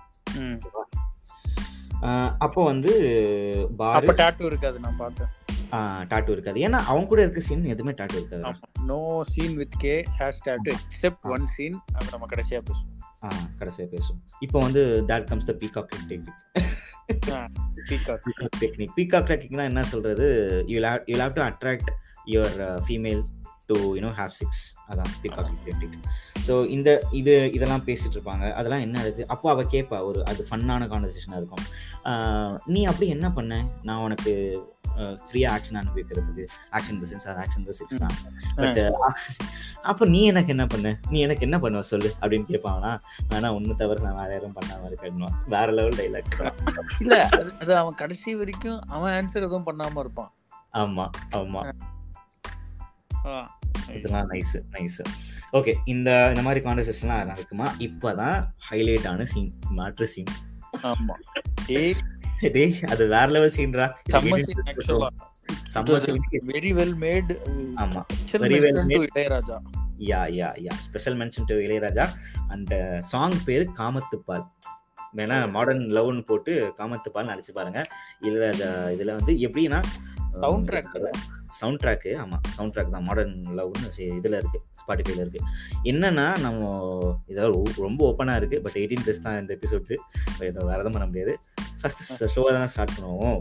அப்போ 2.45 2.61
வந்து 2.73 2.93
பார் 3.81 4.07
டாட்டூ 4.23 4.45
இருக்காது 4.51 4.79
நான் 4.87 5.01
பார்த்தேன். 5.03 5.31
டாட்டூ 6.11 6.31
இருக்காது. 6.37 6.59
ஏன்னா 6.67 6.79
அவங்க 6.91 7.07
கூட 7.11 7.21
இருக்க 7.25 7.43
சீன் 7.49 7.71
எதுவுமே 7.75 7.93
டாட்டூ 8.01 8.17
இருக்காது 8.21 8.43
no 8.91 8.99
scene 9.35 9.55
with 9.61 9.77
K 9.85 9.95
has 10.21 10.43
tattoo 10.49 10.71
except 10.79 11.29
one 11.35 11.47
scene 11.57 11.79
அது 11.97 12.13
நம்ம 12.15 12.29
கடைசியா 12.33 12.61
பேசுவோம் 12.69 12.92
கடைசியாக 13.59 13.91
பேசும் 13.91 14.23
இப்போ 14.41 14.59
வந்து 14.59 15.05
that 15.09 15.25
comes 15.25 15.45
the 15.45 15.53
peacock 15.53 15.95
technique 16.09 16.31
peacock 17.89 18.27
technique 18.61 18.95
peacock 18.97 19.29
டெக்னிக்னா 19.29 19.65
என்ன 19.65 19.83
சொல்றது? 19.83 20.27
You 20.69 20.81
you 21.07 21.17
have 21.17 21.35
to 21.35 21.43
attract 21.43 21.91
your 22.27 22.83
female 22.87 23.23
to 23.69 23.77
you know 23.97 24.11
have 24.15 24.33
sex 24.33 24.63
அதான் 24.89 25.11
டெக்னிக் 25.23 26.07
ஸோ 26.47 26.67
இந்த 26.69 26.89
இது 27.13 27.53
இதெல்லாம் 27.53 27.85
பேசிட்டு 27.87 28.17
இருப்பாங்க. 28.17 28.53
அதெல்லாம் 28.53 28.81
என்ன 28.81 29.01
இருக்கு 29.01 29.25
அப்போ 29.29 29.51
அவ 29.51 29.63
கேட்பா 29.71 29.99
ஒரு 30.03 30.21
அது 30.25 30.47
ஃபன்னான 30.51 30.89
கான்வர்சேஷனாக 30.89 31.37
இருக்கும். 31.37 31.65
நீ 32.67 32.85
அப்படி 32.85 33.09
என்ன 33.09 33.33
பண்ண? 33.33 33.53
நான் 33.83 33.99
உனக்கு 33.99 34.33
ஃப்ரீயாக 35.23 35.53
ஆக்ஷன் 35.55 35.79
அனுபவிக்கிறதுக்கு 35.81 36.45
ஆக்ஷன் 36.73 36.99
த 37.01 37.07
சென்ஸ் 37.07 37.29
அது 37.29 37.41
ஆக்ஷன் 37.41 37.65
த 37.65 37.73
சிக்ஸ் 37.73 37.99
தான். 37.99 38.17
பட் 38.57 38.81
அப்போ 39.83 40.05
நீ 40.07 40.23
எனக்கு 40.23 40.49
என்ன 40.49 40.67
பண்ண? 40.67 40.99
நீ 41.11 41.21
எனக்கு 41.21 41.43
என்ன 41.43 41.59
பண்ணுவ? 41.59 41.81
சொல்லு 41.85 42.15
அப்படின்னு 42.21 42.47
கேட்பாங்கன்னா 42.49 42.93
ஆனா 43.35 43.55
ஒன்று 43.55 43.77
தவிர 43.77 44.01
நான் 44.03 44.21
வேற 44.21 44.33
யாரும் 44.33 44.55
பண்ணாம 44.55 44.91
இருக்கணும் 44.91 45.35
வேற 45.47 45.73
லெவல் 45.73 45.99
டைலாக் 45.99 46.37
இல்ல 47.01 47.15
அது- 47.61 47.77
அவன் 47.77 47.95
கடைசி 47.95 48.35
வரைக்கும் 48.35 48.81
அவன் 48.89 49.13
ஆன்சர் 49.13 49.43
எதுவும் 49.43 49.69
பண்ணாம 49.71 49.99
இருப்பான். 49.99 50.31
ஆமா 50.75 51.07
ஆமா. 51.35 51.63
ஆ. 51.65 51.73
இதெல்லாம் 53.95 54.31
நைஸ் 54.31 54.55
நைஸ் 54.73 55.03
ஓகே 55.53 55.75
இந்த 55.85 56.29
இந்த 56.29 56.43
மாதிரி 56.43 56.61
கான்வர்சேஷன்லாம் 56.69 57.31
நடக்குமா? 57.31 57.67
இப்போதான் 57.79 58.45
ஹைலைட் 58.71 59.09
ஆன 59.09 59.25
சீன் 59.25 59.53
மேட்ரு 59.77 60.03
சீன் 60.03 60.33
ஆமா. 60.83 61.15
டேய் 61.67 62.75
அது 62.89 63.07
வேற 63.09 63.27
லெவல் 63.27 63.53
சீன்ரா. 63.57 63.87
வெரி 66.53 66.71
வெல் 66.79 66.97
மேட் 67.05 67.33
ஆமா. 67.77 68.03
Very 68.33 68.59
well 68.65 68.81
made. 68.87 69.07
Ilaiyaraaja. 69.15 69.57
Ya 69.99 70.21
ya 70.39 70.49
ya 70.67 70.73
special 70.73 71.17
mention 71.17 71.45
to 71.47 71.55
Ilaiyaraaja. 71.55 72.09
அந்த 72.49 72.99
சாங் 73.01 73.39
பேரு 73.45 73.71
காமத்துப்பால். 73.79 74.47
வேணா 75.17 75.51
மாடர்ன் 75.51 75.85
லவ்னு 75.91 76.25
போட்டு 76.27 76.73
காமத்துப்பால் 76.79 77.31
அடிச்சு 77.33 77.53
பாருங்க. 77.55 77.83
இளையராஜா 78.23 78.69
இதுல 78.95 79.15
வந்து 79.15 79.33
எப்படின்னா 79.33 79.83
சவுண்ட் 80.41 80.69
ட்ராக் 80.69 81.13
சவுண்ட் 81.59 81.81
ட்ராக்கு 81.83 82.11
ஆமாம் 82.23 82.43
சவுண்ட் 82.57 82.75
ட்ராக் 82.75 82.93
தான். 82.95 83.07
மாடர்ன் 83.09 83.37
லவ்னு 83.59 83.89
இதில் 84.19 84.39
இருக்குது 84.41 84.65
ஸ்பாட்டிஃபைல 84.81 85.23
இருக்குது 85.25 85.47
என்னன்னா 85.93 86.27
நம்ம 86.45 86.61
இதெல்லாம் 87.33 87.57
ரொம்ப 87.87 88.01
ஓப்பனாக 88.11 88.41
இருக்குது 88.41 88.63
பட் 88.67 88.79
எயிட்டீன் 88.83 89.05
ப்ளஸ் 89.07 89.25
தான் 89.27 89.39
இந்த 89.43 89.53
எபிசோடு 89.59 89.97
வேறு 90.41 90.51
எதுவும் 90.51 90.97
பண்ண 90.97 91.07
முடியாது. 91.13 91.35
ஃபர்ஸ்ட் 91.81 92.03
ஸ்லோவாக 92.35 92.53
தானே 92.57 92.69
ஸ்டார்ட் 92.75 92.95
பண்ணுவோம். 92.97 93.41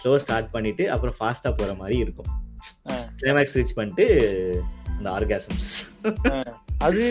ஸ்லோவாக 0.00 0.20
ஸ்டார்ட் 0.26 0.52
பண்ணிவிட்டு 0.54 0.86
அப்புறம் 0.94 1.16
ஃபாஸ்ட்டாக 1.18 1.52
போகிற 1.58 1.74
மாதிரி 1.82 1.98
இருக்கும். 2.04 2.30
கிளைமேக்ஸ் 3.20 3.56
ரீச் 3.58 3.76
பண்ணிட்டு 3.78 4.04
அந்த 4.96 5.08
ஆர்காசம்ஸ் 5.18 5.70
அது 6.86 7.02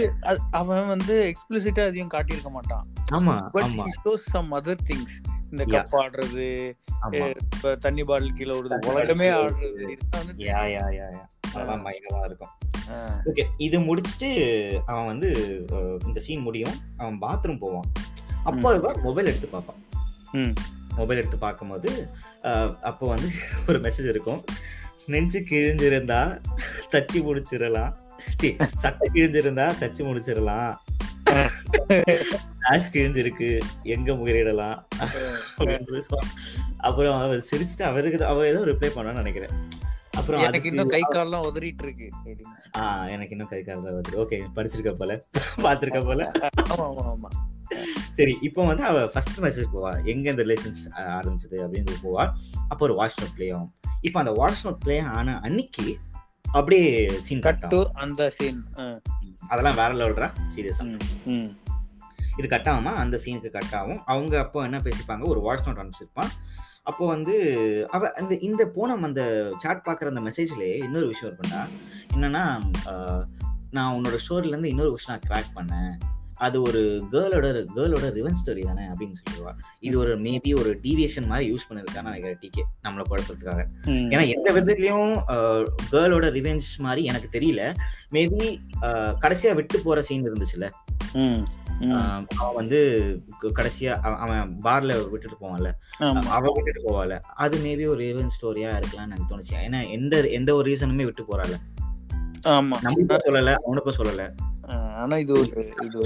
அவன் 0.60 0.88
வந்து 0.94 1.16
எக்ஸ்பிளிசிட்டா 1.32 1.84
அதையும் 1.90 2.12
காட்டியிருக்க 2.14 2.50
மாட்டான். 2.56 2.86
ஆமாம் 3.18 3.46
but 3.56 3.78
shows 4.04 4.26
some 4.34 4.50
other 4.58 4.82
things 4.90 5.18
இந்த. 5.52 5.64
கப் 5.74 5.96
ஆடுறது 6.02 6.48
தண்ணி 7.86 8.04
பாட்டில் 8.10 8.36
கீழே 8.40 8.54
விடுறது 8.58 8.90
உலகமே 8.92 9.30
ஆடுறது. 9.38 9.86
அதெல்லாம் 11.54 11.86
பயங்கரமாக 11.88 12.28
இருக்கும். 12.30 12.54
ஓகே 13.30 13.44
இது 13.66 13.78
முடிச்சுட்டு 13.88 14.30
அவன் 14.92 15.10
வந்து 15.12 15.30
இந்த 16.08 16.20
சீன் 16.26 16.46
முடியும். 16.48 16.76
அவன் 16.98 17.18
பாத்ரூம் 17.26 17.62
போவான். 17.64 17.90
அப்போ 18.50 18.68
இவன் 18.80 19.00
மொபைல் 19.08 19.30
எடுத்து 19.32 19.50
பார்ப்பான். 19.56 19.82
மொபைல் 21.00 21.20
எடுத்து 21.22 21.38
பார்க்கும்போது 21.46 21.90
அப்போ 22.90 23.04
வந்து 23.14 23.30
ஒரு 23.70 23.80
மெசேஜ் 23.80 24.10
இருக்கும். 24.14 24.42
நெஞ்சு 25.14 25.40
கிழிஞ்சிருந்தா 25.50 26.22
தச்சு 26.94 27.20
முடிச்சிடலாம். 27.28 27.94
சி 28.40 28.50
சட்டை 28.84 29.06
கிழிஞ்சிருந்தா 29.14 29.68
தச்சு 29.82 30.02
முடிச்சிடலாம். 30.10 30.74
ஆஷ் 32.69 32.91
கிழிஞ்சிருக்கு 32.93 33.47
எங்க 33.95 34.12
முகிரிடலாம். 34.13 34.78
அப்புறம் 36.88 37.17
அவர் 37.26 37.47
சிரிச்சுட்டு 37.50 37.86
அவருக்கு 37.89 38.30
அவ 38.32 38.45
ஏதோ 38.52 38.62
ரிப்ளை 38.71 38.89
பண்ணான்னு 38.95 39.21
நினைக்கிறேன். 39.24 39.56
அப்புறம் 40.19 40.41
எனக்கு 40.47 40.69
இன்னும் 40.71 40.91
கை 40.93 41.02
கால்லாம் 41.02 41.45
உதறிட்டு 41.50 41.84
இருக்கு. 41.86 42.08
அப்படின்னு. 42.17 42.56
ஆ 42.80 42.84
எனக்கு 43.15 43.34
இன்னும் 43.36 43.52
கை 43.54 43.62
கால் 43.67 43.86
தான் 43.86 43.95
வருது 43.97 44.19
ஓகே 44.24 44.39
படிச்சிருக்க 44.56 44.93
போல. 45.02 45.15
பார்த்திருக்க 45.65 46.02
போல. 46.10 46.21
ஆமா 46.74 46.86
ஆமா 46.89 47.06
ஆமா 47.13 47.32
சரி 48.17 48.34
இப்போ 48.47 48.62
வந்து 48.69 48.84
அவ 48.84 49.06
ஃபர்ஸ்ட் 49.13 49.39
மெசேஜ் 49.45 49.74
போவா. 49.76 49.91
எங்க 50.13 50.26
இந்த 50.34 50.43
ரிலேஷன்ஷிப் 50.47 50.97
ஆரம்பிச்சது 51.17 51.60
அப்படின்னு 51.65 51.97
போவா. 52.06 52.26
அப்போ 52.71 52.82
ஒரு 52.88 52.95
வாய்ஸ் 53.02 53.19
நோட் 53.21 53.36
ப்ளே 53.38 53.50
ஆகும் 53.58 53.71
இப்போ 54.08 54.19
அந்த 54.19 54.34
வாய்ஸ் 54.41 54.65
நோட் 54.67 54.82
ப்ளே 54.86 54.97
ஆன 55.17 55.38
அன்னைக்கு 55.47 55.88
அப்படியே 56.52 56.86
சீன் 57.26 57.43
கட் 57.45 57.62
கட் 57.62 57.74
டு 57.74 57.82
அந்த 58.04 58.21
சீன் 58.38 58.62
அதெல்லாம் 59.52 59.78
வேற 59.82 59.91
லெவல்ரா 60.00 60.30
சீரியஸா 60.56 60.86
இது 62.39 62.48
கட் 62.54 62.70
ஆகுமா 62.74 62.91
அந்த 63.04 63.15
சீனுக்கு 63.24 63.50
கட் 63.58 63.76
ஆகும் 63.80 64.02
அவங்க 64.06 64.34
அப்போ 64.46 64.60
என்ன 64.67 64.78
பேசிப்பாங்க? 64.88 65.24
ஒரு 65.34 65.39
வாய்ஸ் 65.46 65.65
நோட் 65.67 65.82
அனுப்பிச்சிருப்பான். 65.84 66.32
அப்போ 66.89 67.04
வந்து 67.08 67.34
அவ 67.96 68.12
அந்த 68.20 68.34
இந்த 68.48 68.63
போனம் 68.76 69.04
அந்த 69.08 69.22
சாட் 69.63 69.84
பார்க்குற 69.88 70.12
அந்த 70.13 70.24
மெசேஜ்லேயே 70.28 70.78
இன்னொரு 70.88 71.08
விஷயம் 71.08 71.30
இருக்குண்டா 71.32 71.62
என்னன்னா 72.13 72.44
நான் 73.78 73.94
உன்னோட 73.98 74.17
ஸ்டோரியிலேருந்து 74.24 74.72
இன்னொரு 74.74 74.91
விஷயம் 74.91 75.13
நான் 75.15 75.28
கிராக் 75.30 75.52
பண்ணேன். 75.58 75.94
அது 76.41 76.62
ஒரு 76.62 77.04
கேர்ளோட 77.12 77.65
கேர்ளோட 77.75 78.06
ரிவன் 78.15 78.34
ஸ்டோரி 78.41 78.65
தானே 78.65 78.82
அப்படின்னு 78.82 79.13
சொல்லுவா 79.21 79.54
இது 79.80 79.99
ஒரு 79.99 80.21
மேபி 80.21 80.60
ஒரு 80.60 80.80
டீவியேஷன் 80.84 81.27
மாதிரி 81.27 81.54
யூஸ் 81.54 81.71
பண்ணிருக்கான்னு 81.71 82.04
நினைக்கிறேன் 82.04 82.39
டிகே 82.41 82.86
நம்மளை 82.86 83.04
குழப்பறதுக்காக 83.10 83.67
ஏன்னா 83.86 84.34
எந்த 84.36 84.54
விதத்துலயும் 84.54 85.13
கேர்ளோட 85.91 86.25
ரிவெஞ்ச் 86.32 86.69
மாதிரி 86.77 87.04
எனக்கு 87.04 87.39
தெரியல. 87.39 87.73
மேபி 88.12 88.58
கடைசியா 89.21 89.54
விட்டு 89.54 89.80
போற 89.80 90.01
சீன் 90.01 90.32
இருந்துச்சுல்ல? 90.32 90.69
அவன் 92.38 92.56
வந்து 92.56 92.80
கடைசியா 93.41 93.93
அவ- 94.01 94.15
அவன் 94.15 94.58
பார்ல 94.63 95.10
விட்டுட்டு 95.10 95.38
போவான்ல. 95.41 95.71
அவன் 96.27 96.51
விட்டுட்டு 96.54 96.84
போவால 96.86 97.19
அது 97.36 97.58
மேபி 97.58 97.88
ஒரு 97.88 98.04
ரிவெஞ்ச் 98.04 98.38
ஸ்டோரியா 98.41 98.69
இருக்கலாம்னு 98.69 99.10
எனக்கு 99.10 99.30
தோணுச்சு. 99.30 99.54
ஏன்னா 99.67 99.89
எந்த 99.89 100.27
எந்த 100.27 100.56
ஒரு 100.56 100.71
ரீசனுமே 100.71 101.04
விட்டு 101.04 101.23
போறால 101.23 101.54
ஆமா. 102.43 102.71
நம்மளுக்கும் 102.84 103.17
சொல்லல 103.25 103.56
அவனுக்கும் 103.56 103.93
சொல்லல. 103.97 104.32
ஆனா 104.69 105.17
இது 105.17 105.34
ஒரு 105.39 105.67
இது 105.86 106.00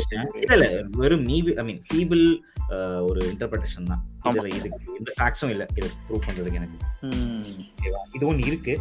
இல்ல 0.53 0.67
வெறும் 0.91 1.25
மீபி 1.27 1.53
ஐ 1.53 1.63
மீன் 1.63 1.81
ஃபீபிள் 1.87 2.23
ஒரு 3.01 3.21
இன்டர்பிரேஷன் 3.31 3.83
தான். 3.83 4.03
இதுல 4.25 4.47
இதுக்கு 4.59 4.95
எந்த 4.97 5.13
ஃபேக்ஸும் 5.17 5.49
இல்ல. 5.49 5.65
இதை 5.75 5.89
ப்ரூவ் 6.07 6.25
பண்றதுக்கு 6.27 6.59
எனக்கு. 6.61 6.77
இது 8.13 8.27
ஒன்று 8.27 8.45
இருக்கு. 8.45 8.79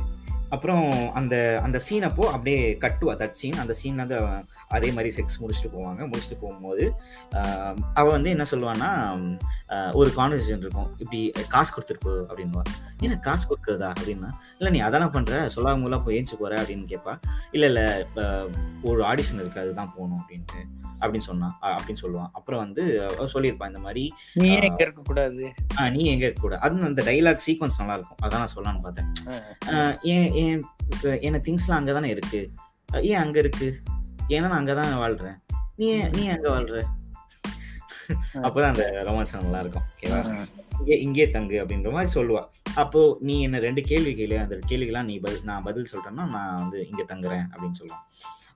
அப்புறம் 0.55 0.87
அந்த 1.19 1.35
அந்த 1.67 1.79
சீன் 1.87 2.07
அப்போ 2.09 2.25
அப்படியே 2.35 2.61
கட்டு 2.85 3.13
தட் 3.23 3.39
சீன் 3.41 3.61
அந்த 3.63 3.75
சீன்ல 3.81 4.05
வந்து 4.05 4.19
அதே 4.77 4.89
மாதிரி 4.97 5.11
செக்ஸ் 5.17 5.39
முடிச்சுட்டு 5.43 5.71
போவாங்க. 5.77 6.01
முடிச்சுட்டு 6.11 6.39
போகும்போது 6.43 6.85
ஆஹ் 7.39 7.79
அவ 8.01 8.07
வந்து 8.17 8.33
என்ன 8.35 8.45
சொல்லுவான்னா 8.53 8.91
ஒரு 10.01 10.11
கான்வர்சேஷன் 10.19 10.63
இருக்கும். 10.65 10.91
இப்படி 11.03 11.21
காசு 11.55 11.73
கொடுத்துருப்போ 11.75 12.13
அப்படின்வா 12.29 12.63
ஏன்னா 13.05 13.17
காசு 13.27 13.45
கொடுக்குறதா? 13.49 13.89
அப்படின்னா 13.95 14.31
இல்லை 14.59 14.71
நீ 14.77 14.81
அதெல்லாம் 14.89 15.15
பண்ற. 15.17 15.33
சொல்லாமலாம் 15.55 16.05
போய் 16.07 16.17
ஏஞ்சி 16.19 16.37
போற 16.43 16.55
அப்படின்னு 16.63 16.87
கேட்பா 16.93 17.15
இல்லை 17.57 17.69
இல்லை 17.71 17.87
ஒரு 18.91 19.01
ஆடிஷன் 19.11 19.41
இருக்கு. 19.43 19.63
அதுதான் 19.65 19.93
போகணும் 19.97 20.21
அப்படின்ட்டு 20.23 20.61
அப்படின்னு 21.01 21.29
சொன்னான் 21.31 21.55
அப்படின்னு 21.77 22.03
சொல்லுவான். 22.05 22.31
அப்புறம் 22.39 22.63
வந்து 22.65 22.83
சொல்லியிருப்பான் 23.35 23.73
இந்த 23.73 23.83
மாதிரி 23.87 24.05
நீ 24.41 24.49
இங்க 24.59 24.83
இருக்க 24.87 25.03
கூடாது 25.11 25.45
நீ 25.97 26.03
எங்க 26.13 26.33
கூட 26.45 26.55
அது 26.67 26.89
அந்த 26.91 27.03
டைலாக் 27.11 27.45
சீக்வன்ஸ் 27.47 27.81
நல்லா 27.81 27.97
இருக்கும். 27.99 28.21
அதான் 28.25 28.43
நான் 28.43 28.55
சொல்லலாம்னு 28.55 28.85
பார்த்தேன். 28.87 29.11
ஏன் 30.13 30.29
ஏன் 30.45 30.63
என்ன 31.21 31.39
திங்ஸ்லாம் 31.47 31.81
அங்கே 31.81 31.93
தானே 31.93 32.09
இருக்கு? 32.09 32.41
ஏன் 33.11 33.23
அங்க 33.23 33.39
இருக்கு? 33.39 33.69
ஏன்னா 34.29 34.47
நான் 34.49 34.61
அங்கே 34.61 34.75
தான் 34.75 34.93
வாழ்றேன். 35.03 35.39
நீ 35.77 35.87
நீ 36.17 36.23
அங்க 36.29 36.49
வாழ்ற? 36.51 36.81
அப்போதான் 38.43 38.73
அந்த 38.73 38.85
ரொமான்ஸ் 39.07 39.35
நல்லா 39.43 39.61
இருக்கும் 39.61 39.87
ஓகேவா 39.93 40.19
இங்கே 40.79 40.97
இங்கே 41.01 41.25
தங்கு 41.31 41.57
அப்படின்ற 41.63 41.91
மாதிரி 41.93 42.11
சொல்லுவா. 42.15 42.43
அப்போ 42.75 43.01
நீ 43.21 43.35
என்ன 43.43 43.59
ரெண்டு 43.59 43.83
கேள்வி 43.83 44.13
கேளு 44.15 44.37
அந்த 44.43 44.59
கேள்விக்கெல்லாம் 44.69 45.09
நீ 45.11 45.15
பதில் 45.19 45.45
நான் 45.45 45.63
பதில் 45.63 45.91
சொல்றேன்னா 45.93 46.25
நான் 46.35 46.55
வந்து 46.55 46.79
இங்க 46.91 47.03
தங்குறேன் 47.15 47.45
அப்படின்னு 47.53 47.79
சொல்லுவான் 47.81 48.05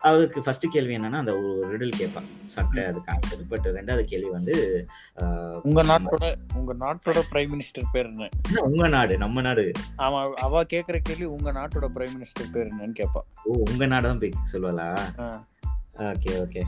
அவருக்கு 0.01 0.41
ஃபர்ஸ்ட் 0.43 0.67
கேள்வி 0.69 0.97
என்னன்னா 0.97 1.21
அந்த 1.21 1.33
ஒரு 1.39 1.69
ரிடில் 1.71 1.97
கேட்பான் 1.97 2.27
சட்டை 2.47 2.83
அதுக்கு 2.85 3.11
ஆன்சர் 3.15 3.43
பட் 3.49 3.67
ரெண்டாவது 3.73 4.05
கேள்வி 4.05 4.31
வந்து 4.31 4.55
உங்க 5.65 5.83
நாட்டோட 5.85 6.27
உங்க 6.55 6.75
நாட்டோட 6.79 7.23
பிரைம் 7.31 7.53
மினிஸ்டர் 7.53 7.91
பேர் 7.93 8.11
என்ன? 8.11 8.29
உங்க 8.67 8.89
நாடு 8.89 9.17
நம்ம 9.19 9.41
நாடு? 9.41 9.65
ஆமா 9.99 10.21
அவ 10.41 10.63
கேக்குற 10.73 10.99
கேள்வி 11.03 11.29
உங்க 11.35 11.53
நாட்டோட 11.53 11.89
பிரைம் 11.97 12.15
மினிஸ்டர் 12.17 12.53
பேர் 12.53 12.71
என்னன்னு 12.71 12.99
கேப்பா 13.01 13.23
ஓ 13.45 13.57
உங்க 13.67 13.87
நாடு 13.87 14.09
தான் 14.09 14.23
போய் 14.23 14.35
சொல்லுவாளா? 14.53 14.89
ஆ. 15.19 15.29
ஓகே 16.09 16.33
ஓகே 16.41 16.63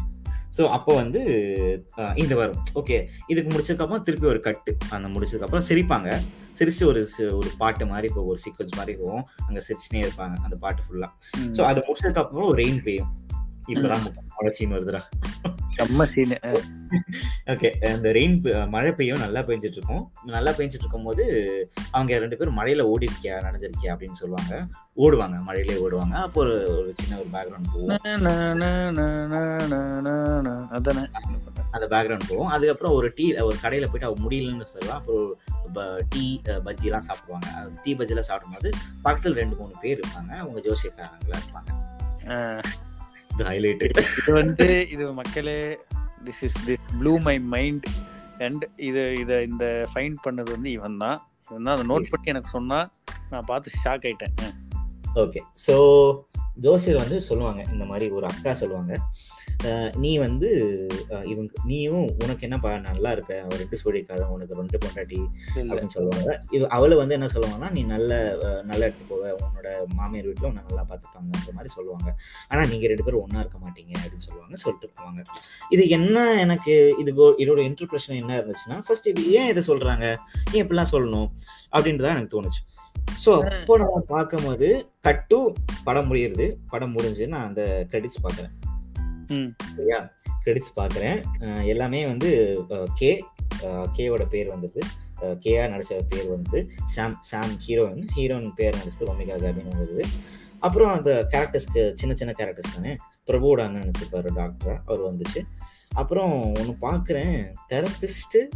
ஸோ 0.57 0.63
அப்போ 0.77 0.93
வந்து 1.01 1.21
இந்த 2.23 2.35
வரும். 2.41 2.61
ஓகே 2.81 2.97
இதுக்கு 3.33 3.51
முடிச்சதுக்கப்புறம் 3.53 4.05
திருப்பி 4.07 4.27
ஒரு 4.33 4.41
கட்டு 4.47 4.73
அந்த 4.97 5.09
முடிச்சதுக்கப்புறம் 5.15 5.67
சிரிப்பாங்க. 5.71 6.11
சிரிச்சு 6.59 6.83
ஒரு 6.91 7.03
ஒரு 7.41 7.51
பாட்டு 7.63 7.85
மாதிரி 7.93 8.09
இப்போ 8.11 8.23
ஒரு 8.31 8.41
சீக்வன்ஸ் 8.45 8.79
மாதிரி 8.79 8.95
போகும் 9.03 9.25
அங்கே 9.49 9.61
சிரிச்சுனே 9.69 10.03
இருப்பாங்க 10.07 10.35
அந்த 10.47 10.57
பாட்டு 10.65 10.83
ஃபுல்லாக. 10.87 11.13
ஸோ 11.57 11.63
அது 11.71 11.83
முடிச்சதுக்கப்புறம் 11.89 12.51
ஒரு 12.53 12.59
ரெயின் 12.63 12.81
பெய்யும். 12.89 13.13
இப்போதான் 13.69 14.05
முக்கியமான 14.05 14.51
சீன் 14.57 14.73
வருதுடா 14.73 15.01
செம்ம 15.77 16.03
சீனு 16.03 16.37
ஓகே 17.47 17.69
அந்த 17.89 18.09
ரெயின் 18.17 18.69
மழை 18.69 18.93
பெய்யும் 18.93 19.21
நல்லா 19.21 19.41
பெஞ்சிட்டு 19.41 19.79
இருக்கும் 19.79 20.13
நல்லா 20.25 20.51
பெஞ்சிட்டு 20.51 20.85
இருக்கும் 20.85 21.05
போது 21.05 21.25
அவங்க 21.91 22.19
ரெண்டு 22.19 22.37
பேரும் 22.37 22.59
மழையில 22.59 22.87
ஓடி 22.93 23.09
இருக்கியா 23.11 23.35
நனைஞ்சிருக்கியா 23.47 23.93
அப்படின்னு 23.93 24.21
சொல்லுவாங்க. 24.23 24.55
ஓடுவாங்க 24.97 25.37
மழையிலே 25.49 25.77
ஓடுவாங்க. 25.85 26.15
அப்போ 26.27 26.41
ஒரு 26.41 26.55
ஒரு 26.79 26.91
சின்ன 27.01 27.19
ஒரு 27.19 27.29
பேக்ரவுண்ட் 27.35 27.71
போகும் 27.73 27.99
அந்த 31.71 31.87
பேக்ரவுண்ட் 31.95 32.29
போகும் 32.29 32.53
அதுக்கப்புறம் 32.55 32.95
ஒரு 32.99 33.09
டீ 33.17 33.27
ஒரு 33.49 33.57
கடையில 33.63 33.89
போயிட்டு 33.91 34.09
அவ 34.09 34.17
முடியலன்னு 34.25 34.69
சொல்லலாம் 34.75 35.01
அப்புறம் 35.01 35.99
டீ 36.09 36.41
பஜ்ஜிலாம் 36.69 37.07
சாப்பிடுவாங்க. 37.09 37.49
டீ 37.83 37.95
பஜ்ஜிலாம் 37.95 38.29
சாப்பிடும்போது 38.31 38.71
பக்கத்துல 39.05 39.41
ரெண்டு 39.43 39.57
மூணு 39.57 39.75
பேர் 39.81 40.01
இருப்பாங்க. 40.01 40.33
அவங்க 40.43 40.61
ஜோசியக்காரங்களா 40.69 41.41
இருப்பாங்க. 41.43 41.71
இது 44.19 44.33
வந்து 44.33 44.89
இது 44.91 45.13
மக்களே 45.13 45.79
this 46.25 46.43
is 46.45 46.59
this 46.67 46.87
blew 47.01 47.19
my 47.19 47.39
mind 47.39 47.87
and 48.39 48.65
இது 48.77 49.13
இதை 49.19 49.43
இந்த 49.43 49.87
ஃபைன் 49.95 50.17
பண்ணது 50.23 50.51
வந்து 50.51 50.71
இவன் 50.71 50.97
தான் 50.97 51.19
இவன் 51.51 51.63
தான் 51.63 51.75
அதை 51.75 51.87
நோட் 51.87 52.11
பண்ணி 52.11 52.25
எனக்கு 52.25 52.51
சொன்னா 52.51 52.91
நான் 53.31 53.45
பார்த்து 53.45 53.71
ஷாக் 53.85 54.05
ஆயிட்டேன். 54.07 54.35
ஓகே 55.15 55.41
ஸோ 55.67 55.75
ஜோசியர் 56.57 56.99
வந்து 56.99 57.21
சொல்லுவாங்க 57.21 57.63
இந்த 57.73 57.85
மாதிரி 57.85 58.11
ஒரு 58.11 58.27
அக்கா 58.27 58.53
சொல்லுவாங்க. 58.53 58.93
நீ 60.03 60.11
வந்து 60.25 60.49
இவங்க 61.33 61.51
நீயும் 61.71 62.07
உனக்கு 62.23 62.45
என்னப்பா 62.47 62.71
நல்லா 62.87 63.11
இருப்ப 63.17 63.35
அவ 63.45 63.57
ரெண்டு 63.63 63.77
சொல்லியிருக்காத 63.83 64.23
உனக்கு 64.35 64.59
ரெண்டு 64.61 64.79
பொண்டாட்டி 64.85 65.21
அப்படின்னு 65.67 65.95
சொல்லுவாங்க. 65.97 66.31
இவ 66.57 66.69
அவளை 66.77 66.97
வந்து 67.01 67.17
என்ன 67.19 67.29
சொல்லுவாங்கன்னா 67.35 67.71
நீ 67.77 67.83
நல்ல 67.95 68.21
நல்ல 68.71 68.81
இடத்துக்கு 68.87 69.11
போவ. 69.13 69.33
உன்னோட 69.47 69.69
மாமியார் 69.99 70.29
வீட்டில் 70.29 70.49
உன்னை 70.51 70.63
நல்லா 70.69 70.85
பார்த்துப்பாங்கன்ற 70.91 71.53
மாதிரி 71.59 71.73
சொல்லுவாங்க. 71.77 72.09
ஆனால் 72.51 72.71
நீங்கள் 72.73 72.93
ரெண்டு 72.93 73.07
பேரும் 73.09 73.23
ஒன்றா 73.25 73.43
இருக்க 73.45 73.61
மாட்டீங்க 73.67 73.93
அப்படின்னு 74.03 74.27
சொல்லுவாங்க 74.29 74.63
சொல்லிட்டு 74.65 74.91
போவாங்க. 74.97 75.23
இது 75.77 75.85
என்ன 75.99 76.25
எனக்கு 76.45 76.75
இது 77.05 77.13
இதோட 77.45 77.61
இன்டர்பிரஷன் 77.71 78.21
என்ன 78.23 78.33
இருந்துச்சுன்னா 78.41 78.79
ஃபர்ஸ்ட் 78.89 79.11
இது 79.13 79.25
ஏன் 79.39 79.51
இதை 79.53 79.65
சொல்கிறாங்க 79.71 80.07
ஏன் 80.55 80.63
இப்படிலாம் 80.65 80.93
சொல்லணும்? 80.95 81.29
அப்படின்றதான் 81.77 82.17
எனக்கு 82.17 82.35
தோணுச்சு. 82.37 82.63
ஸோ 83.25 83.31
அப்போ 83.51 83.75
நம்ம 83.83 83.99
பார்க்கும்போது 84.15 84.69
கட்டு 85.07 85.39
படம் 85.87 86.09
முடியுது. 86.11 86.47
படம் 86.73 86.95
முடிஞ்சு 86.97 87.25
நான் 87.35 87.49
அந்த 87.49 87.63
கிரெடிட்ஸ் 87.93 88.25
பார்க்குறேன். 88.27 88.55
சரியா? 89.75 90.13
கிரெடிட்ஸ் 90.45 90.77
பார்க்குறேன். 90.77 91.23
எல்லாமே 91.65 92.07
வந்து 92.07 92.61
கே 92.95 93.25
கேவோட 93.97 94.25
பேர் 94.27 94.47
வந்தது. 94.47 94.81
கேஆ 95.21 95.65
நடிச்ச 95.73 95.99
பேர் 96.09 96.29
வந்து 96.29 96.71
சாம் 96.85 97.17
சாம் 97.21 97.53
ஹீரோயின். 97.67 98.07
ஹீரோயின் 98.17 98.53
பேர் 98.55 98.77
நடிச்சது 98.77 99.03
ஒமிகா 99.03 99.35
காபின்னு 99.37 99.69
வந்தது. 99.69 100.05
அப்புறம் 100.59 100.93
அந்த 100.93 101.27
கேரக்டர்ஸ்க்கு 101.31 101.93
சின்ன 101.95 102.15
சின்ன 102.15 102.35
கேரக்டர்ஸ் 102.39 102.75
தானே? 102.75 102.97
பிரபுவோட 103.27 103.63
அண்ணன் 103.63 103.91
நினச்சிருப்பாரு 103.91 104.27
டாக்டரா. 104.35 104.79
அவர் 104.87 105.15
வந்துச்சு. 105.15 105.43
அப்புறம் 105.95 106.41
ஒன்று 106.43 106.75
பார்க்குறேன். 106.83 107.53
தெரபிஸ்ட்டு 107.69 108.49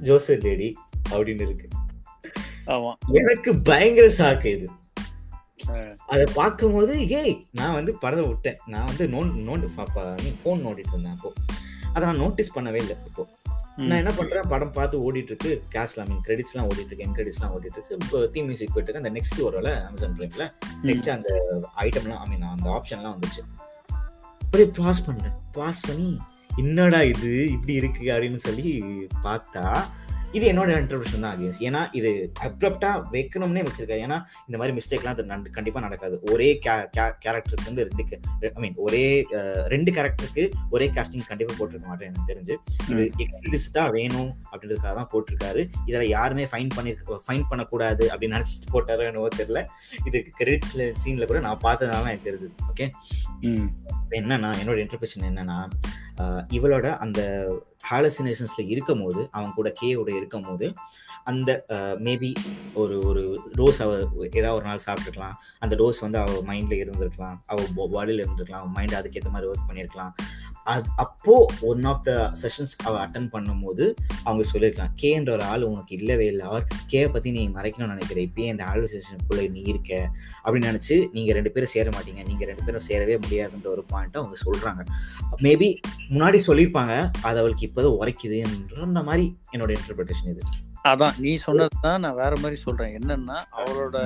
ஜோசப் 0.00 0.44
லேடி 0.44 0.76
அப்படின்னு 1.10 1.40
இருக்கு. 1.40 1.68
ஆமா. 2.66 2.94
எனக்கு 3.12 3.58
பயங்கர 3.58 4.08
ஷாக்கு 4.18 4.44
இது. 4.44 4.68
அதை 6.06 6.26
பார்க்கும்போது 6.34 7.08
ஏய் 7.08 7.44
நான் 7.52 7.72
வந்து 7.72 7.94
படத்தை 7.94 8.28
விட்டேன். 8.28 8.58
நான் 8.66 8.84
வந்து 8.84 9.08
நோன் 9.08 9.30
நோண்டு 9.48 9.68
ஃபோன் 10.42 10.62
நோண்டிட்டு 10.66 10.94
இருந்தேன் 10.94 11.16
அப்போ. 11.16 11.32
அதை 11.92 12.08
நான் 12.08 12.16
நோட்டீஸ் 12.16 12.58
பண்ணவே 12.58 12.74
இல்லை 12.74 12.96
இப்போ. 13.06 13.28
நான் 13.76 13.98
என்ன 13.98 14.12
பண்றேன்? 14.16 14.48
படம் 14.48 14.72
பார்த்து 14.72 15.02
ஓடிட்டு 15.02 15.32
இருக்கு 15.32 15.62
கேஷ்ல 15.74 16.08
மீன் 16.08 16.22
கிரெடிட்ஸ்லாம் 16.28 16.68
ஓடிட்டு 16.68 16.90
இருக்கு 16.90 17.04
என் 17.04 17.14
கிரெடிட்ஸ்லாம் 17.14 17.52
ஓடிட்டு 17.56 17.78
இருக்கு 17.78 17.98
இப்போ 18.04 18.26
தீ 18.26 18.42
மியூசிக் 18.42 18.72
போயிட்டு 18.72 18.92
இருக்கு 18.92 19.02
அந்த 19.02 19.20
நெக்ஸ்ட் 19.20 19.42
வரல 19.46 19.84
அமேசான் 19.86 20.16
பிரைம்ல 20.18 20.46
நெக்ஸ்ட் 20.82 21.10
அந்த 21.10 21.30
ஐட்டம்லாம் 21.76 22.18
ஐ 22.18 22.28
மீன் 22.28 22.42
அந்த 22.42 22.68
ஆப்ஷன்லாம் 22.70 23.16
வந்துச்சு. 23.16 23.42
அப்படியே 24.44 24.70
பாஸ் 24.76 25.10
பண்ணேன் 25.10 25.36
பாஸ் 25.52 25.80
பண்ணி 25.80 26.18
என்னடா 26.56 27.02
இது? 27.02 27.50
இப்படி 27.50 27.72
இருக்கு? 27.72 28.04
அப்படின்னு 28.04 28.36
சொல்லி 28.36 28.92
பார்த்தா 29.24 29.86
இது 30.36 30.44
என்னோட 30.50 30.70
இன்டர்பிரேஷன் 30.82 31.22
தான் 31.24 31.32
ஆகியன்ஸ் 31.34 31.58
ஏன்னா 31.68 31.80
இது 31.98 32.10
அப்ரப்டா 32.46 32.90
வைக்கணும்னே 33.14 33.62
வச்சிருக்காரு 33.66 34.02
ஏன்னா 34.06 34.18
இந்த 34.48 34.56
மாதிரி 34.60 34.72
மிஸ்டேக்லாம் 34.78 35.14
அது 35.16 35.52
கண்டிப்பா 35.56 35.80
நடக்காது. 35.84 36.16
ஒரே 36.32 36.48
கேரக்டருக்கு 36.64 37.68
வந்து 37.68 37.84
ரெண்டு 37.88 38.18
ஐ 38.58 38.62
மீன் 38.64 38.76
ஒரே 38.86 39.02
ரெண்டு 39.74 39.90
கேரக்டருக்கு 39.96 40.44
ஒரே 40.76 40.88
காஸ்டிங் 40.96 41.26
கண்டிப்பா 41.30 41.54
போட்டிருக்க 41.58 41.88
மாட்டேன் 41.92 42.08
எனக்கு 42.10 42.28
தெரிஞ்சு. 42.32 42.56
இது 42.92 43.04
எக்ஸ்பிளிசிட்டா 43.24 43.84
வேணும் 43.96 44.30
அப்படின்றதுக்காக 44.50 44.94
தான் 45.00 45.10
போட்டிருக்காரு. 45.14 45.64
இதுல 45.88 46.04
யாருமே 46.16 46.46
ஃபைன் 46.52 46.74
பண்ணி 46.76 46.92
ஃபைன் 47.26 47.48
பண்ணக்கூடாது 47.52 48.04
அப்படின்னு 48.12 48.36
நினைச்சிட்டு 48.38 48.72
போட்டாரோ 48.74 49.06
என்னவோ 49.12 49.30
தெரியல. 49.40 49.62
இதுக்கு 50.08 50.32
கிரெடிட்ஸ்ல 50.40 50.90
சீன்ல 51.02 51.26
கூட 51.32 51.40
நான் 51.48 51.64
பார்த்ததுனால 51.66 52.12
எனக்கு 52.12 52.28
தெரிஞ்சது. 52.30 52.54
ஓகே. 52.72 52.86
என்னன்னா 54.20 54.50
என்னோட 54.62 54.78
இன்டர்பிரேஷன் 54.84 55.28
என்னன்னா 55.30 55.58
இவளோட 56.52 56.96
அந்த 56.98 57.20
ஹாலசினேஷன்ஸ்ல 57.90 58.62
இருக்கும் 58.66 59.02
போது 59.02 59.28
அவன் 59.30 59.52
கூட 59.52 59.72
கேயோட 59.80 60.08
இருக்கும் 60.16 60.42
போது 60.42 60.72
அந்த 61.24 61.64
மேபி 62.06 62.32
ஒரு 62.74 62.98
ஒரு 63.06 63.22
டோஸ் 63.56 63.82
அவ 63.82 63.98
ஏதாவது 64.32 64.54
ஒரு 64.54 64.64
நாள் 64.64 64.84
சாப்பிட்டுருக்கலாம். 64.86 65.36
அந்த 65.58 65.74
டோஸ் 65.76 66.00
வந்து 66.00 66.18
அவள் 66.18 66.42
மைண்டில் 66.50 66.82
இருந்திருக்கலாம். 66.84 67.38
அவள் 67.46 67.70
பாடியில் 67.76 68.24
இருந்திருக்கலாம். 68.24 68.62
அவ 68.62 68.66
மைண்ட் 68.66 68.92
அதுக்கேற்ற 68.92 69.30
மாதிரி 69.30 69.50
ஒர்க் 69.50 69.68
பண்ணியிருக்கலாம். 69.68 70.12
அது 70.72 70.84
அப்போது 71.02 71.66
ஒன் 71.70 71.84
ஆஃப் 71.90 72.04
த 72.08 72.12
செஷன்ஸ் 72.42 72.74
அவள் 72.84 73.02
அட்டன் 73.04 73.28
பண்ணும்போது 73.34 73.84
அவங்க 74.24 74.42
சொல்லியிருக்கலாம் 74.50 74.94
கேன்ற 75.02 75.30
ஒரு 75.36 75.44
ஆள் 75.52 75.62
உனக்கு 75.62 75.92
இல்லவே 75.96 76.26
இல்லை. 76.26 76.44
அவர் 76.46 76.66
கே 76.86 77.00
பற்றி 77.06 77.30
நீ 77.30 77.42
மறைக்கணும்னு 77.48 77.94
நினைக்கிற. 77.94 78.20
இப்பயே 78.20 78.48
இந்த 78.54 78.64
ஆல்வசேஷனுக்குள்ள 78.72 79.50
நீ 79.50 79.60
இருக்க. 79.72 80.10
அப்படின்னு 80.44 80.70
நினச்சி 80.70 80.96
நீங்கள் 81.12 81.34
ரெண்டு 81.34 81.50
பேரும் 81.50 81.72
சேர 81.74 81.88
மாட்டீங்க. 81.96 82.22
நீங்கள் 82.30 82.50
ரெண்டு 82.52 82.64
பேரும் 82.64 82.86
சேரவே 82.88 83.16
முடியாதுன்ற 83.24 83.68
ஒரு 83.76 83.84
பாயிண்ட்டை 83.92 84.20
அவங்க 84.22 84.38
சொல்கிறாங்க 84.46 84.84
மேபி 85.42 85.68
முன்னாடி 86.10 86.40
சொல்லியிருப்பாங்க 86.46 86.94
அது 87.28 87.38
அவளுக்கு 87.42 87.66
இப்போதான் 87.68 87.98
உரைக்குதுன்ற 88.00 89.04
மாதிரி 89.10 89.26
என்னோட 89.52 89.72
இன்டர்பிரிட்டேஷன் 89.78 90.32
இது. 90.34 90.42
அதான் 90.88 91.16
நீ 91.18 91.32
சொன்னது 91.44 91.78
தான் 91.80 92.02
நான் 92.02 92.18
வேற 92.22 92.34
மாதிரி 92.42 92.56
சொல்கிறேன் 92.60 92.92
என்னன்னா 92.98 93.38
அவளோட 93.60 93.96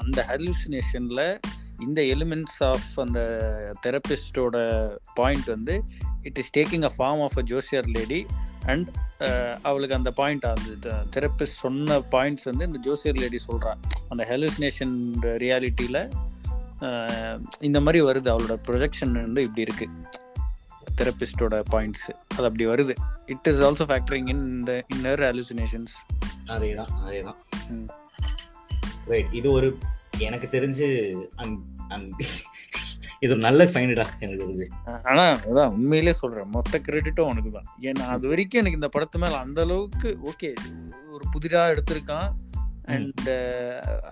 அந்த 0.00 0.20
ஹாலுசினேஷன்ல 0.30 1.22
இந்த 1.80 2.02
எலிமெண்ட்ஸ் 2.02 2.58
ஆஃப் 2.58 3.00
அந்த 3.00 3.20
தெரபிஸ்டோட 3.86 4.56
பாயிண்ட் 5.14 5.44
வந்து 5.44 5.82
it 6.22 6.38
is 6.38 6.56
taking 6.56 6.82
a 6.82 6.92
form 6.98 7.22
of 7.22 7.38
a 7.38 7.42
ஜோசியர் 7.42 7.86
லேடி 7.86 8.26
அண்ட் 8.66 8.88
அவளுக்கு 9.62 9.94
அந்த 9.94 10.10
பாயிண்ட் 10.10 10.44
அந்த 10.44 11.02
தெரபிஸ்ட் 11.12 11.60
சொன்ன 11.64 11.98
பாயிண்ட்ஸ் 11.98 12.44
வந்து 12.44 12.66
இந்த 12.66 12.78
ஜோசியர் 12.82 13.16
லேடி 13.16 13.38
சொல்றா 13.48 13.74
அந்த 14.08 14.26
ஹெலுசினேஷன் 14.30 14.96
ரியாலிட்டியில 15.22 16.10
இந்த 17.60 17.80
மாதிரி 17.80 18.04
வருது. 18.04 18.32
அவளோட 18.32 18.58
ப்ரொஜெக்ஷன் 18.66 19.12
வந்து 19.12 19.42
இப்படி 19.42 19.60
இருக்கு. 19.60 19.88
தெரபிஸ்டோட 20.96 21.62
பாயிண்ட்ஸ் 21.70 22.10
அது 22.28 22.44
அப்படி 22.44 22.66
வருது. 22.66 22.94
It 23.26 23.46
is 23.46 23.58
also 23.58 23.84
factoring 23.86 24.28
in 24.28 24.58
இந்த 24.58 24.84
இன்னர் 24.96 25.22
ஹாலுசினேஷன்ஸ் 25.22 25.94
அதேதான் 26.46 26.92
அதேதான். 27.06 27.36
ம். 27.68 27.90
ரைட் 29.06 29.32
இது 29.32 29.50
ஒரு 29.50 29.78
எனக்கு 30.28 30.48
தெரிஞ்சு 30.56 30.86
இது 33.24 33.34
நல்ல 33.44 33.64
ஃபைனடா 33.64 34.04
எனக்கு 34.20 34.42
தெரிஞ்சு. 34.44 34.66
ஆனா 35.10 35.24
அதான் 35.48 35.72
உண்மையிலே 35.76 36.12
சொல்றேன். 36.12 36.48
மொத்த 36.56 36.80
கிரெடிட்டும் 36.86 37.28
அவனுக்கு 37.28 37.50
தான். 37.50 37.68
ஏன்னா 37.88 38.06
அது 38.14 38.24
வரைக்கும் 38.28 38.60
எனக்கு 38.62 38.80
இந்த 38.80 38.90
படத்து 38.96 39.20
மேல 39.22 39.38
அந்த 39.44 39.60
அளவுக்கு 39.62 40.10
ஓகே 40.30 40.50
ஒரு 41.14 41.24
புதிரா 41.34 41.62
எடுத்திருக்கான். 41.74 42.28
அண்ட் 42.94 43.20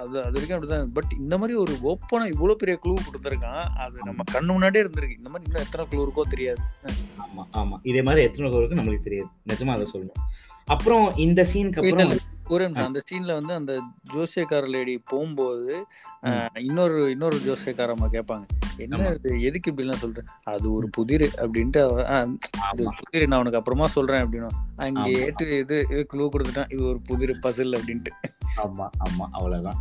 அது 0.01 0.15
அது 0.25 0.35
வரைக்கும் 0.35 0.57
அப்படிதான் 0.57 0.93
பட் 0.99 1.11
இந்த 1.19 1.35
மாதிரி 1.39 1.55
ஒரு 1.59 1.73
ஓப்பனா 1.91 2.27
இவ்வளவு 2.35 2.57
பெரிய 2.57 2.79
க்ளூ 2.85 2.95
கொடுத்துருக்கான் 3.07 3.65
அது 3.85 3.99
நம்ம 4.05 4.25
கண்ணு 4.35 4.51
முன்னாடியே 4.55 4.85
இருந்திருக்கு. 4.85 5.19
இந்த 5.21 5.31
மாதிரி 5.31 5.49
இன்னும் 5.49 5.65
எத்தனை 5.67 5.85
க்ளூ 5.91 6.05
இருக்கோ 6.07 6.25
தெரியாது. 6.35 6.63
ஆமா 7.25 7.43
ஆமா. 7.61 7.79
இதே 7.83 8.03
மாதிரி 8.03 8.23
எத்தனை 8.29 8.51
பேருக்கு 8.51 8.79
நம்மளுக்கு 8.81 9.09
தெரியாது. 9.09 9.31
நிஜமா 9.53 9.75
அதை 9.77 9.87
சொல்லணும். 9.95 10.21
அப்புறம் 10.65 11.07
இந்த 11.27 11.47
சீனுக்கு 11.53 11.81
அப்புறம் 11.83 12.15
ஒரு 12.53 12.63
நிமிஷம் 12.65 12.89
அந்த 12.89 13.01
சீன்ல 13.09 13.33
வந்து 13.39 13.53
அந்த 13.55 13.73
ஜோசியக்கார 14.13 14.65
லேடி 14.71 14.95
போகும்போது 15.11 15.75
இன்னொரு 16.63 16.97
இன்னொரு 17.11 17.37
ஜோசியக்காரம்மா 17.47 18.09
கேட்பாங்க. 18.13 18.45
என்ன 18.79 19.09
எதுக்கு 19.49 19.71
இப்படிலாம் 19.71 20.03
சொல்றேன் 20.03 20.29
அது 20.53 20.67
ஒரு 20.73 20.87
புதிர் 20.91 21.27
அப்படின்ட்டு 21.41 21.81
அது 22.69 22.85
புதிர் 23.01 23.29
நான் 23.29 23.41
உனக்கு 23.41 23.61
அப்புறமா 23.61 23.87
சொல்றேன் 23.97 24.23
அப்படின்னா 24.25 24.51
அங்க. 24.79 25.03
ஏட்டு 25.23 25.47
இது 25.59 25.79
இது 25.91 26.07
க்ளூ 26.13 26.27
கொடுத்துட்டான். 26.29 26.71
இது 26.71 26.83
ஒரு 26.85 27.01
புதிர் 27.09 27.35
பசில் 27.45 27.79
அப்படின்ட்டு. 27.79 28.13
ஆமா 28.61 28.91
ஆமா 28.99 29.25
அவ்வளவுதான். 29.33 29.79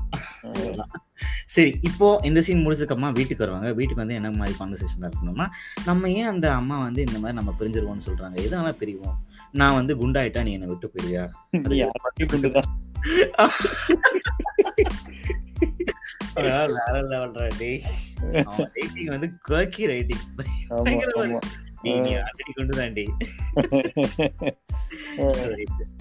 சரி 1.45 1.80
இப்போ 1.82 2.19
இந்த 2.24 2.41
சீன் 2.41 2.63
முடிச்சதுக்கு 2.65 2.95
அம்மா 2.95 3.09
வீட்டுக்கு 3.09 3.43
வருவாங்க. 3.43 3.72
வீட்டுக்கு 3.72 4.01
வந்து 4.01 4.15
என்ன 4.15 4.32
மாதிரி 4.32 4.57
கான்வர்சேஷன் 4.57 5.05
இருக்கணும்னா 5.07 5.47
நம்ம 5.86 6.09
ஏன் 6.11 6.26
அந்த 6.26 6.53
அம்மா 6.53 6.80
வந்து 6.80 7.01
இந்த 7.01 7.19
மாதிரி 7.19 7.38
நம்ம 7.38 7.53
பிரிஞ்சிருவோம்னு 7.59 8.05
சொல்றாங்க? 8.05 8.36
எதனால 8.41 8.72
பிரிவோம்? 8.72 9.17
நான் 9.51 9.74
வந்து 9.74 9.95
குண்டாயிட்டா 9.95 10.43
நீ 10.43 10.51
என்னை 10.51 10.67
விட்டு 10.67 10.91
போயிருவியா 10.93 11.26
வேற 16.36 17.17
அவன் 17.17 18.72
ரைட்டிங் 18.76 19.07
வந்து 19.07 19.28
quirky 19.49 19.86
ரைட்டிங் 19.86 20.24
நீ 21.84 22.00
நீ 22.00 22.10
ஆல்ரெடி 22.24 22.52
கொண்டு 22.56 22.78
தாண்டி. 22.78 23.06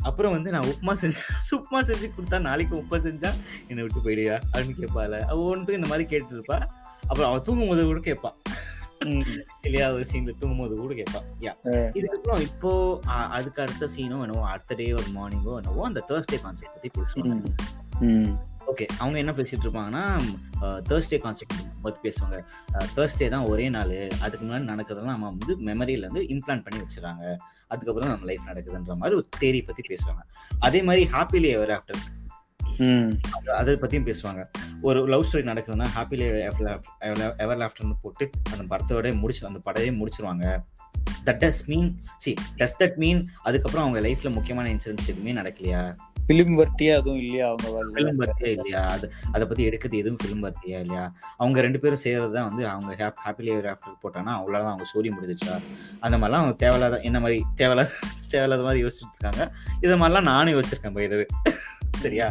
அப்புறம் 0.09 0.33
வந்து 0.33 0.51
நான் 0.51 0.72
உப்புமா 0.72 0.95
செஞ்சு 1.03 1.18
உப்புமா 1.57 1.81
செஞ்சு 1.89 2.11
கொடுத்தா 2.16 2.41
நாளைக்கு 2.41 2.76
உப்புமா 2.76 3.07
செஞ்சா 3.07 3.33
என்னை 3.68 3.83
விட்டு 3.83 4.01
போயிடுயா 4.01 4.41
அப்படின்னு 4.51 4.81
கேட்பாள். 4.81 5.31
அவ 5.31 5.45
ஒன்றுக்கு 5.45 5.72
இந்த 5.72 5.89
மாதிரி 5.89 6.09
கேட்டு 6.09 6.37
இருப்பா 6.37 6.66
அப்புறம் 7.09 7.31
அவ 7.31 7.41
தூங்கும் 7.41 7.68
போது 7.68 7.85
கூட 7.85 8.01
கேட்பா. 8.01 8.33
இல்லையா 9.62 9.93
ஒரு 9.93 10.05
சீன்ல 10.11 10.37
தூங்கும் 10.37 10.59
போது 10.59 10.76
கூட 10.76 10.95
கேட்பா. 10.95 11.20
யா. 11.41 11.53
இதுக்கப்புறம் 11.99 12.41
இப்போ 12.41 13.01
அதுக்கு 13.31 13.62
அடுத்த 13.62 13.89
சீனோ 13.97 14.24
என்னவோ 14.24 14.47
அடுத்த 14.47 14.74
டே 14.74 14.93
ஒரு 14.93 15.07
மார்னிங்கோ 15.14 15.57
என்னவோ 15.57 15.85
அந்த 15.85 16.05
தேர்ஸ்டே 16.11 16.43
கான்செப்ட் 16.43 16.76
பத்தி 16.76 16.91
பேசுவாங்க. 16.99 17.55
ஓகே 18.70 18.86
அவங்க 19.02 19.16
என்ன 19.22 19.32
பேசிட்டு 19.38 19.64
இருப்பாங்கன்னா 19.66 20.04
தேர்ஸ்டே 20.88 21.18
கான்செப்ட் 21.24 21.60
பற்றி 21.84 22.00
பேசுவாங்க. 22.06 22.38
தேர்ஸ்டே 22.96 23.28
தான் 23.34 23.46
ஒரே 23.52 23.66
நாள். 23.76 23.94
அதுக்கு 24.24 24.42
முன்னாடி 24.46 24.66
நடக்கிறதெல்லாம் 24.72 25.16
நம்ம 25.16 25.30
வந்து 25.32 25.54
மெமரியில 25.68 26.04
இருந்து 26.06 26.22
இம்ப்ளான் 26.34 26.64
பண்ணி 26.66 26.80
வச்சிடறாங்க. 26.84 27.24
அதுக்கப்புறம் 27.72 28.06
தான் 28.06 28.14
நம்ம 28.14 28.28
லைஃப் 28.30 28.48
நடக்குதுன்ற 28.50 28.96
மாதிரி 29.02 29.18
ஒரு 29.20 29.28
தேரி 29.42 29.62
பற்றி 29.68 29.84
பேசுவாங்க. 29.92 30.22
அதே 30.68 30.82
மாதிரி 30.88 31.04
ஹாப்பிலி 31.14 31.50
எவர் 31.58 31.74
ஆஃப்டர். 31.76 32.02
அதை 33.60 33.72
பற்றியும் 33.80 34.06
பேசுவாங்க. 34.10 34.42
ஒரு 34.88 35.00
லவ் 35.12 35.24
ஸ்டோரி 35.28 35.44
நடக்குதுன்னா 35.48 35.88
ஹாப்பிலி 35.96 36.24
எவர் 37.44 37.64
ஆஃப்டர்னு 37.66 37.96
போட்டு 38.04 38.24
அந்த 38.52 38.62
படத்தோட 38.70 39.12
முடிச்சு 39.22 39.48
அந்த 39.50 39.60
படையே 39.66 39.90
முடிச்சிருவாங்க. 40.00 40.46
That 41.26 41.40
does 41.42 41.64
mean 41.70 41.90
see 42.24 42.30
does 42.60 42.78
that 42.82 42.96
mean 43.02 43.20
அதுக்கப்புறம் 43.48 43.84
அவங்க 43.86 44.00
லைஃப்ல 44.06 44.30
முக்கியமான 44.36 44.70
இன்சிடென்ட்ஸ் 44.74 45.10
எதுவுமே 45.12 45.34
நடக்கலையா? 45.40 45.82
ஃபிலிம் 46.26 46.54
வர்த்தியா 46.58 46.92
எதுவும் 46.96 47.20
இல்லையா 47.20 47.46
அவங்க 47.48 47.68
ஃபிலிம் 47.88 48.18
வர்த்தியா 48.18 48.20
பர்த்தியா 48.22 48.50
இல்லையா? 48.56 48.80
அது 48.88 49.06
அதை 49.32 49.44
பத்தி 49.46 49.62
எடுக்கிறது 49.68 49.96
எதுவும் 49.98 50.20
ஃபிலிம் 50.20 50.44
வர்த்தியா 50.46 50.78
இல்லையா? 50.80 51.04
அவங்க 51.36 51.60
ரெண்டு 51.60 51.78
பேரும் 51.78 52.02
செய்யறது 52.02 52.32
தான் 52.32 52.48
வந்து 52.48 52.64
அவங்க 52.68 52.90
ஹாப்பிலி 53.20 53.50
ஆஃப்டர் 53.68 54.00
போட்டாங்கன்னா 54.02 54.36
அவ்வளோதான் 54.36 54.72
அவங்க 54.72 54.86
ஸ்டோரி 54.90 55.10
முடிஞ்சிச்சா 55.10 55.54
அந்த 56.00 56.16
மாதிரிலாம் 56.16 56.42
அவங்க 56.42 56.56
தேவையில்லாத 56.56 56.98
என்ன 57.02 57.20
மாதிரி 57.20 57.44
தேவையில்லாத 57.54 57.92
தேவையில்லாத 58.28 58.62
மாதிரி 58.62 58.84
யோசிச்சுட்டு 58.84 59.16
இருக்காங்க. 59.16 59.44
இது 59.82 59.96
மாதிரிலாம் 59.96 60.28
நானும் 60.28 60.54
யோசிச்சிருக்கேன் 60.54 60.94
பை 60.94 61.04
இதுவே 61.04 61.26
சரியா? 61.98 62.26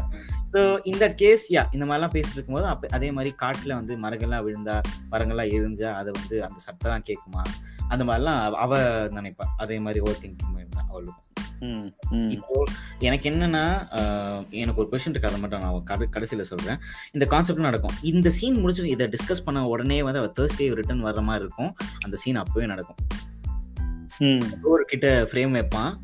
ஸோ 0.54 0.60
இந்த 0.84 1.14
கேஸ் 1.14 1.44
யா 1.52 1.64
இந்த 1.72 1.86
மாதிரிலாம் 1.86 2.14
பேசிட்டு 2.14 2.36
இருக்கும்போது 2.36 2.66
அப்போ 2.66 2.88
அதே 2.92 3.12
மாதிரி 3.12 3.36
காட்டில் 3.36 3.74
வந்து 3.74 3.96
மரங்கள்லாம் 3.98 4.46
விழுந்தா 4.46 4.76
மரங்கள்லாம் 5.12 5.52
எரிஞ்சா 5.52 5.92
அதை 5.94 6.12
வந்து 6.14 6.44
அந்த 6.44 6.60
சத்தம் 6.60 7.08
கேட்குமா 7.10 7.44
அந்த 7.90 8.04
மாதிரிலாம் 8.04 8.40
அவ- 8.58 8.84
நினைப்பா. 9.12 9.48
அதே 9.58 9.80
மாதிரி 9.80 10.00
ஓவர் 10.00 10.22
திங்கிங் 10.22 10.58
இருந்தா 10.58 10.84
அவளுக்கும். 10.90 11.26
இப்போ 12.30 12.64
எனக்கு 13.00 13.30
என்னன்னா 13.30 13.90
எனக்கு 14.50 14.82
ஒரு 14.82 14.90
கொஸ்டின் 14.92 15.10
இருக்கு. 15.10 15.28
அதை 15.28 15.40
மட்டும் 15.40 15.60
நான் 15.60 15.84
கதை 15.84 16.08
கடைசியில 16.12 16.42
சொல்றேன். 16.42 16.78
இந்த 17.12 17.26
கான்செப்ட் 17.26 17.60
நடக்கும். 17.60 17.96
இந்த 18.02 18.30
சீன் 18.30 18.60
முடிச்சு 18.60 18.90
இதை 18.90 19.08
டிஸ்கஸ் 19.08 19.44
பண்ண 19.46 19.68
உடனே 19.68 20.04
வந்து 20.04 20.20
அவ 20.20 20.28
தேர்ஸ்டே 20.28 20.74
ரிட்டர்ன் 20.74 21.06
வர்ற 21.06 21.22
மாதிரி 21.22 21.46
இருக்கும். 21.46 21.76
அந்த 22.04 22.18
சீன் 22.18 22.36
அப்பவே 22.36 22.66
நடக்கும். 22.66 22.96
ம். 24.18 24.40
ஒரு 24.64 24.86
கிட்ட 24.86 25.28
ஃப்ரேம் 25.32 25.62
வைப்பான். 25.62 25.98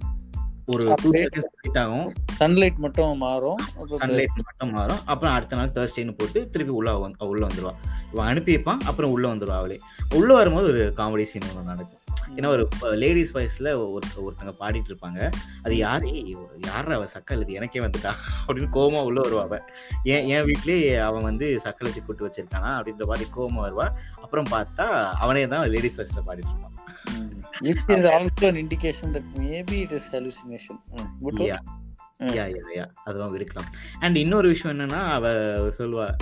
ஒரு 0.65 0.95
ஆகும். 1.73 2.13
சன்லைட் 2.39 2.75
மட்டும் 2.75 3.17
மாறும். 3.17 3.55
சன்லைட் 3.77 4.43
மட்டும் 4.43 4.71
மாறும். 4.71 5.05
அப்புறம் 5.05 5.35
அடுத்த 5.35 5.55
நாள் 5.55 5.71
தேர்ஸ்டேன்னு 5.71 6.17
போட்டு 6.17 6.49
திருப்பி 6.49 6.73
உள்ள 6.73 7.11
உள்ள 7.19 7.47
வந்துருவா 7.47 7.73
இவன் 8.13 8.27
அனுப்பி 8.27 8.55
வைப்பான். 8.55 8.77
அப்புறம் 8.77 9.11
உள்ள 9.11 9.35
வந்துருவா 9.35 9.57
அவளே. 9.57 9.79
உள்ள 10.13 10.33
வரும்போது 10.33 10.67
ஒரு 10.67 10.93
காமெடி 10.95 11.23
சீன் 11.23 11.41
ஒன்று 11.49 11.63
நடக்கும். 11.63 11.99
ஏன்னா 12.35 12.45
ஒரு 12.45 12.69
லேடிஸ் 12.97 13.37
வாய்ஸ்ல 13.37 13.91
ஒரு 13.91 14.03
ஒருத்தங்க 14.17 14.53
பாடிட்டு 14.59 14.85
இருப்பாங்க. 14.87 15.31
அது 15.63 15.77
யாரு? 15.77 16.29
யார் 16.65 16.91
அவ? 16.91 17.05
சக்கல் 17.19 17.41
இது 17.41 17.53
எனக்கே 17.53 17.79
வந்துட்டா. 17.79 18.11
அப்படின்னு 18.47 18.67
கோமா 18.73 19.03
உள்ள 19.03 19.21
வருவா 19.21 19.41
அவ. 19.41 19.61
என் 20.03 20.25
என் 20.25 20.43
வீட்லயே 20.43 20.99
அவன் 20.99 21.23
வந்து 21.23 21.59
சக்கலத்தை 21.63 21.97
போட்டு 22.07 22.27
வச்சிருக்கானா 22.27 22.79
அப்படின்ற 22.79 23.05
மாதிரி 23.05 23.29
கோமா 23.37 23.59
வருவா. 23.59 23.91
அப்புறம் 24.21 24.45
பார்த்தா 24.51 25.11
அவனே 25.11 25.47
தான் 25.47 25.69
லேடிஸ் 25.69 26.01
வாய்ஸ்ல 26.01 26.19
பாடிட்டு 26.27 26.47
இருப்பான். 26.47 26.73
Which 27.63 27.87
is 27.87 28.03
also 28.03 28.47
an 28.47 28.55
indication 28.55 29.13
that 29.13 29.23
maybe 29.35 29.71
it 29.71 29.91
is 29.91 30.01
hallucination. 30.11 30.79
Good 30.93 31.39
one. 31.39 31.39
Yeah. 31.39 31.59
யா 32.19 32.59
யா 32.75 32.91
அதுவும் 33.03 33.33
இருக்கலாம். 33.33 33.69
அண்ட் 33.99 34.17
இன்னொரு 34.17 34.47
விஷயம் 34.47 34.79
என்னன்னா 34.79 35.11
அவ 35.11 35.29
சொல்லுவா 35.53 36.15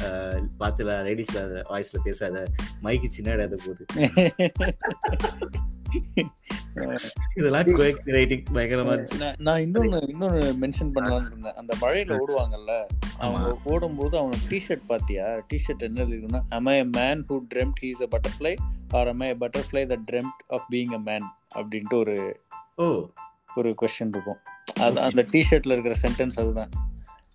பாத்துல 0.60 1.04
லேடிஸ்ல 1.04 1.64
வாய்ஸ்ல 1.70 1.98
பேசாத. 2.04 2.48
மைக்கு 2.84 3.06
சின்ன 3.06 3.48
போகுது 3.48 3.86
இதெல்லாம் 7.36 7.66
ரைட்டிங் 8.06 8.44
பயங்கரமா 8.54 8.94
நான் 9.38 9.62
இன்னொன்னு 9.62 9.98
இன்னொன்னு 10.14 10.40
மென்ஷன் 10.62 10.92
பண்ணலாம்னு 10.96 11.26
இருந்தேன். 11.26 11.54
அந்த 11.54 11.78
மழையில 11.82 12.18
ஓடுவாங்கல்ல 12.18 12.86
அவங்க 13.18 13.58
ஓடும்போது 13.64 14.18
அவன் 14.18 14.40
டிஷர்ட் 14.50 14.86
பாத்தியா 14.88 15.26
டிஷர்ட் 15.26 15.80
என்ன 15.80 16.04
இருக்குன்னா 16.04 16.42
man 16.94 17.24
who 17.30 17.40
dreamt 17.56 17.78
he 17.82 17.92
is 17.92 18.02
a 18.02 18.08
butterfly? 18.08 18.56
Or 18.92 19.08
am 19.08 19.24
I 19.24 19.30
a 19.30 19.36
butterfly 19.36 19.84
that 19.90 20.04
dreamt 20.12 20.40
of 20.50 20.62
being 20.72 20.94
a 20.94 21.02
man? 21.06 21.24
அப்படின்ட்டு 21.56 21.94
ஒரு 21.94 22.42
ஓ. 22.76 23.06
ஒரு 23.56 23.76
கொஸ்டின் 23.82 24.08
இருக்கும். 24.08 24.40
அது 24.80 25.00
அந்த 25.00 25.26
டிஷர்ட்ல 25.32 25.72
இருக்கிற 25.72 25.96
சென்டென்ஸ் 26.02 26.40
அதுதான். 26.40 26.70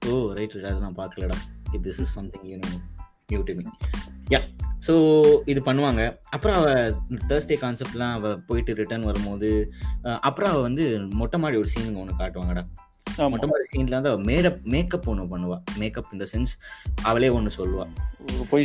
ஓ 0.07 0.33
ரைட் 0.33 0.51
அது 0.51 0.81
நான் 0.81 0.97
பார்க்கலடா. 0.97 1.39
This 1.73 1.99
is 1.99 2.13
something 2.13 2.45
you 2.45 2.57
know 2.57 2.69
new 3.27 3.43
to 3.43 3.55
me 3.55 3.63
ya 3.63 3.73
so 4.87 4.93
இது 5.45 5.61
பண்ணுவாங்க. 5.65 6.19
அப்புறம் 6.31 6.57
அவ 6.57 6.71
தேர்ஸ்டே 7.29 7.57
கான்செப்ட்லாம் 7.57 8.13
அவ 8.13 8.37
போயிட்டு 8.37 8.75
ரிட்டர்ன் 8.75 9.03
வரும்போது 9.03 9.73
அப்புறம் 10.03 10.51
அவ 10.51 10.61
வந்து 10.61 10.99
மொட்டை 11.11 11.41
மாடி 11.41 11.57
ஒரு 11.57 11.69
சீன் 11.69 11.95
ஒன்று 11.95 12.15
காட்டுவாங்கடா. 12.15 12.63
மொட்டை 13.17 13.49
மாடி 13.49 13.63
சீன்ல 13.77 13.91
வந்து 13.91 14.09
அவ 14.09 14.19
மேடப் 14.19 14.61
மேக்கப் 14.63 15.09
ஒன்று 15.09 15.39
பண்ணுவா. 15.39 15.63
மேக்கப் 15.79 16.07
இந்த 16.13 16.27
சென்ஸ் 16.33 16.53
அவளே 17.03 17.29
ஒன்று 17.29 17.67
சொல்லுவா. 17.67 17.87
ஒரு 18.37 18.47
பொய் 18.51 18.65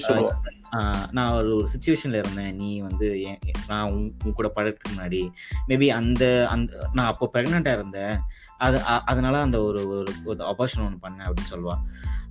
நான் 1.11 1.33
ஒரு 1.33 1.55
ஒரு 1.55 1.67
சுச்சுவேஷன்ல 1.77 2.17
இருந்தேன். 2.17 2.55
நீ 2.55 2.79
வந்து 2.79 3.07
என்- 3.07 3.37
நான் 3.67 3.91
உன் 3.91 4.33
கூட 4.33 4.51
பழகிறதுக்கு 4.55 4.89
முன்னாடி 4.97 5.29
மேபி 5.67 5.87
அந்த 5.87 6.47
அந்த 6.49 6.89
நான் 6.93 7.05
அப்போ 7.05 7.29
ப்ரெக்னெண்ட்டாக 7.33 7.73
இருந்தேன். 7.73 8.19
அது 8.57 8.81
அதனால 8.83 9.41
அந்த 9.41 9.63
ஒரு 9.63 9.87
ஒரு 10.25 10.43
ஆபரேஷன் 10.43 10.85
ஒன்று 10.85 11.09
பண்ணேன் 11.09 11.27
அப்படின்னு 11.27 11.53
சொல்லுவா. 11.53 11.77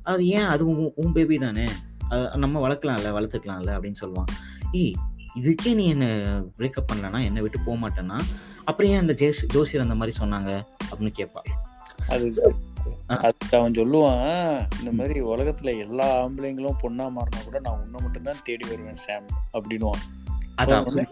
அது 0.03 0.27
ஏன்? 0.27 0.45
அது 0.45 0.93
உன் 0.95 1.13
பேபி 1.13 1.39
தானே. 1.39 1.67
நம்ம 2.37 2.69
வளர்க்கலாம்ல 2.69 3.11
வளர்த்துக்கலாம்ல 3.13 3.77
அப்படின்னு 3.77 4.01
சொல்லுவான். 4.01 4.31
ஏய் 4.73 4.95
இதுக்கே 5.43 5.75
நீ 5.75 5.87
என்ன 5.87 6.07
பிரேக்கப் 6.59 6.91
பண்ணலன்னா 6.93 7.25
என்னை 7.25 7.43
விட்டு 7.43 7.61
போக 7.61 7.77
மாட்டேன்னா 7.79 8.19
அப்புறம் 8.65 8.91
ஏன் 8.91 8.99
அந்த 8.99 9.13
ஜேஸ் 9.13 9.47
ஜோசியர் 9.47 9.83
அந்த 9.83 9.95
மாதிரி 9.95 10.17
சொன்னாங்க? 10.21 10.51
அப்படின்னு 10.91 11.13
கேட்பா. 11.19 11.43
அது 12.09 12.27
அவன் 13.53 13.73
சொல்லுவான் 13.73 14.69
இந்த 14.79 14.93
மாதிரி 14.93 15.21
உலகத்துல 15.21 15.79
எல்லா 15.79 16.25
ஆம்பளைங்களும் 16.25 16.81
பொண்ணா 16.83 17.07
மாறினா 17.11 17.45
கூட 17.45 17.61
நான் 17.61 17.81
உன்னை 17.85 18.01
மட்டும் 18.03 18.23
தான் 18.23 18.43
தேடி 18.45 18.69
வருவேன் 18.69 18.95
சாம் 18.95 19.27
அப்படின்னுவான். 19.53 20.03
அது 20.55 20.75
ஆ. 20.75 20.79
அப்படி 20.79 21.05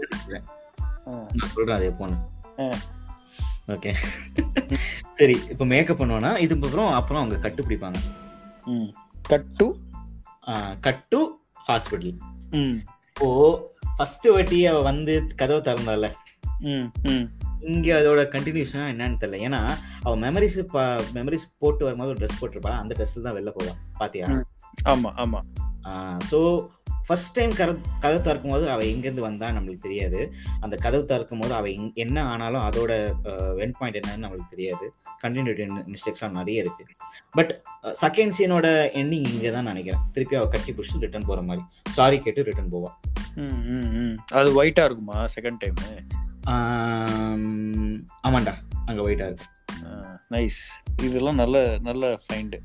ஆ. 1.06 1.12
நான் 1.32 1.48
சொல்றேன் 1.48 1.76
அதே 1.76 1.90
ஆ. 2.58 2.70
ஓகே 3.68 3.90
சரி 5.10 5.40
இப்போ 5.50 5.64
மேக்கப் 5.64 6.02
பண்ணுவானா 6.02 6.38
இது 6.38 6.54
அப்புறம் 6.54 6.92
அப்புறம் 6.92 7.22
அவங்க 7.22 7.38
கட்டு 7.38 7.62
பிடிப்பாங்க 7.62 7.98
ம் 8.66 8.90
கட்டு 10.42 10.80
கட்டு 10.86 11.20
ஹாஸ்பிட்டல் 11.68 12.14
இப்போ 13.08 13.28
ஃபர்ஸ்ட் 13.96 14.26
வாட்டி 14.34 14.58
அவ 14.70 14.78
வந்து 14.90 15.14
கதவை 15.40 15.60
திறந்தால 15.68 16.08
இங்க 17.70 17.88
அதோட 18.00 18.20
கண்டினியூஷனா 18.34 18.84
என்னன்னு 18.92 19.20
தெரியல. 19.22 19.38
ஏன்னா 19.46 19.60
அவ 20.04 20.12
மெமரிஸ் 20.24 20.56
மெமரிஸ் 21.16 21.44
போட்டு 21.62 21.84
வரும்போது 21.86 22.12
ஒரு 22.12 22.20
ட்ரெஸ் 22.22 22.40
போட்டிருப்பா 22.40 22.72
அந்த 22.82 22.92
ட்ரெஸ்ல 22.98 23.24
தான் 23.26 23.36
வெளில 23.38 23.52
போவான் 23.56 23.80
பாத்தியா. 23.98 24.28
ஆமா 24.92 25.10
ஆமா. 25.24 25.40
ஸோ 26.30 26.38
ஃபர்ஸ்ட் 27.06 27.34
டைம் 27.36 27.52
கத 27.58 27.70
கதவு 28.02 28.20
திறக்கும் 28.26 28.52
போது 28.54 28.64
அவள் 28.70 28.90
எங்கேருந்து 28.92 29.26
வந்தா 29.28 29.46
நம்மளுக்கு 29.56 29.86
தெரியாது. 29.86 30.20
அந்த 30.60 30.74
கதவு 30.76 31.04
திறக்கும் 31.04 31.42
போது 31.42 31.54
அவள் 31.54 31.92
என்ன 32.04 32.24
ஆனாலும் 32.32 32.66
அதோட 32.68 32.92
எண்ட் 33.64 33.78
பாயிண்ட் 33.78 34.00
என்னன்னு 34.00 34.24
நம்மளுக்கு 34.24 34.54
தெரியாது. 34.54 34.86
கண்டினியூட்டி 35.20 35.64
மிஸ்டேக்ஸ்லாம் 35.92 36.36
நிறைய 36.38 36.62
இருக்கு. 36.62 36.84
பட் 37.34 37.52
செகண்ட் 38.02 38.34
சீனோட 38.36 38.66
எண்டிங் 39.00 39.28
இங்கே 39.30 39.50
தான் 39.52 39.68
நினைக்கிறேன். 39.70 40.02
திருப்பி 40.12 40.36
அவள் 40.36 40.52
கட்டி 40.52 40.72
பிடிச்சி 40.72 41.02
ரிட்டர்ன் 41.04 41.28
போகிற 41.28 41.42
மாதிரி. 41.44 41.62
சாரி 41.92 42.18
கேட்டு 42.20 42.46
ரிட்டர்ன் 42.48 42.72
போவாள் 42.72 42.96
ம் 43.38 43.58
ம் 43.72 43.90
ம். 43.98 44.14
அது 44.32 44.48
ஒயிட்டா 44.60 44.84
இருக்குமா 44.84 45.18
செகண்ட் 45.34 45.60
டைம் 45.62 45.78
ஆமாண்டா. 48.24 48.54
அங்கே 48.86 49.02
ஒயிட்டாக 49.02 49.30
இருக்கு. 49.30 49.46
நைஸ் 50.30 50.58
இதெல்லாம் 51.02 51.38
நல்ல 51.40 51.56
நல்ல 51.82 52.04
ஃபைண்டு 52.22 52.58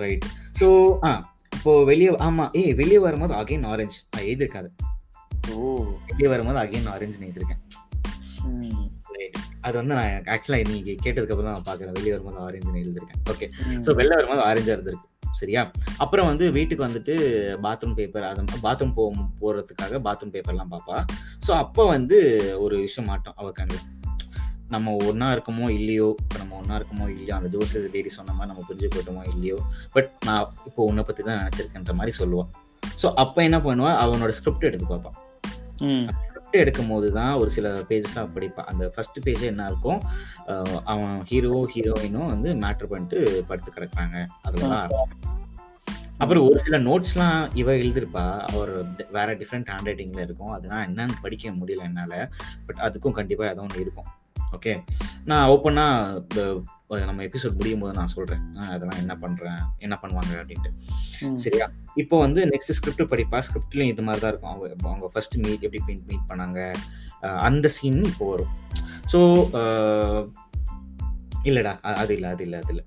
ரைட் 0.00 0.24
ஸோ 0.60 0.66
ஆ 1.04 1.10
இப்போ 1.56 1.72
வெளியே 1.84 2.10
ஆமா 2.26 2.44
ஏய் 2.60 2.74
வெளியே 2.74 2.98
வரும்போது 2.98 3.34
அகைன் 3.34 3.66
ஆரஞ்சு 3.66 3.98
நான் 4.10 4.26
எழுதிருக்காது 4.26 4.68
ஓ. 5.52 5.56
வெளியே 6.08 6.28
வரும்போது 6.28 6.58
அகைன் 6.58 6.88
ஆரஞ்சு 6.88 7.20
எழுதிருக்கேன் 7.22 7.62
ம். 8.44 8.70
Right. 8.72 9.01
அது 9.62 9.74
வந்து 9.80 9.94
நான் 9.94 10.28
ஆக்சுவலாக 10.34 10.68
நீங்க 10.70 10.90
கேட்டதுக்கு 11.04 11.34
அப்புறம் 11.34 11.48
தான் 11.48 11.56
நான் 11.58 11.68
பார்க்குறேன். 11.68 11.96
வெளியே 11.98 12.12
வரும்போது 12.14 12.44
ஆரஞ்சு 12.46 12.82
எழுதிருக்கேன் 12.82 13.22
ஓகே. 13.32 13.46
ஸோ 13.86 13.90
வெளில 13.98 14.16
வரும்போது 14.18 14.42
ஆரஞ்சா 14.42 14.74
இருந்திருக்கு. 14.76 15.08
சரியா? 15.40 15.60
அப்புறம் 15.98 16.26
வந்து 16.26 16.44
வீட்டுக்கு 16.50 16.86
வந்துட்டு 16.86 17.14
பாத்ரூம் 17.62 17.94
பேப்பர் 17.94 18.26
அது 18.30 18.60
பாத்ரூம் 18.64 18.94
போ 18.96 19.04
போகிறதுக்காக 19.40 20.00
பாத்ரூம் 20.06 20.32
பேப்பர்லாம் 20.34 20.72
பார்ப்பா 20.74 20.96
ஸோ 21.46 21.50
அப்போ 21.56 21.82
வந்து 21.86 22.18
ஒரு 22.58 22.76
விஷயம் 22.82 23.08
மாட்டோம் 23.08 23.36
அவ 23.38 23.50
கண்ணில் 23.50 23.84
நம்ம 24.68 24.92
ஒன்றா 25.08 25.28
இருக்கமோ 25.36 25.66
இல்லையோ 25.70 26.08
இப்போ 26.20 26.36
நம்ம 26.38 26.56
ஒன்றா 26.56 26.76
இருக்கமோ 26.76 27.06
இல்லையோ 27.08 27.32
அந்த 27.34 27.48
ஜோசஸ் 27.48 27.88
லேடி 27.94 28.08
சொன்ன 28.08 28.32
மாதிரி 28.32 28.50
நம்ம 28.52 28.64
புரிஞ்சு 28.68 28.90
போயிட்டோமோ 28.94 29.24
இல்லையோ 29.32 29.56
பட் 29.92 30.10
நான் 30.24 30.52
இப்போ 30.66 30.82
உன்னை 30.82 31.04
பற்றி 31.04 31.22
தான் 31.22 31.40
நினச்சிருக்கேன்ற 31.42 31.94
மாதிரி 31.94 32.14
சொல்லுவான் 32.18 32.50
ஸோ 33.02 33.08
அப்போ 33.14 33.42
என்ன 33.42 33.58
பண்ணுவான் 33.58 33.98
அவனோட 34.04 34.32
ஸ்கிரிப்ட் 34.38 34.68
எடுத்து 34.70 34.86
பார்ப்பான் 34.86 35.18
எடுக்கும் 36.60 36.90
போது 36.92 37.08
தான் 37.12 37.32
ஒரு 37.40 37.50
சில 37.56 37.68
பேஜஸ்லாம் 37.88 38.32
படிப்பான் 38.34 38.70
அந்த 38.72 38.84
ஃபர்ஸ்ட் 38.94 39.18
பேஜே 39.26 39.46
என்ன 39.52 39.66
இருக்கும்? 39.70 40.00
அவன் 40.92 41.14
ஹீரோ 41.30 41.54
ஹீரோயினும் 41.74 42.32
வந்து 42.34 42.52
மேட்ரு 42.64 42.90
பண்ணிட்டு 42.92 43.44
படுத்து 43.48 43.76
கிடக்குறாங்க. 43.76 44.18
அதெல்லாம் 44.42 44.82
அப்புறம் 46.22 46.44
ஒரு 46.48 46.58
சில 46.64 46.78
நோட்ஸ்லாம் 46.78 47.38
இவ 47.60 47.72
எழுதிருப்பா. 47.72 48.24
அவர் 48.52 48.72
வேற 49.16 49.28
டிஃப்ரெண்ட் 49.40 49.70
ஹேண்ட் 49.70 49.88
ரைட்டிங்ல 49.90 50.20
இருக்கும். 50.26 50.52
அதெல்லாம் 50.56 50.84
என்னன்னு 50.88 51.16
படிக்க 51.22 51.50
முடியல 51.60 51.88
என்னால. 51.90 52.28
பட் 52.66 52.82
அதுக்கும் 52.88 53.16
கண்டிப்பா 53.20 53.46
ஏதோ 53.52 53.64
ஒன்று 53.66 53.84
இருக்கும். 53.86 54.10
ஓகே 54.56 54.72
நான் 55.30 55.48
ஓப்பனா 55.48 55.86
நம்ம 57.08 57.22
எபிசோட் 57.28 57.58
முடியும் 57.58 57.82
போது 57.82 57.94
நான் 57.98 58.12
சொல்றேன். 58.14 58.42
அதெல்லாம் 58.74 59.00
என்ன 59.02 59.14
பண்றேன்? 59.22 59.60
என்ன 59.84 59.94
பண்ணுவாங்க? 60.02 60.32
அப்படின்ட்டு. 60.42 60.70
சரியா? 61.44 61.66
இப்போ 62.02 62.16
வந்து 62.24 62.40
நெக்ஸ்ட் 62.52 62.74
ஸ்கிரிப்ட் 62.78 63.10
படிப்பா? 63.12 63.38
ஸ்கிரிப்ட்லயும் 63.48 63.92
இது 63.94 64.02
மாதிரி 64.08 64.22
தான் 64.24 64.32
இருக்கும். 64.32 64.52
அவங்க 64.52 64.88
அவங்க 64.92 65.08
ஃபர்ஸ்ட் 65.14 65.36
மீட் 65.44 65.66
எப்படி 65.68 65.94
மீட் 66.10 66.28
பண்ணாங்க? 66.30 66.60
அந்த 67.48 67.66
சீன் 67.76 68.00
இப்போ 68.12 68.28
வரும். 68.32 68.54
ஸோ 69.12 69.20
இல்லடா 71.50 71.74
அது 72.02 72.14
இல்லை 72.16 72.30
அது 72.34 72.44
இல்லை 72.46 72.58
அது 72.62 72.72
இல்லை. 72.74 72.84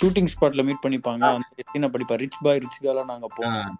ஷூட்டிங் 0.00 0.30
ஸ்பாட்ல 0.32 0.62
மீட் 0.68 0.84
பண்ணிப்பாங்க. 0.84 1.24
அந்த 1.38 1.62
சீனை 1.72 1.88
படிப்பா? 1.94 2.16
ரிச் 2.22 2.40
பாய் 2.46 2.60
ரிச் 2.64 2.80
கேர்லா 2.84 3.04
நாங்க 3.12 3.28
போனோம். 3.36 3.76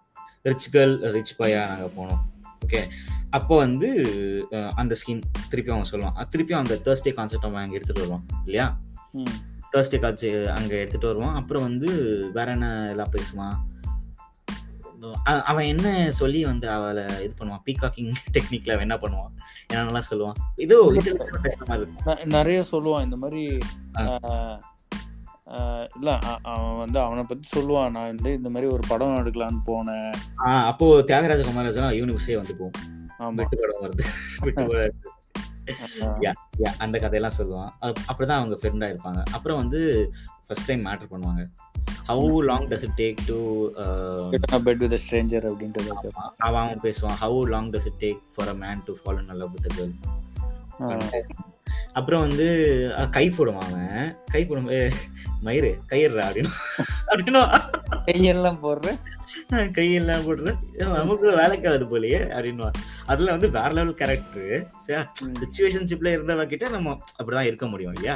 ரிச் 0.49 0.67
கேர்ள் 0.73 0.95
ரிச் 1.15 1.35
பாயா 1.39 1.61
நாங்கள் 1.71 1.95
போனோம். 1.97 2.21
ஓகே. 2.67 2.81
அப்போ 3.29 3.53
வந்து 3.57 3.89
அந்த 4.75 4.93
ஸ்கீம் 5.01 5.21
திருப்பி 5.49 5.71
அவன் 5.71 5.89
சொல்லுவான் 5.91 6.17
அது 6.19 6.29
திருப்பி 6.29 6.53
அந்த 6.53 6.75
தேர்ஸ்டே 6.85 7.11
கான்செப்ட் 7.13 7.47
அவன் 7.47 7.63
அங்கே 7.63 7.77
எடுத்துகிட்டு 7.77 8.05
வருவான் 8.05 8.25
இல்லையா. 8.45 8.67
தேர்ஸ்டே 9.73 9.97
காட்சி 9.99 10.27
அங்கே 10.57 10.77
எடுத்துகிட்டு 10.83 11.11
வருவான். 11.11 11.35
அப்புறம் 11.35 11.65
வந்து 11.69 11.89
வேற 12.33 12.47
என்ன 12.51 12.67
எல்லாம் 12.89 13.13
பேசுவான்? 13.15 13.57
அவன் 15.49 15.65
என்ன 15.65 15.87
சொல்லி 16.11 16.39
வந்து 16.45 16.67
அவளை 16.75 17.03
இது 17.25 17.33
பண்ணுவான்? 17.39 17.63
பீகாக்கிங் 17.67 18.11
டெக்னிக்ல 18.35 18.71
அவன் 18.75 18.85
என்ன 18.87 18.97
பண்ணுவான்? 19.03 19.33
என்னென்னலாம் 19.71 20.09
சொல்லுவான்? 20.11 20.39
இதோ 20.65 20.77
பேசுற 21.43 21.65
மாதிரி 21.71 22.31
நிறைய 22.37 22.59
சொல்லுவான். 22.71 23.05
இந்த 23.07 23.17
மாதிரி 23.23 23.43
இல்ல 25.95 26.17
அவன் 26.41 26.77
வந்து 26.77 26.99
அவனை 26.99 27.25
பத்தி 27.27 27.59
சொல்லுவான். 27.59 27.91
நான் 27.91 28.15
வந்து 28.15 28.33
இந்த 28.33 28.49
மாதிரி 28.49 28.71
ஒரு 28.71 28.81
படம் 28.87 29.15
எடுக்கலான்னு 29.15 29.59
போனேன். 29.65 30.13
ஆ, 30.45 30.65
அப்போ 30.65 30.99
தியாகராஜ 30.99 31.43
குமாரராஜன் 31.43 31.93
யூனிவர்ஸே 31.93 32.35
வந்து 32.35 32.55
போகும். 32.55 33.35
வெட்டு 33.35 33.57
படம் 33.59 33.91
வருது. 33.91 34.91
அந்த 36.77 36.99
கதையெல்லாம் 36.99 37.37
சொல்லுவான். 37.37 37.69
அப்~ 37.79 37.97
அப்படிதான் 38.07 38.31
அவங்க 38.31 38.57
ஃப்ரெண்டா 38.61 38.95
இருப்பாங்க. 38.95 39.23
அப்புறம் 39.31 39.57
வந்து 39.57 40.11
ஃபர்ஸ்ட் 40.47 40.65
டைம் 40.65 40.85
மேட்டர் 40.85 41.07
பண்ணுவாங்க. 41.11 41.47
How 42.07 42.37
long 42.37 42.67
does 42.67 42.89
it 42.95 43.19
take 43.19 43.23
to 43.27 43.69
with 44.61 44.93
a 44.93 44.97
stranger 45.09 45.45
அப்படின்றது. 45.45 45.89
அவன் 46.37 46.61
அவன் 46.61 46.79
பேசுவான். 46.83 47.13
How 47.21 47.41
long 47.41 47.69
does 47.69 47.85
it 47.85 48.11
take 48.11 48.21
for 48.35 48.47
a 48.47 48.53
man 48.53 48.83
to 48.85 48.95
follow 49.05 49.33
love 49.33 49.51
with 49.51 49.79
girl 49.79 51.21
அப்புறம் 51.93 52.21
வந்து 52.21 53.07
கை 53.11 53.29
போடுவான் 53.29 53.61
அவன். 53.61 54.15
கை 54.25 54.45
போடும் 54.45 54.69
ஏ, 54.69 54.89
மயிறு 55.45 55.69
கயிறுறா 55.89 56.23
அப்படின்னு. 56.27 56.51
அப்படின்னா 57.07 57.41
கையெல்லாம் 58.07 58.59
போடுறேன் 58.63 58.97
கையெல்லாம் 59.77 60.25
போடுற. 60.27 60.51
நமக்கு 60.97 61.35
வேலைக்கு 61.35 61.69
ஆகுது 61.69 61.85
போலயே 61.85 62.19
அப்படின்னு 62.37 62.69
அதுல 63.05 63.31
வந்து 63.31 63.49
வேற 63.49 63.69
லெவல் 63.69 63.93
கேரக்டர் 63.93 64.65
சுச்சுவேஷன்ஷிப்ல 65.41 66.13
இருந்தவ 66.15 66.45
கிட்ட 66.45 66.69
நம்ம 66.69 66.97
அப்படிதான் 67.19 67.49
இருக்க 67.51 67.67
முடியும் 67.67 67.93
இல்லையா? 67.93 68.15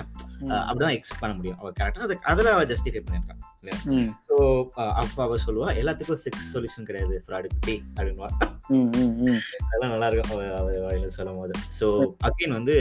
அப்படிதான் 0.69 0.95
எக்ஸ்பெக்ட் 0.97 1.23
பண்ண 1.25 1.35
முடியும். 1.35 1.59
அவ 1.59 1.71
கேரக்டர் 1.71 2.03
அது 2.03 2.17
அதுல 2.23 2.53
அவ 2.53 2.65
ஜஸ்டிஃபை 2.65 3.03
பண்ணிருக்கான் 3.07 3.41
ஸோ 4.27 4.35
அப்ப 5.01 5.17
அவ 5.23 5.35
சொல்லுவா 5.43 5.67
எல்லாத்துக்கும் 5.77 6.21
செக்ஸ் 6.23 6.47
சொல்யூஷன் 6.53 6.85
கிடையாது 6.85 7.15
ஃப்ராடு 7.25 7.47
குட்டி 7.47 7.75
அப்படின்வா. 7.95 8.29
அதெல்லாம் 9.65 9.91
நல்லா 9.93 10.07
இருக்கும் 10.07 10.41
வாயில 10.85 11.09
சொல்லும் 11.09 11.39
போது 11.39 11.53
ஸோ 11.79 11.87
அகைன் 12.23 12.49
வந்து 12.49 12.75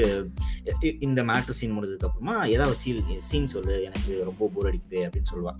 இந்த 1.00 1.20
மேட்ரு 1.22 1.56
சீன் 1.58 1.74
முடிஞ்சதுக்கு 1.76 2.08
அப்புறமா 2.08 2.36
ஏதாவது 2.46 2.76
சீன் 2.76 3.00
சீன் 3.28 3.46
சொல்லு 3.46 3.76
எனக்கு 3.84 4.14
ரொம்ப 4.24 4.50
போர் 4.54 4.68
அடிக்குது 4.70 5.00
அப்படின்னு 5.06 5.30
சொல்லுவா. 5.32 5.54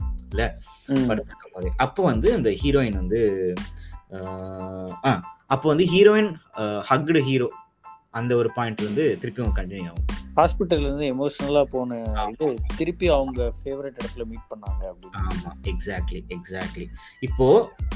ம். 0.92 1.06
படுத்திருக்கும் 1.08 1.54
போது 1.54 1.70
அப்போ 1.78 2.02
வந்து 2.04 2.30
அந்த 2.34 2.50
ஹீரோயின் 2.62 2.96
வந்து 2.96 3.20
ஆ 5.04 5.10
அப்போ 5.46 5.66
வந்து 5.68 5.86
ஹீரோயின் 5.86 6.30
ஹக்டு 6.88 7.22
ஹீரோ 7.22 7.48
அந்த 8.12 8.32
ஒரு 8.36 8.50
பாயிண்ட் 8.52 8.80
வந்து 8.82 9.04
திருப்பியும் 9.22 9.56
கண்டினியூ 9.56 9.90
ஆகும். 9.90 10.06
ஹாஸ்பிட்டல்ல 10.40 10.88
இருந்து 10.88 11.06
எமோஷனலா 11.14 11.62
போன 11.74 11.98
இது 12.32 12.46
திருப்பி 12.78 13.06
அவங்க 13.16 13.40
ஃபேவரட் 13.60 13.98
இடத்துல 14.00 14.24
மீட் 14.30 14.46
பண்ணாங்க 14.52 14.82
அப்படின்னு. 14.90 15.20
ஆமா 15.30 15.50
எக்ஸாக்ட்லி 15.72 16.20
எக்ஸாக்ட்லி 16.36 16.86
இப்போ 17.26 17.46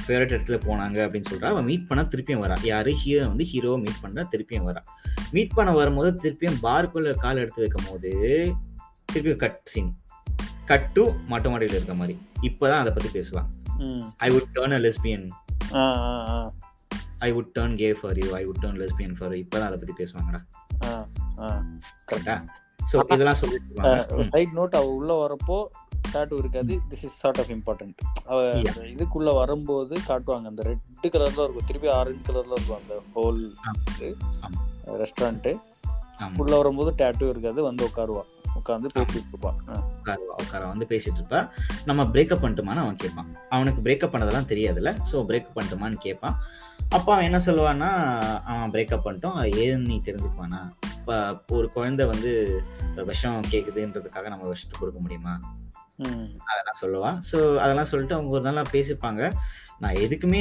ஃபேவரட் 0.04 0.34
இடத்துல 0.34 0.58
போனாங்க 0.68 0.98
அப்படின்னு 1.04 1.30
சொல்றா 1.32 1.50
அவன் 1.54 1.68
மீட் 1.70 1.88
பண்ண 1.90 2.04
திருப்பியும் 2.12 2.42
வரா. 2.44 2.56
யாரு? 2.72 2.92
ஹீரோ 3.02 3.22
வந்து 3.32 3.46
ஹீரோவை 3.52 3.78
மீட் 3.84 4.02
பண்ண 4.04 4.26
திருப்பியும் 4.34 4.68
வரா. 4.70 4.82
மீட் 5.36 5.56
பண்ண 5.58 5.72
வரும்போது 5.80 6.10
திருப்பியும் 6.24 6.58
பார்க்குள்ள 6.66 7.14
கால் 7.24 7.42
எடுத்து 7.44 7.64
வைக்கும் 7.64 7.88
போது 7.90 8.12
திருப்பியும் 9.12 9.42
கட் 9.44 9.60
சீன் 9.72 9.92
கட் 10.70 10.90
டு 10.96 11.04
மொட்டை 11.30 11.48
மாடியில் 11.52 11.78
இருக்க 11.78 11.94
மாதிரி. 12.02 12.14
இப்போதான் 12.48 12.80
அதை 12.82 12.92
பத்தி 12.96 13.10
பேசுவான். 13.18 13.48
I 14.26 14.30
would 14.34 14.50
turn 14.58 14.76
a 14.78 14.82
lesbian 14.86 15.26
I 17.18 17.32
would 17.32 17.50
turn 17.52 17.76
gay 17.76 17.92
for 17.92 18.24
you 18.24 18.34
I 18.34 18.46
would 18.46 18.58
turn 18.60 18.80
lesbian 18.80 19.16
for 19.18 19.32
இப்போதான் 19.32 19.66
அதை 19.66 19.78
பத்தி 19.78 20.04
பேசுவாங்கடா. 20.04 20.40
ஆ, 20.84 21.06
ஆ. 21.38 21.62
கரெக்டா 22.12 22.46
ஸோ 22.92 23.12
இதெல்லாம் 23.12 23.34
சொல்லிட்டு 23.34 24.24
சைட் 24.30 24.48
நோட் 24.48 24.76
அவ 24.76 24.84
உள்ள 24.84 25.26
வரப்போ 25.26 25.66
டாட்டூ 26.12 26.38
இருக்காது. 26.38 26.80
This 26.90 27.02
is 27.02 27.18
sort 27.18 27.38
of 27.38 27.48
important 27.48 27.94
அவ 28.24 28.42
இதுக்குள்ள 28.52 29.34
வரும்போது 29.34 30.00
காட்டுவாங்க. 30.08 30.44
அந்த 30.44 30.62
ரெட் 30.62 31.14
கலர்ல 31.14 31.42
இருக்கும். 31.42 31.66
திருப்பி 31.66 31.88
ஆரஞ்சு 31.88 32.32
கலர்ல 32.32 32.52
இருக்கும் 32.52 32.76
அந்த 32.76 33.02
ஹோல் 33.14 33.52
ஆமா. 34.44 34.58
ரெஸ்டாரண்ட் 34.86 35.60
ஆமா. 36.20 36.36
உள்ள 36.36 36.56
வரும்போது 36.56 36.94
டாட்டூ 36.96 37.28
இருக்காது. 37.28 37.62
வந்து 37.62 37.86
உட்காருவா. 37.86 38.20
உட்காந்து 38.60 38.88
பேசிட்டு 38.96 39.30
இருப்பான் 39.32 39.58
உட்காருவா 39.98 40.34
உட்கார 40.44 40.62
வந்து 40.72 40.86
பேசிட்டு 40.92 41.18
இருப்பா 41.20 41.40
நம்ம 41.88 42.04
பிரேக்கப் 42.14 42.42
பண்ணிட்டுமான்னு 42.44 42.84
அவன் 42.84 43.00
கேட்பான். 43.04 43.30
அவனுக்கு 43.56 43.82
பிரேக்கப் 43.86 44.14
பண்ணதெல்லாம் 44.14 44.50
தெரியாதுல்ல 44.52 44.92
ஸோ 45.10 45.24
பிரேக்கப் 45.30 45.56
பண்ணிட்டுமான்னு 45.56 45.98
கேட்பான். 46.06 46.36
அப்போ 46.96 47.10
அவன் 47.14 47.28
என்ன 47.28 47.38
சொல்லுவான்னா 47.46 47.90
அவன் 48.52 48.72
பிரேக்கப் 48.74 49.04
பண்ணிட்டோம். 49.06 49.36
ஏதுன்னு 49.44 49.64
ஏன்னு 49.64 49.90
நீ 49.92 49.98
தெரிஞ்சுக்குவானா? 50.08 50.60
இப்போ 50.98 51.16
ஒரு 51.58 51.68
குழந்தை 51.76 52.06
வந்து 52.06 52.30
விஷம் 53.10 53.50
கேட்குதுன்றதுக்காக 53.52 54.28
நம்ம 54.34 54.48
விஷத்தை 54.48 54.76
கொடுக்க 54.80 55.00
முடியுமா? 55.00 55.34
அதெல்லாம் 56.46 56.80
சொல்லுவான் 56.82 57.18
ஸோ 57.30 57.38
அதெல்லாம் 57.58 57.90
சொல்லிட்டு 57.90 58.14
அவங்க 58.14 58.30
ஒரு 58.30 58.44
நாளாக 58.44 58.72
பேசிப்பாங்க. 58.72 59.22
நான் 59.80 59.96
எதுக்குமே 59.96 60.40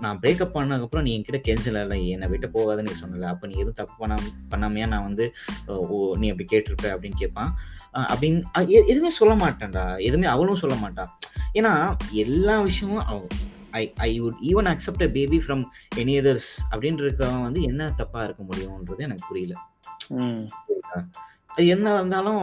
நான் 0.00 0.20
பிரேக்கப் 0.20 0.54
பண்ணதுக்கப்புறம் 0.54 1.02
நீ 1.02 1.12
என்கிட்ட 1.16 1.40
கெஞ்சல 1.40 1.80
என்னை 2.14 2.28
விட்டு 2.28 2.48
போகாதுன்னு 2.48 2.88
நீ 2.88 2.96
சொன்னல. 3.02 3.24
அப்போ 3.24 3.46
நீ 3.46 3.54
எதுவும் 3.54 3.74
தப்பு 3.74 3.94
பண்ணாம 4.00 4.30
பண்ணாமையா 4.50 4.86
நான் 4.86 5.02
வந்து 5.02 5.26
ஓ 5.68 6.14
நீ 6.16 6.28
அப்படி 6.30 6.46
கேட்டிருப்ப 6.50 6.86
அப்படின்னு 6.94 7.16
கேட்பான். 7.16 7.50
அப்படின்னு 8.08 8.40
எதுவுமே 8.84 9.10
சொல்ல 9.10 9.34
மாட்டான்டா. 9.34 9.98
எதுவுமே 10.00 10.26
அவளும் 10.26 10.56
சொல்ல 10.56 10.74
மாட்டான் 10.74 11.12
ஏன்னா 11.54 11.72
எல்லா 12.12 12.60
விஷயமும் 12.60 13.04
I 13.72 13.92
I 13.98 14.20
would 14.20 14.40
even 14.42 14.68
accept 14.70 15.02
a 15.02 15.08
baby 15.08 15.38
from 15.38 15.62
any 15.96 16.14
others 16.20 16.50
அப்படின்றவன் 16.70 17.42
வந்து 17.42 17.62
என்ன 17.62 17.90
தப்பா 17.96 18.24
இருக்க 18.24 18.42
முடியும்ன்றது 18.42 19.02
எனக்கு 19.02 19.28
புரியல. 19.28 19.54
ம். 20.18 20.42
அது 21.54 21.66
என்ன 21.66 21.94
இருந்தாலும் 21.94 22.42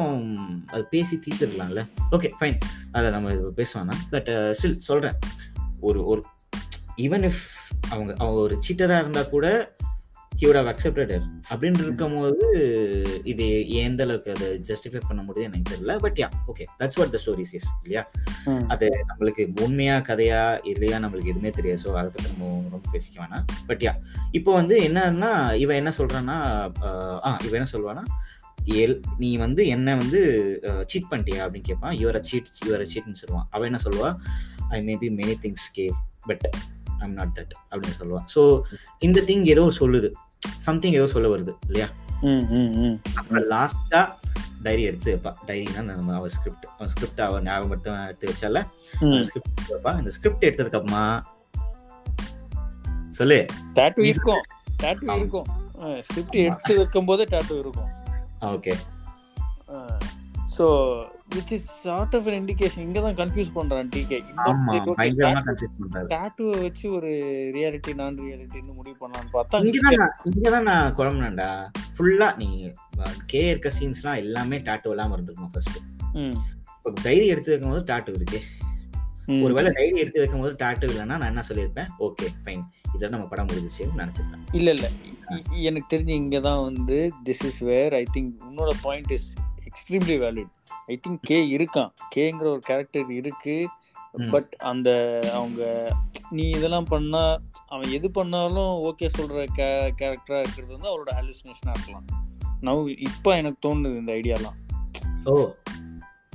அது 0.68 0.84
பேசி 0.90 1.16
தீர்த்துருக்கலாம்ல 1.18 1.84
ஓகே 2.12 2.32
ஃபைன் 2.40 2.58
அதை 2.92 3.10
நம்ம 3.10 3.30
பேசுவானா 3.58 3.98
பட் 4.10 4.30
ஸ்டில் 4.60 4.78
சொல்கிறேன் 4.82 5.18
ஒரு 5.82 6.06
ஒரு 6.06 6.22
ஈவன் 6.98 7.26
இஃப் 7.26 7.44
அவங்க 7.90 8.12
அவங்க 8.20 8.40
ஒரு 8.42 8.58
சீட்டராக 8.68 9.04
இருந்தால் 9.04 9.30
கூட 9.30 9.48
he 10.32 10.48
would 10.48 10.58
have 10.58 10.70
accepted 10.72 11.10
her 11.12 11.18
அப்படின்னு 11.50 11.80
இருக்கும்போது 11.80 12.46
இது 13.24 13.46
எந்த 13.80 14.02
அளவுக்கு 14.04 14.30
அதை 14.32 14.48
ஜஸ்டிஃபை 14.70 15.02
பண்ண 15.08 15.22
முடியுது 15.22 15.48
எனக்கு 15.48 15.72
தெரியல. 15.72 15.94
But 15.98 16.20
ya 16.20 16.28
okay 16.48 16.66
that's 16.80 16.98
what 17.00 17.12
the 17.12 17.20
stories 17.24 17.54
is 17.54 17.68
இல்லையா. 17.84 18.04
அது 18.68 18.88
நம்மளுக்கு 19.10 19.44
உண்மையா 19.62 19.98
கதையா 20.10 20.42
இல்லையா 20.64 20.98
நம்மளுக்கு 21.00 21.34
எதுவுமே 21.34 21.52
தெரியாது. 21.52 21.82
ஸோ 21.84 21.90
அதை 21.96 22.10
பற்றி 22.10 22.32
நம்ம 22.32 22.46
ரொம்ப 22.72 22.86
பேசிக்க 22.94 23.18
வேணாம். 23.24 23.46
பட் 23.68 23.84
யா 23.88 23.94
இப்போ 24.32 24.54
வந்து 24.54 24.78
என்னன்னா 24.88 25.32
இவன் 25.56 25.80
என்ன 25.82 25.94
சொல்றான்னா 25.98 26.38
ஆஹ், 26.84 27.20
ஆ 27.24 27.38
இவன் 27.44 27.60
என்ன 27.62 27.72
சொல்லுவான்னா 27.76 28.06
எல் 28.82 28.96
நீ 29.22 29.30
வந்து 29.44 29.62
என்ன 29.76 29.96
வந்து 30.02 30.20
சீட் 30.92 31.10
பண்ணிட்டியா 31.12 31.42
அப்படின்னு 31.46 31.70
கேட்பான் 31.70 31.96
your 32.02 32.20
a 32.20 32.24
cheat 32.30 32.50
your 32.68 32.84
a 32.86 32.88
சீட்னு 32.94 33.22
சொல்லுவான். 33.22 33.48
அவன் 33.52 33.68
என்ன 33.70 33.80
சொல்லுவா? 33.86 34.10
I 34.76 34.80
may 34.88 34.96
be 35.04 35.10
many 35.20 35.36
things 35.46 35.68
K 35.78 35.86
but 36.28 36.46
I'm 37.04 37.16
not 37.20 37.34
that 37.38 37.54
அப்படின்னு 37.72 37.98
சொல்லுவான். 38.02 38.28
ஸோ 38.36 38.42
இந்த 39.08 39.20
திங் 39.30 39.46
ஏதோ 39.56 39.64
சொல்லுது. 39.80 40.12
சம்திங் 40.68 40.98
ஏதோ 41.00 41.08
சொல்ல 41.16 41.28
வருது 41.36 41.54
இல்லையா. 41.68 41.88
அப்புறம் 43.20 43.46
லாஸ்டா 43.54 44.02
டைரி 44.66 44.84
எடுத்து 44.90 45.10
வைப்பா 45.14 45.32
டைரினா 45.48 45.82
நம்ம 45.88 46.16
அவள் 46.18 46.34
ஸ்கிரிப்ட் 46.36 46.66
அவன் 46.74 46.92
ஸ்கிரிப்ட் 46.94 47.22
அவள் 47.28 47.46
ஞாபகப்படுத்த 47.48 47.96
எடுத்து 48.10 48.30
வச்சால 48.32 48.60
ஸ்கிரிப்ட் 49.30 49.54
எடுத்து 49.54 49.74
வைப்பா 49.76 49.94
இந்த 50.02 50.12
ஸ்கிரிப்ட் 50.18 50.46
எடுத்ததுக்கு 50.50 50.80
அப்புறமா 50.80 51.06
சொல்லு. 53.20 53.40
டாட்டூ 53.78 54.04
இருக்கும். 54.10 54.44
டாட்டூ. 54.84 55.08
இருக்கும். 55.20 55.48
ஸ்கிரிப்ட் 56.08 56.38
எடுத்து 56.46 56.74
வைக்கும் 56.82 57.10
போதே 57.10 57.26
டாட்டூ 57.34 57.56
இருக்கும். 57.64 57.90
Okay 58.50 58.74
so 60.56 60.66
which 61.34 61.52
is 61.56 61.68
sort 61.84 62.16
of 62.18 62.26
indication 62.32 62.84
இங்க 62.86 63.00
தான் 63.02 63.18
கன்ஃபியூஸ் 63.20 63.52
பண்றான் 63.54 63.92
டிகே 63.94 64.18
டாட்டூவை 66.14 66.56
வச்சு 66.64 66.86
ஒரு 66.92 67.12
ரியாலிட்டி 67.56 67.94
நான் 67.96 68.18
ரியாலிட்டின்னு 68.22 68.74
முடிவு 68.74 68.98
பண்ணலான்னு 69.02 69.32
பார்த்தா 69.36 69.62
இங்கதான் 69.64 70.00
நான் 70.02 70.18
இங்கதான் 70.32 70.68
நான் 70.72 70.96
குழம்புனேன்டா. 70.98 71.50
ஃபுல்லா 71.96 72.30
நீ 72.38 72.50
கே 73.28 73.44
இருக்க 73.50 73.72
சீன்ஸ்லாம் 73.78 74.20
எல்லாமே 74.24 74.60
டாட்டூ 74.68 74.92
இல்லாம 74.92 75.16
இருந்துக்கணும் 75.18 75.54
ஃபர்ஸ்ட் 75.54 75.80
ம், 76.20 76.36
இப்போ 76.76 76.92
டைரி 77.04 77.26
எடுத்து 77.28 77.52
வைக்கும்போது 77.52 77.84
டாட்டூ 77.86 78.12
இருக்கு. 78.14 78.40
ம். 79.32 79.42
ஒருவேளை 79.44 79.72
டைரி 79.72 80.00
எடுத்து 80.00 80.20
வைக்கும்போது 80.20 80.54
டாட்டூ 80.60 80.88
இல்லைன்னா 80.88 81.18
நான் 81.18 81.28
என்ன 81.28 81.44
சொல்லியிருப்பேன்? 81.50 81.90
ஓகே 82.00 82.28
ஃபைன் 82.44 82.64
இதோட 82.94 83.10
நம்ம 83.10 83.26
படம் 83.26 83.48
முடிஞ்சிச்சுன்னு 83.48 84.02
நினைச்சிருப்பேன் 84.02 84.44
இல்ல 84.52 84.70
இல்ல. 84.72 84.88
எனக்கு 85.62 85.96
தெரிஞ்சு 85.96 86.14
இங்க 86.16 86.40
தான் 86.40 86.64
வந்து 86.64 86.98
this 87.26 87.46
is 87.46 87.60
where 87.62 87.94
I 87.94 88.04
think 88.14 88.32
உன்னோட 88.48 88.72
point 88.82 89.12
is 89.12 89.28
extremely 89.66 90.18
valid 90.18 90.52
I 90.88 91.00
think 91.04 91.22
K 91.22 91.38
இருக்கான். 91.58 91.92
கேங்கிற 92.16 92.48
ஒரு 92.48 92.62
கேரக்டர் 92.66 93.12
இருக்கு. 93.12 93.56
பட் 94.32 94.54
அந்த 94.62 94.90
அவங்க 95.34 95.62
நீ 96.30 96.50
இதெல்லாம் 96.50 96.86
பண்ணா 96.86 97.22
அவன் 97.68 97.90
எது 97.92 98.12
பண்ணாலும் 98.12 98.74
ஓகே 98.88 99.08
சொல்ற 99.18 99.46
கே 99.54 99.68
கேரக்டரா 100.00 100.40
இருக்கிறது 100.40 100.74
வந்து 100.74 100.90
அவரோட 100.90 101.12
ஹாலுசினேஷனா 101.18 101.74
இருக்கலாம். 101.74 102.08
நவ் 102.62 102.82
இப்போ 103.00 103.36
எனக்கு 103.36 103.60
தோணுது 103.66 103.98
இந்த 103.98 104.12
ஐடியாலாம் 104.14 104.58
ஓ. 105.26 105.34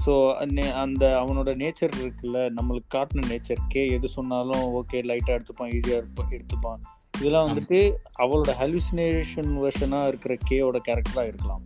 ஸோ 0.07 0.35
அந்த 0.73 1.25
அவனோட 1.25 1.51
நேச்சர் 1.57 1.95
இருக்குல்ல 2.03 2.51
நம்மளுக்கு 2.57 2.91
காட்டின 2.95 3.25
நேச்சர் 3.29 3.67
கே 3.69 3.89
எது 3.89 4.09
சொன்னாலும் 4.09 4.65
ஓகே 4.75 4.99
லைட்டாக 5.03 5.39
எடுத்துப்பான் 5.39 5.73
ஈஸியாக 5.73 5.97
இருப்ப 5.97 6.25
எடுத்துப்பான். 6.31 6.81
இதெல்லாம் 7.19 7.49
வந்துட்டு 7.49 7.99
அவளோட 8.19 8.53
ஹாலுசினேஷன் 8.59 9.51
வெர்ஷனாக 9.63 10.09
இருக்கிற 10.09 10.37
கேயோட 10.51 10.79
கேரக்டராக 10.89 11.27
இருக்கலாம். 11.27 11.63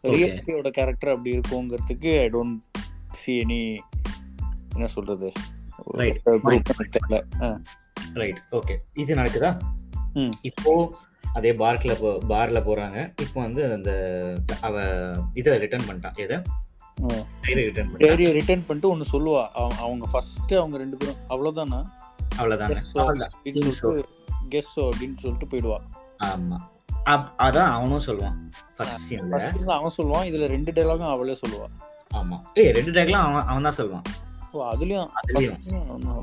ரியல் 0.00 0.44
கேயோட 0.46 0.70
கேரக்டர் 0.70 1.10
அப்படி 1.10 1.38
இருக்குங்கிறதுக்கு 1.38 2.20
ஐ 2.20 2.26
டோன்ட் 2.26 2.60
சி 3.12 3.44
எனி 3.44 3.78
என்ன 4.74 4.88
ஆ. 7.42 7.60
ரைட் 8.14 8.38
ஓகே 8.50 8.76
இது 8.92 9.14
நடக்குதா. 9.14 9.60
இப்போ 10.42 10.94
அதே 11.32 11.52
பார்க்ல 11.52 11.98
போ 12.00 12.10
பார்ல 12.28 12.58
போறாங்க. 12.60 13.12
இப்போ 13.20 13.40
வந்து 13.40 13.72
அந்த 13.72 13.92
அவ 14.60 14.82
இதை 15.34 15.58
ரிட்டர்ன் 15.58 15.88
பண்ணிட்டான். 15.88 16.16
எதை? 16.16 16.36
டைரியை 17.00 18.32
ரிட்டர்ன் 18.32 18.66
பண்ணிட்டு? 18.66 18.88
ஒன்று 18.88 19.12
சொல்லுவா. 19.12 19.48
அவங்க- 19.48 20.06
ஃபர்ஸ்ட் 20.12 20.54
அவங்க 20.54 20.76
ரெண்டு 20.76 20.96
பேரும் 20.96 21.14
அவ்வளவுதான். 21.28 21.92
சொல்லிட்டு 23.70 24.08
கெஸ்ஸோ 24.50 24.76
அப்படின்னு 24.76 25.18
சொல்லிட்டு 25.18 25.46
போயிடுவா. 25.50 25.78
ஆமா. 26.24 26.56
அப்- 27.04 27.32
அதான் 27.38 27.56
அவனும் 27.56 28.00
சொல்லுவான். 28.06 28.34
ஃபர்ஸ்ட் 28.76 29.14
சீன்ல 29.14 29.64
அவன் 29.64 29.92
சொல்லுவான். 30.02 30.32
இதுல 30.32 30.46
ரெண்டு 30.46 30.72
டைலாகும் 30.72 31.10
அவளே 31.10 31.38
சொல்லுவா. 31.46 31.66
ஆமா. 32.14 32.40
ஏய் 32.54 32.70
ரெண்டு 32.70 32.90
டேக்லாம் 32.90 33.42
அவன் 33.42 33.42
அவன் 33.42 33.62
தான் 33.62 33.86
சொல்லுவான். 33.86 34.02
ஓ 34.52 34.70
அதுலயும் 34.70 35.08
அதுலயும். 35.22 35.56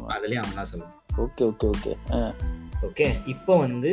அதுலயும் 0.07 0.33
அவன் 0.33 0.55
தான் 0.55 0.67
சொல்லுவான். 0.73 0.99
ஓகே 1.17 1.41
ஓகே 1.41 1.71
ஓகே 2.09 2.33
ஓகே 2.81 3.27
இப்போ 3.27 3.57
வந்து 3.57 3.91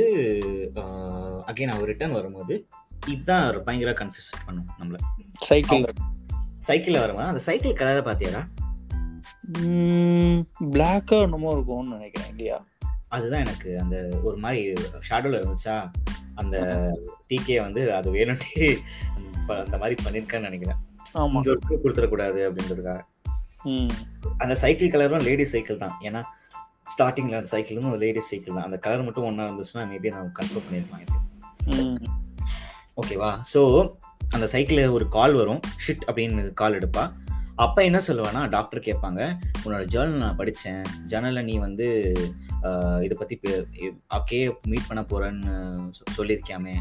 அகைன் 1.46 1.66
அவர் 1.66 1.84
ரிட்டர்ன் 1.84 2.12
வரும்போது 2.12 2.66
இதுதான் 3.06 3.64
பயங்கர 3.64 3.92
கன்ஃபியூஸ் 3.92 4.46
பண்ணும் 4.46 4.66
நம்மள. 4.78 4.96
சைக்கிள் 5.40 5.84
சைக்கிள்ல 6.68 6.98
வரும்போது 6.98 7.28
அந்த 7.28 7.38
சைக்கிள் 7.38 7.72
கலரை 7.72 8.14
பாத்தியாடா? 8.14 8.48
பிளாக்கா 10.60 11.20
என்னமோ 11.20 11.52
இருக்கும்னு 11.52 11.88
நினைக்கிறேன் 11.88 12.28
இல்லையா? 12.28 12.64
அதுதான் 13.08 13.40
எனக்கு. 13.40 13.80
அந்த 13.80 14.20
ஒரு 14.22 14.36
மாதிரி 14.36 14.72
ஷேடோல 15.10 15.42
இருந்துச்சா? 15.42 15.90
அந்த 16.34 16.58
டிகே 17.28 17.60
வந்து 17.60 17.94
அது 17.94 18.14
வேணும்ட்டு 18.14 18.78
அந்த- 19.48 19.78
மாதிரி 19.78 20.02
பண்ணிருக்கான்னு 20.04 20.40
நினைக்கிறேன். 20.40 20.76
ஆமா. 21.14 21.48
ஒரு 21.48 21.60
கொடுத்துடக்கூடாது 21.70 22.40
அப்படின்றதுக்காக. 22.40 23.00
அந்த 24.38 24.54
சைக்கிள் 24.54 24.90
கலரும் 24.90 25.22
லேடிஸ் 25.22 25.50
சைக்கிள் 25.50 25.76
தான். 25.76 25.94
ஏன்னா 26.00 26.22
ஸ்டார்டிங்ல 26.98 27.32
அந்த 27.32 27.44
சைக்கிள் 27.44 27.78
வந்து 27.78 27.96
லேடிஸ் 27.96 28.28
சைக்கிள் 28.28 28.54
தான். 28.54 28.64
அந்த 28.64 28.76
கலர் 28.76 29.02
மட்டும் 29.02 29.24
ஒன்றா 29.24 29.48
இருந்துச்சுன்னா 29.48 29.86
மேபி 29.88 30.10
நான் 30.10 30.32
கன்ஃபார்ம் 30.40 30.62
பண்ணிருக்கலாம் 30.70 31.00
இது. 31.00 31.16
ஓகேவா 33.02 33.40
ஸோ 33.54 33.90
அந்த 34.34 34.46
சைக்கிளில் 34.46 34.94
ஒரு 34.96 35.08
கால் 35.08 35.34
வரும். 35.34 35.60
ஷிட் 35.84 36.04
அப்படின்னு 36.06 36.52
கால் 36.60 36.78
எடுப்பா. 36.78 37.04
அப்போ 37.64 37.84
என்ன 37.84 38.00
சொல்லுவேன்னா 38.06 38.48
டாக்டர் 38.48 38.80
கேட்பாங்க 38.80 39.20
உன்னோட 39.64 39.84
ஜேர்னல் 39.92 40.22
நான் 40.22 40.36
படித்தேன் 40.36 40.82
ஜேர்னலில் 41.06 41.48
நீ 41.48 41.54
வந்து 41.56 41.86
இதை 43.06 43.14
பற்றி 43.18 43.40
அக்கே 44.16 44.40
மீட் 44.66 44.86
பண்ண 44.88 45.02
போகிறேன்னு 45.02 45.54
சொல்லியிருக்கியாமே 46.16 46.74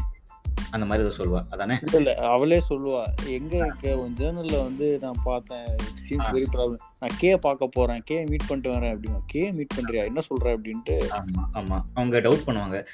அந்த 0.70 0.86
மாதிரி 0.86 1.06
ஏதோ 1.06 1.16
சொல்லுவா. 1.16 1.44
அதானே? 1.50 1.76
இல்ல 1.92 2.14
அவளே 2.14 2.62
சொல்லுவா. 2.68 3.04
எங்க 3.26 3.56
இருக்க? 3.56 3.98
உன் 3.98 4.14
ஜேர்னல்ல 4.18 4.62
வந்து 4.62 4.98
நான் 5.02 5.20
பார்த்தேன். 5.24 5.66
சீன்ஸ். 6.08 6.28
வெரி 6.32 6.46
ப்ராப்ளம் 6.52 6.78
நான் 7.00 7.16
கே 7.18 7.36
பார்க்க 7.36 7.66
போறேன். 7.66 8.02
கே 8.04 8.24
மீட் 8.24 8.46
பண்ணிட்டு 8.48 8.78
வரேன் 8.78 8.90
அப்படின்னா 8.90 9.20
கே 9.26 9.52
மீட் 9.52 9.74
பண்றியா? 9.76 10.04
என்ன 10.04 10.20
சொல்ற 10.28 10.44
அப்படின்ட்டு. 10.44 10.96
ஆமா 11.10 11.44
ஆமா. 11.54 11.82
அவங்க 11.94 12.20
டவுட் 12.20 12.46
பண்ணுவாங்க. 12.46 12.84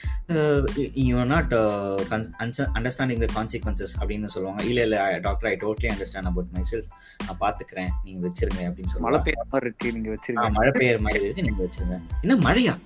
You 0.95 1.19
are 1.19 1.27
not 1.27 1.53
understanding 1.53 3.25
the 3.25 3.43
consequences 3.43 3.95
அப்படின்னு 4.01 4.25
சொல்லுவாங்க. 4.25 4.65
இல்ல 4.65 4.83
இல்ல 4.83 5.19
doctor 5.19 5.51
I 5.51 5.57
totally 5.57 5.83
understand 5.83 6.31
about 6.33 6.51
myself 6.73 6.91
நான் 7.27 7.41
பாத்துக்கிறேன் 7.41 7.89
நீங்க 8.05 8.29
வச்சிருங்க 8.29 8.63
அப்படின்னு 8.63 8.99
மழை 8.99 9.21
சொல்லுவாங்க 9.21 9.31
பெய்யுற 9.31 9.45
மாதிரி 9.49 9.71
இருக்கு. 9.71 9.93
நீங்க 9.93 10.11
ஆ, 10.11 10.15
வச்சிருக்கீங்க 10.15 10.53
மழை 10.53 10.71
பெய்யற 10.71 10.99
மாதிரி 10.99 11.25
இருக்கு. 11.25 11.43
நீங்க 11.43 11.63
வச்சிருங்க. 11.65 12.01
என்ன 12.21 12.51
மழையா? 12.51 12.79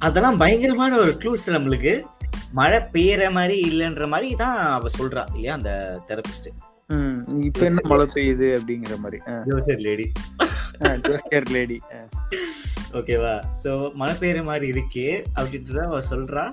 அதெல்லாம் 0.00 0.36
பயங்கரமான 0.36 0.96
ஒரு 0.96 1.12
க்ளூஸ் 1.22 1.44
நம்மளுக்கு. 1.50 1.92
மழை 2.52 2.78
பெய்யற 2.94 3.32
மாதிரி 3.32 3.56
இல்லைன்ற 3.62 4.08
மாதிரி 4.08 4.34
தான் 4.34 4.56
அவ 4.74 4.88
சொல்றா 4.98 5.22
இல்லையா 5.28 5.54
அந்த 5.54 5.70
தெரபிஸ்ட் 6.08 6.48
இப்ப 7.44 7.60
என்ன 7.64 7.80
மழை 7.84 8.06
பெய்யுது 8.14 8.48
அப்படிங்கிற 8.58 8.96
மாதிரி. 8.98 9.18
லேடி 9.86 10.06
ஜோஸ்கர் 11.06 11.48
லேடி 11.50 11.78
ஓகேவா 12.92 13.32
ஸோ 13.64 13.70
மழை 13.94 14.14
பெய்யுற 14.14 14.42
மாதிரி 14.44 14.66
இருக்கே 14.74 15.08
அப்படின்றத 15.36 15.80
அவ 15.84 16.00
சொல்றா. 16.10 16.44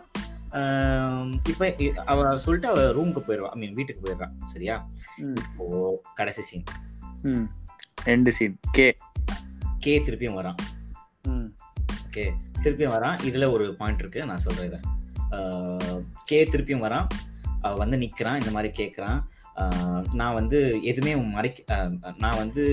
இப்ப 1.47 1.67
அவ 2.05 2.37
சொல்லிட்டு 2.37 2.67
அவ 2.67 2.85
ரூமுக்கு 2.91 3.21
போயிடுவா 3.27 3.49
ஐ 3.49 3.59
மீன் 3.59 3.73
வீட்டுக்கு 3.73 4.01
போயிடுறா 4.05 4.27
சரியா? 4.45 4.75
இப்போ 5.19 5.65
கடைசி 6.13 6.41
சீன் 6.41 6.65
ம். 7.23 7.45
End 8.05 8.29
scene 8.29 8.57
K. 8.71 8.87
கே 9.79 9.99
திருப்பியும் 9.99 10.39
வரான். 10.39 10.59
ஓகே 12.11 12.23
திருப்பியும் 12.63 12.93
வரான். 12.93 13.19
இதுல 13.27 13.45
ஒரு 13.51 13.65
பாயிண்ட் 13.75 14.01
இருக்கு 14.03 14.25
நான் 14.25 14.45
சொல்றேன் 14.45 14.69
இதை. 14.69 14.79
ஆஹ் 15.35 16.01
கே 16.29 16.39
திருப்பியும் 16.43 16.85
வரான். 16.87 17.07
அவள் 17.61 17.81
வந்து 17.83 17.97
நிக்கிறான் 17.97 18.39
இந்த 18.41 18.51
மாதிரி 18.51 18.69
கேட்குறான் 18.79 19.21
நான் 20.19 20.35
வந்து 20.37 20.59
எதுவுமே 20.89 21.13
உன் 21.19 21.33
மறைக்க 21.35 21.75
நான் 22.17 22.37
வந்து 22.41 22.63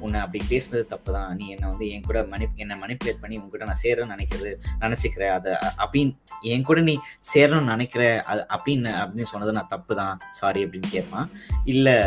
உன்னை 0.00 0.18
அப்படி 0.20 0.40
பேசுனது 0.50 0.82
தப்பு 0.92 1.10
தான் 1.12 1.36
நீ 1.36 1.44
என்னை 1.48 1.68
வந்து 1.68 1.86
என் 1.94 2.04
கூட 2.08 2.18
மணி 2.32 2.46
என்னை 2.54 2.76
மணிப்புலேட் 2.82 3.22
பண்ணி 3.22 3.38
உங்ககிட்ட 3.38 3.68
நான் 3.70 3.82
சேரணும்னு 3.84 4.14
நினைக்கிறது 4.14 4.50
நினச்சிக்கிற. 4.84 5.22
அதை 5.38 5.52
அப்படின்னு 5.84 6.12
என் 6.52 6.66
கூட 6.70 6.80
நீ 6.80 6.94
சேரணும்னு 7.32 7.72
நினைக்கிற 7.74 8.02
அது 8.32 8.44
அப்படின்னு 8.56 8.92
அப்படின்னு 9.02 9.30
சொன்னது 9.32 9.52
நான் 9.52 9.72
தப்பு 9.74 9.94
தான் 9.94 10.20
சாரி 10.30 10.62
அப்படின்னு 10.64 10.90
கேட்பான். 10.90 11.30
இல்லை 11.64 11.98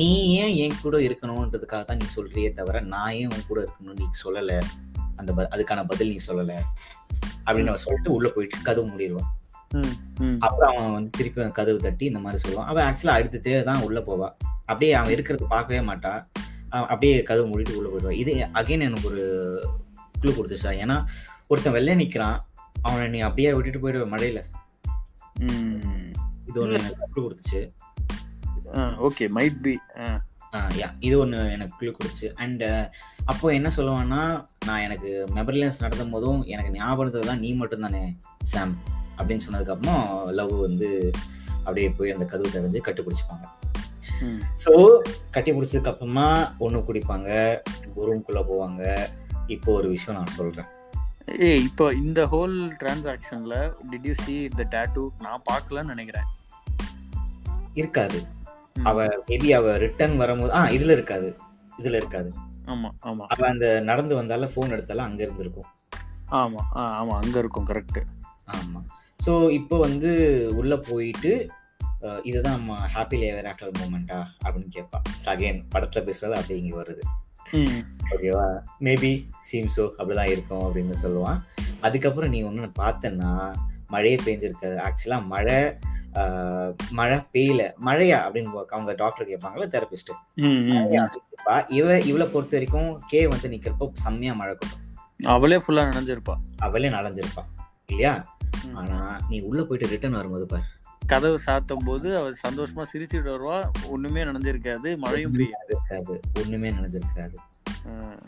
நீ 0.00 0.14
ஏன் 0.42 0.56
என் 0.64 0.80
கூட 0.82 0.98
இருக்கணுன்றதுக்காக 1.08 1.84
தான் 1.84 2.02
நீ 2.02 2.08
சொல்கிறியே 2.16 2.50
தவிர 2.60 2.80
நான் 2.94 3.12
ஏன் 3.12 3.32
உன் 3.34 3.48
கூட 3.48 3.60
இருக்கணும்னு 3.66 4.00
நீ 4.02 4.08
சொல்லலை? 4.24 4.58
அந்த 5.20 5.32
அதுக்கான 5.54 5.84
பதில் 5.92 6.12
நீ 6.12 6.18
சொல்லலை. 6.28 6.58
அப்படின்னு 7.46 7.72
அவன் 7.72 7.84
சொல்லிட்டு 7.86 8.14
உள்ள 8.16 8.28
போயிட்டு 8.36 8.66
கதவு 8.68 8.86
மூடிடுவான் 8.90 9.30
அப்புறம் 10.44 10.70
அவன் 10.72 10.94
வந்து 10.96 11.10
திருப்பி 11.18 11.46
கதவு 11.58 11.78
தட்டி 11.84 12.04
இந்த 12.10 12.20
மாதிரி 12.24 12.38
சொல்லுவான். 12.42 12.68
அவன் 12.72 12.84
ஆக்சுவலா 12.88 13.16
அடுத்ததே 13.18 13.54
தான் 13.68 13.84
உள்ள 13.86 14.00
போவா. 14.08 14.28
அப்படியே 14.70 14.92
அவன் 14.98 15.14
இருக்கிறது 15.14 15.46
பார்க்கவே 15.54 15.80
மாட்டா. 15.88 16.12
அவன் 16.72 16.88
அப்படியே 16.92 17.16
கதவு 17.30 17.46
மூடிட்டு 17.50 17.78
உள்ள 17.78 17.88
போயிடுவான் 17.90 18.20
இது 18.22 18.32
அகைன் 18.60 18.86
எனக்கு 18.88 19.08
ஒரு 19.10 19.24
குழு 20.20 20.32
கொடுத்துச்சா? 20.36 20.70
ஏன்னா 20.82 20.96
ஒருத்தன் 21.48 21.76
வெளில 21.76 21.96
நிக்கிறான். 22.02 22.38
அவனை 22.86 23.06
நீ 23.14 23.18
அப்படியே 23.28 23.50
விட்டுட்டு 23.56 23.82
போயிடுவ 23.82 24.06
மழையில. 24.14 24.40
இது 26.48 26.60
ஒன்று 26.62 26.78
குழு 27.14 27.24
கொடுத்துச்சு. 27.26 27.62
ஓகே 29.06 29.24
மைட் 29.36 29.58
பி 29.64 29.74
யா 30.80 30.88
இது 31.06 31.14
ஒன்று 31.18 31.38
எனக்கு 31.54 31.74
குழு 31.78 31.90
கொடுத்துச்சு. 31.96 32.28
அண்ட் 32.42 32.64
அப்போ 33.30 33.46
என்ன 33.58 33.68
சொல்லுவான்னா 33.76 34.20
நான் 34.66 34.84
எனக்கு 34.86 35.10
மெமரிலன்ஸ் 35.38 35.80
நடத்தும் 35.84 36.14
போதும் 36.14 36.42
எனக்கு 36.54 36.70
ஞாபகத்துக்கு 36.76 37.30
தான் 37.30 37.42
நீ 37.44 37.52
மட்டும் 37.60 37.86
தானே 37.86 38.02
சாம் 38.52 38.74
அப்படின்னு 39.18 39.44
சொன்னதுக்கப்புறம் 39.46 40.06
லவ் 40.38 40.54
வந்து 40.66 40.88
அப்படியே 41.64 41.88
போய் 41.98 42.14
அந்த 42.14 42.24
கதவு 42.24 42.54
தெரிஞ்சு 42.56 42.84
கட்டுப்பிடிச்சிப்பாங்க. 42.86 43.46
ஸோ 44.64 44.72
கட்டி 45.30 45.50
பிடிச்சதுக்கு 45.52 45.92
அப்புறமா 45.92 46.26
ஒன்று 46.58 46.86
குடிப்பாங்க 46.88 47.30
ரூம்குள்ளே 48.08 48.42
போவாங்க. 48.50 48.82
இப்போ 49.54 49.72
ஒரு 49.72 49.88
விஷயம் 49.88 50.18
நான் 50.18 50.36
சொல்கிறேன் 50.36 50.70
ஏ 51.40 51.50
இப்போ 51.68 51.84
இந்த 52.02 52.20
whole 52.32 52.56
டிரான்சாக்ஷன்ல 52.80 53.56
did 53.90 54.06
you 54.08 54.14
see 54.24 54.38
the 54.58 54.66
tattoo 54.74 55.02
நான் 55.24 55.44
பார்க்கலன்னு 55.50 55.92
நினைக்கிறேன். 55.94 56.28
இருக்காது. 57.80 58.18
அவ 58.76 58.98
மேபி 59.28 59.50
அவ 59.52 59.76
ரிட்டர்ன் 59.76 60.16
வரும்போது 60.16 60.52
ஆ 60.52 60.62
இதுல 60.68 60.92
இருக்காது. 60.92 61.28
இதுல 61.78 61.96
இருக்காது. 61.96 62.30
ஆமா 62.66 62.88
ஆமா. 63.02 63.24
அவ 63.26 63.46
அந்த 63.48 63.66
நடந்து 63.80 64.14
வந்தால 64.22 64.48
ஃபோன் 64.54 64.74
எடுத்தால 64.76 65.04
அங்க 65.08 65.22
இருந்திருக்கும். 65.22 65.70
ஆமா 66.32 66.60
ஆமா 67.00 67.14
அங்க 67.22 67.36
இருக்கும் 67.38 67.66
கரெக்ட் 67.66 68.00
ஆமா. 68.54 68.80
ஸோ 69.26 69.32
இப்போ 69.50 69.76
வந்து 69.78 70.10
உள்ள 70.56 70.76
போயிட்டு 70.76 71.32
இதுதான் 72.22 72.56
நம்ம 72.58 72.78
ஹாப்பி 72.94 73.16
லேவர் 73.20 73.46
ஆஃப்டர் 73.50 73.76
மூமெண்டா 73.78 74.18
அப்படின்னு 74.44 74.74
கேட்பா 74.76 74.98
அகைன் 75.26 75.60
படத்துல 75.74 76.00
பேசுறது 76.04 76.34
அப்படி 76.34 76.58
இங்க 76.58 76.74
வருது. 76.82 77.02
ஓகேவா 78.14 78.44
மேபி 78.80 79.12
சீம்ஸோ 79.50 79.84
அப்படிதான் 79.98 80.32
இருக்கும் 80.34 80.64
அப்படின்னு 80.66 80.96
சொல்லுவான். 81.02 81.38
அதுக்கப்புறம் 81.80 82.30
நீ 82.30 82.42
ஒன்று 82.42 82.70
பார்த்தன்னா 82.82 83.30
மழையே 83.94 84.16
பெஞ்சிருக்காது. 84.16 84.80
ஆக்சுவலா 84.86 85.24
மழை 85.24 85.76
மழை 86.90 87.18
பெய்யல. 87.32 87.72
மழையா 87.84 88.18
அப்படின்னு 88.26 88.64
அவங்க 88.64 88.92
டாக்டர் 88.92 89.28
கேட்பாங்கல்ல 89.28 89.72
தெரபிஸ்ட் 89.74 91.68
இவ 91.68 91.98
இவளை 92.00 92.26
பொறுத்த 92.26 92.58
வரைக்கும் 92.58 93.00
கே 93.06 93.26
வந்து 93.26 93.48
நிக்கிறப்போ 93.48 93.90
செம்மையா 93.92 94.32
மழை 94.32 94.54
கொட்டும். 94.54 94.80
அவளே 95.24 95.56
ஃபுல்லா 95.56 95.84
நினைஞ்சிருப்பா. 95.90 96.34
அவளே 96.58 96.88
நனைஞ்சிருப்பா. 96.88 97.44
இல்லையா? 97.86 98.36
ஆனா 98.72 99.18
நீ 99.28 99.40
உள்ள 99.40 99.62
போயிட்டு 99.62 99.88
ரிட்டர்ன் 99.88 100.14
வரும்போது 100.14 100.46
பாரு. 100.46 100.62
கதவு 101.06 101.38
சாத்தும் 101.46 101.84
போது 101.84 102.16
அவ 102.16 102.30
சந்தோஷமா 102.30 102.84
சிரிச்சுட்டு 102.92 103.32
வருவா. 103.32 103.70
ஒண்ணுமே 103.88 104.24
நடந்திருக்காது 104.24 104.96
மழையும் 104.96 105.34
பெய்யாது. 105.34 105.68
இருக்காது 105.68 106.20
ஒண்ணுமே 106.42 106.70
நினைஞ்சிருக்காது. 106.70 107.34
ஆ. 107.86 108.18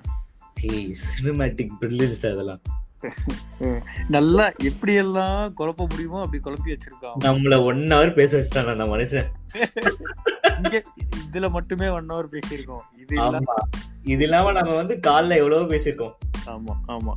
சினிமேட்டிக் 0.63 1.71
பிரில்லியன்ஸ் 1.81 2.33
அதெல்லாம் 2.33 2.61
நல்லா 4.09 4.53
எப்படி 4.57 4.95
எல்லாம் 4.95 5.55
குழப்ப 5.57 5.77
முடியுமோ 5.77 6.21
அப்படி 6.21 6.43
குழப்பி 6.43 6.67
வச்சிருக்கான். 6.67 7.19
நம்மள 7.19 7.65
ஒன் 7.65 7.77
ஹவர் 7.77 8.13
பேச 8.13 8.39
வச்சுட்டான் 8.39 8.71
அந்த 8.71 8.85
மனுஷன். 8.85 9.27
இதுல 11.33 11.51
மட்டுமே 11.51 11.89
ஒன் 11.89 12.09
ஹவர் 12.09 12.29
பேசியிருக்கோம். 12.31 12.81
இது 12.99 13.17
இல்ல- 13.17 13.39
ஆமா. 13.39 13.77
இது 14.03 14.23
இல்லாம 14.23 14.53
நம்ம 14.53 14.75
வந்து 14.75 14.99
கால்ல 15.07 15.37
எவ்வளவோ 15.37 15.63
பேசியிருக்கோம். 15.63 16.13
ஆமா 16.47 16.75
ஆமா. 16.89 17.13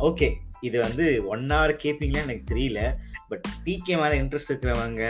ஓகே 0.00 0.32
இது 0.60 0.80
வந்து 0.80 1.26
ஒன் 1.26 1.46
ஹவர் 1.46 1.78
கேப்பீங்களா 1.82 2.16
எனக்கு 2.16 2.54
தெரியல. 2.54 2.94
பட் 3.34 3.46
டிகே 3.64 3.94
மேல 4.02 4.12
இன்ட்ரெஸ்ட் 4.22 4.52
இருக்கிறவங்க 4.52 5.04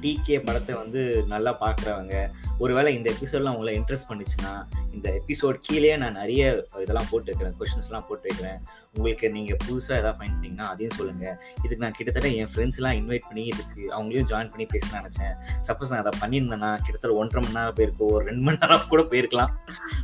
டிகே 0.00 0.36
படத்தை 0.44 0.74
வந்து 0.74 1.24
நல்லா 1.26 1.52
பாக்குறவங்க 1.60 2.14
ஒருவேளை 2.58 2.94
இந்த 2.94 3.08
எபிசோட்லாம் 3.10 3.54
உங்களை 3.56 3.72
இன்ட்ரெஸ்ட் 3.78 4.08
பண்ணுச்சுன்னா 4.08 4.52
இந்த 4.92 5.20
எபிசோட் 5.20 5.56
கீழே 5.60 5.96
நான் 5.96 6.12
நிறைய 6.12 6.42
இதெல்லாம் 6.82 7.08
போட்டு 7.10 7.30
வைக்கிறேன் 7.30 7.56
கொஷின்ஸ்லாம் 7.60 8.06
போட்டு 8.08 8.26
வைக்கிறேன் 8.28 8.58
உங்களுக்கு 8.96 9.30
நீங்க 9.30 9.56
புதுசா 9.64 9.94
ஏதாவது 10.00 10.18
ஃபைன் 10.18 10.34
பண்ணீங்கன்னா 10.34 10.68
அதையும் 10.68 10.96
சொல்லுங்க. 10.96 11.24
இதுக்கு 11.56 11.82
நான் 11.84 11.96
கிட்டத்தட்ட 11.96 12.28
என் 12.28 12.50
ஃப்ரெண்ட்ஸ் 12.54 12.80
எல்லாம் 12.80 12.96
இன்வைட் 13.00 13.26
பண்ணி 13.26 13.44
இதுக்கு 13.44 13.82
அவங்களையும் 13.96 14.28
ஜாயின் 14.32 14.52
பண்ணி 14.54 14.66
பேசலாம்னு 14.74 15.00
நினைச்சேன். 15.00 15.34
சப்போஸ் 15.68 15.92
நான் 15.94 16.04
அதை 16.04 16.14
பண்ணியிருந்தேன்னா 16.22 16.70
கிட்டத்தட்ட 16.84 17.16
ஒன்றரை 17.16 17.42
மணி 17.44 17.58
நேரம் 17.58 17.74
போயிருக்கும் 17.74 18.12
ஒரு 18.12 18.24
ரெண்டு 18.24 18.42
மணி 18.42 18.56
நேரம் 18.56 18.88
கூட 18.88 19.02
போயிருக்கலாம். 19.02 19.52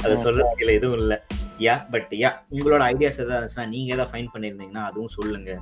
அதை 0.05 0.25
சொல்றதுல 0.25 0.73
எதுவும் 0.73 0.99
இல்லை. 0.99 1.19
யா 1.59 1.91
பட் 1.91 2.11
யா 2.11 2.33
உங்களோட 2.51 2.83
ஐடியாஸ் 2.93 3.21
ஏதாவது 3.25 3.39
இருந்துச்சுன்னா 3.39 3.69
நீங்க 3.69 3.95
ஏதாவது 3.95 4.13
ஃபைன் 4.13 4.33
பண்ணியிருந்தீங்கன்னா 4.35 4.85
அதுவும் 4.91 5.15
சொல்லுங்க. 5.19 5.59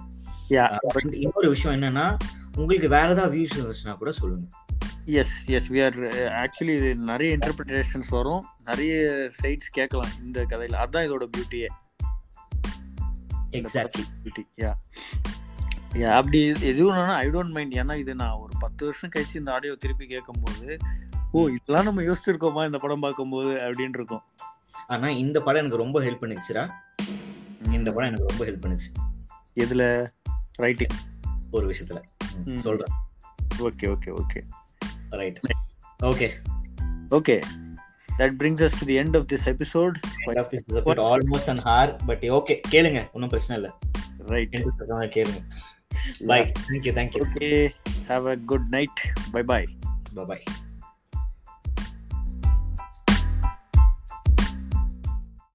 But 0.51 1.13
இன்னொரு 1.13 1.49
விஷயம் 1.49 1.83
என்னன்னா 1.83 2.19
உங்களுக்கு 2.57 2.89
வேற 2.89 3.11
ஏதாவது 3.11 3.37
வியூஸ் 3.37 3.57
இருந்துச்சுன்னா 3.57 3.99
கூட 3.99 4.13
சொல்லுங்க. 4.13 4.47
Yes 5.05 5.49
yes 5.49 5.73
we 5.73 5.85
are 5.85 5.99
actually 6.33 6.77
இது 6.77 6.95
நிறைய 6.95 7.39
இன்டர்பிரிட்டேஷன்ஸ் 7.39 8.09
வரும். 8.11 8.45
நிறைய 8.65 8.95
சைட்ஸ் 9.43 9.71
கேட்கலாம் 9.71 10.11
இந்த 10.25 10.47
கதையில. 10.49 10.87
அதான் 10.87 11.09
இதோட 11.09 11.29
பியூட்டியே 11.37 11.67
எக்ஸாக்ட்லி 13.51 14.03
பியூட்டி 14.25 14.43
யா 14.57 14.73
யா 15.93 16.11
அப்படி 16.11 16.47
எதுவும் 16.61 17.09
ஐ 17.09 17.29
டோன்ட் 17.29 17.51
மைண்ட் 17.51 17.75
ஏன்னா 17.75 17.97
இது 17.97 18.15
நான் 18.15 18.33
ஒரு 18.33 18.53
பத்து 18.59 18.85
வருஷம் 18.85 19.11
கழிச்சு 19.17 19.35
இந்த 19.35 19.53
ஆடியோ 19.53 19.75
திருப்பி 19.75 20.07
கேட்கும்போது 20.07 20.77
ஓ 21.33 21.49
இதெல்லாம் 21.49 21.85
நம்ம 21.85 22.03
யோசிச்சிருக்கோமா 22.03 22.65
இந்த 22.65 22.79
படம் 22.79 23.01
பார்க்கும்போது 23.01 23.49
அப்படின்னு 23.49 23.89
இருக்கும். 23.89 24.23
ஆனா 24.89 25.09
இந்த 25.09 25.41
படம் 25.41 25.71
எனக்கு 25.71 25.77
ரொம்ப 25.77 26.01
ஹெல்ப் 26.01 26.23
பண்ணிச்சுடா. 26.23 26.71
இந்த 27.73 27.93
படம் 27.93 28.15
எனக்கு 28.15 28.35
ரொம்ப 28.37 28.45
ஹெல்ப் 28.45 28.73
பண்ணுச்சு. 28.73 29.13
எதுல? 29.57 30.09
ரைட்டிங் 30.65 30.95
ஒரு 31.51 31.65
விஷயத்துல. 31.71 32.01
சொல்றேன். 32.57 32.93
Okay 33.59 33.87
okay 33.95 34.11
okay 34.21 34.41
right 35.21 35.41
okay 36.03 36.29
okay 37.11 37.37
that 38.19 38.35
brings 38.41 38.63
us 38.67 38.77
to 38.79 38.87
the 38.91 38.97
end 39.03 39.17
of 39.19 39.27
this 39.33 39.47
episode 39.53 39.97
almost 41.11 41.51
an 41.55 41.63
hour 41.69 41.93
but 42.07 42.25
okay 42.39 42.57
கேளுங்க 42.71 43.01
ஒன்றும் 43.13 43.33
பிரச்சனை 43.35 43.55
இல்லை. 43.55 43.71
ரைட் 44.33 44.55
கேளுங்க. 45.17 45.43
Bye 46.27 46.53
thank you 46.69 46.93
thank you 46.99 47.23
okay 47.27 47.51
have 48.09 48.27
a 48.27 48.37
good 48.47 48.67
night 48.71 49.01
bye 49.33 49.43
bye 49.43 49.65
bye 50.27 50.43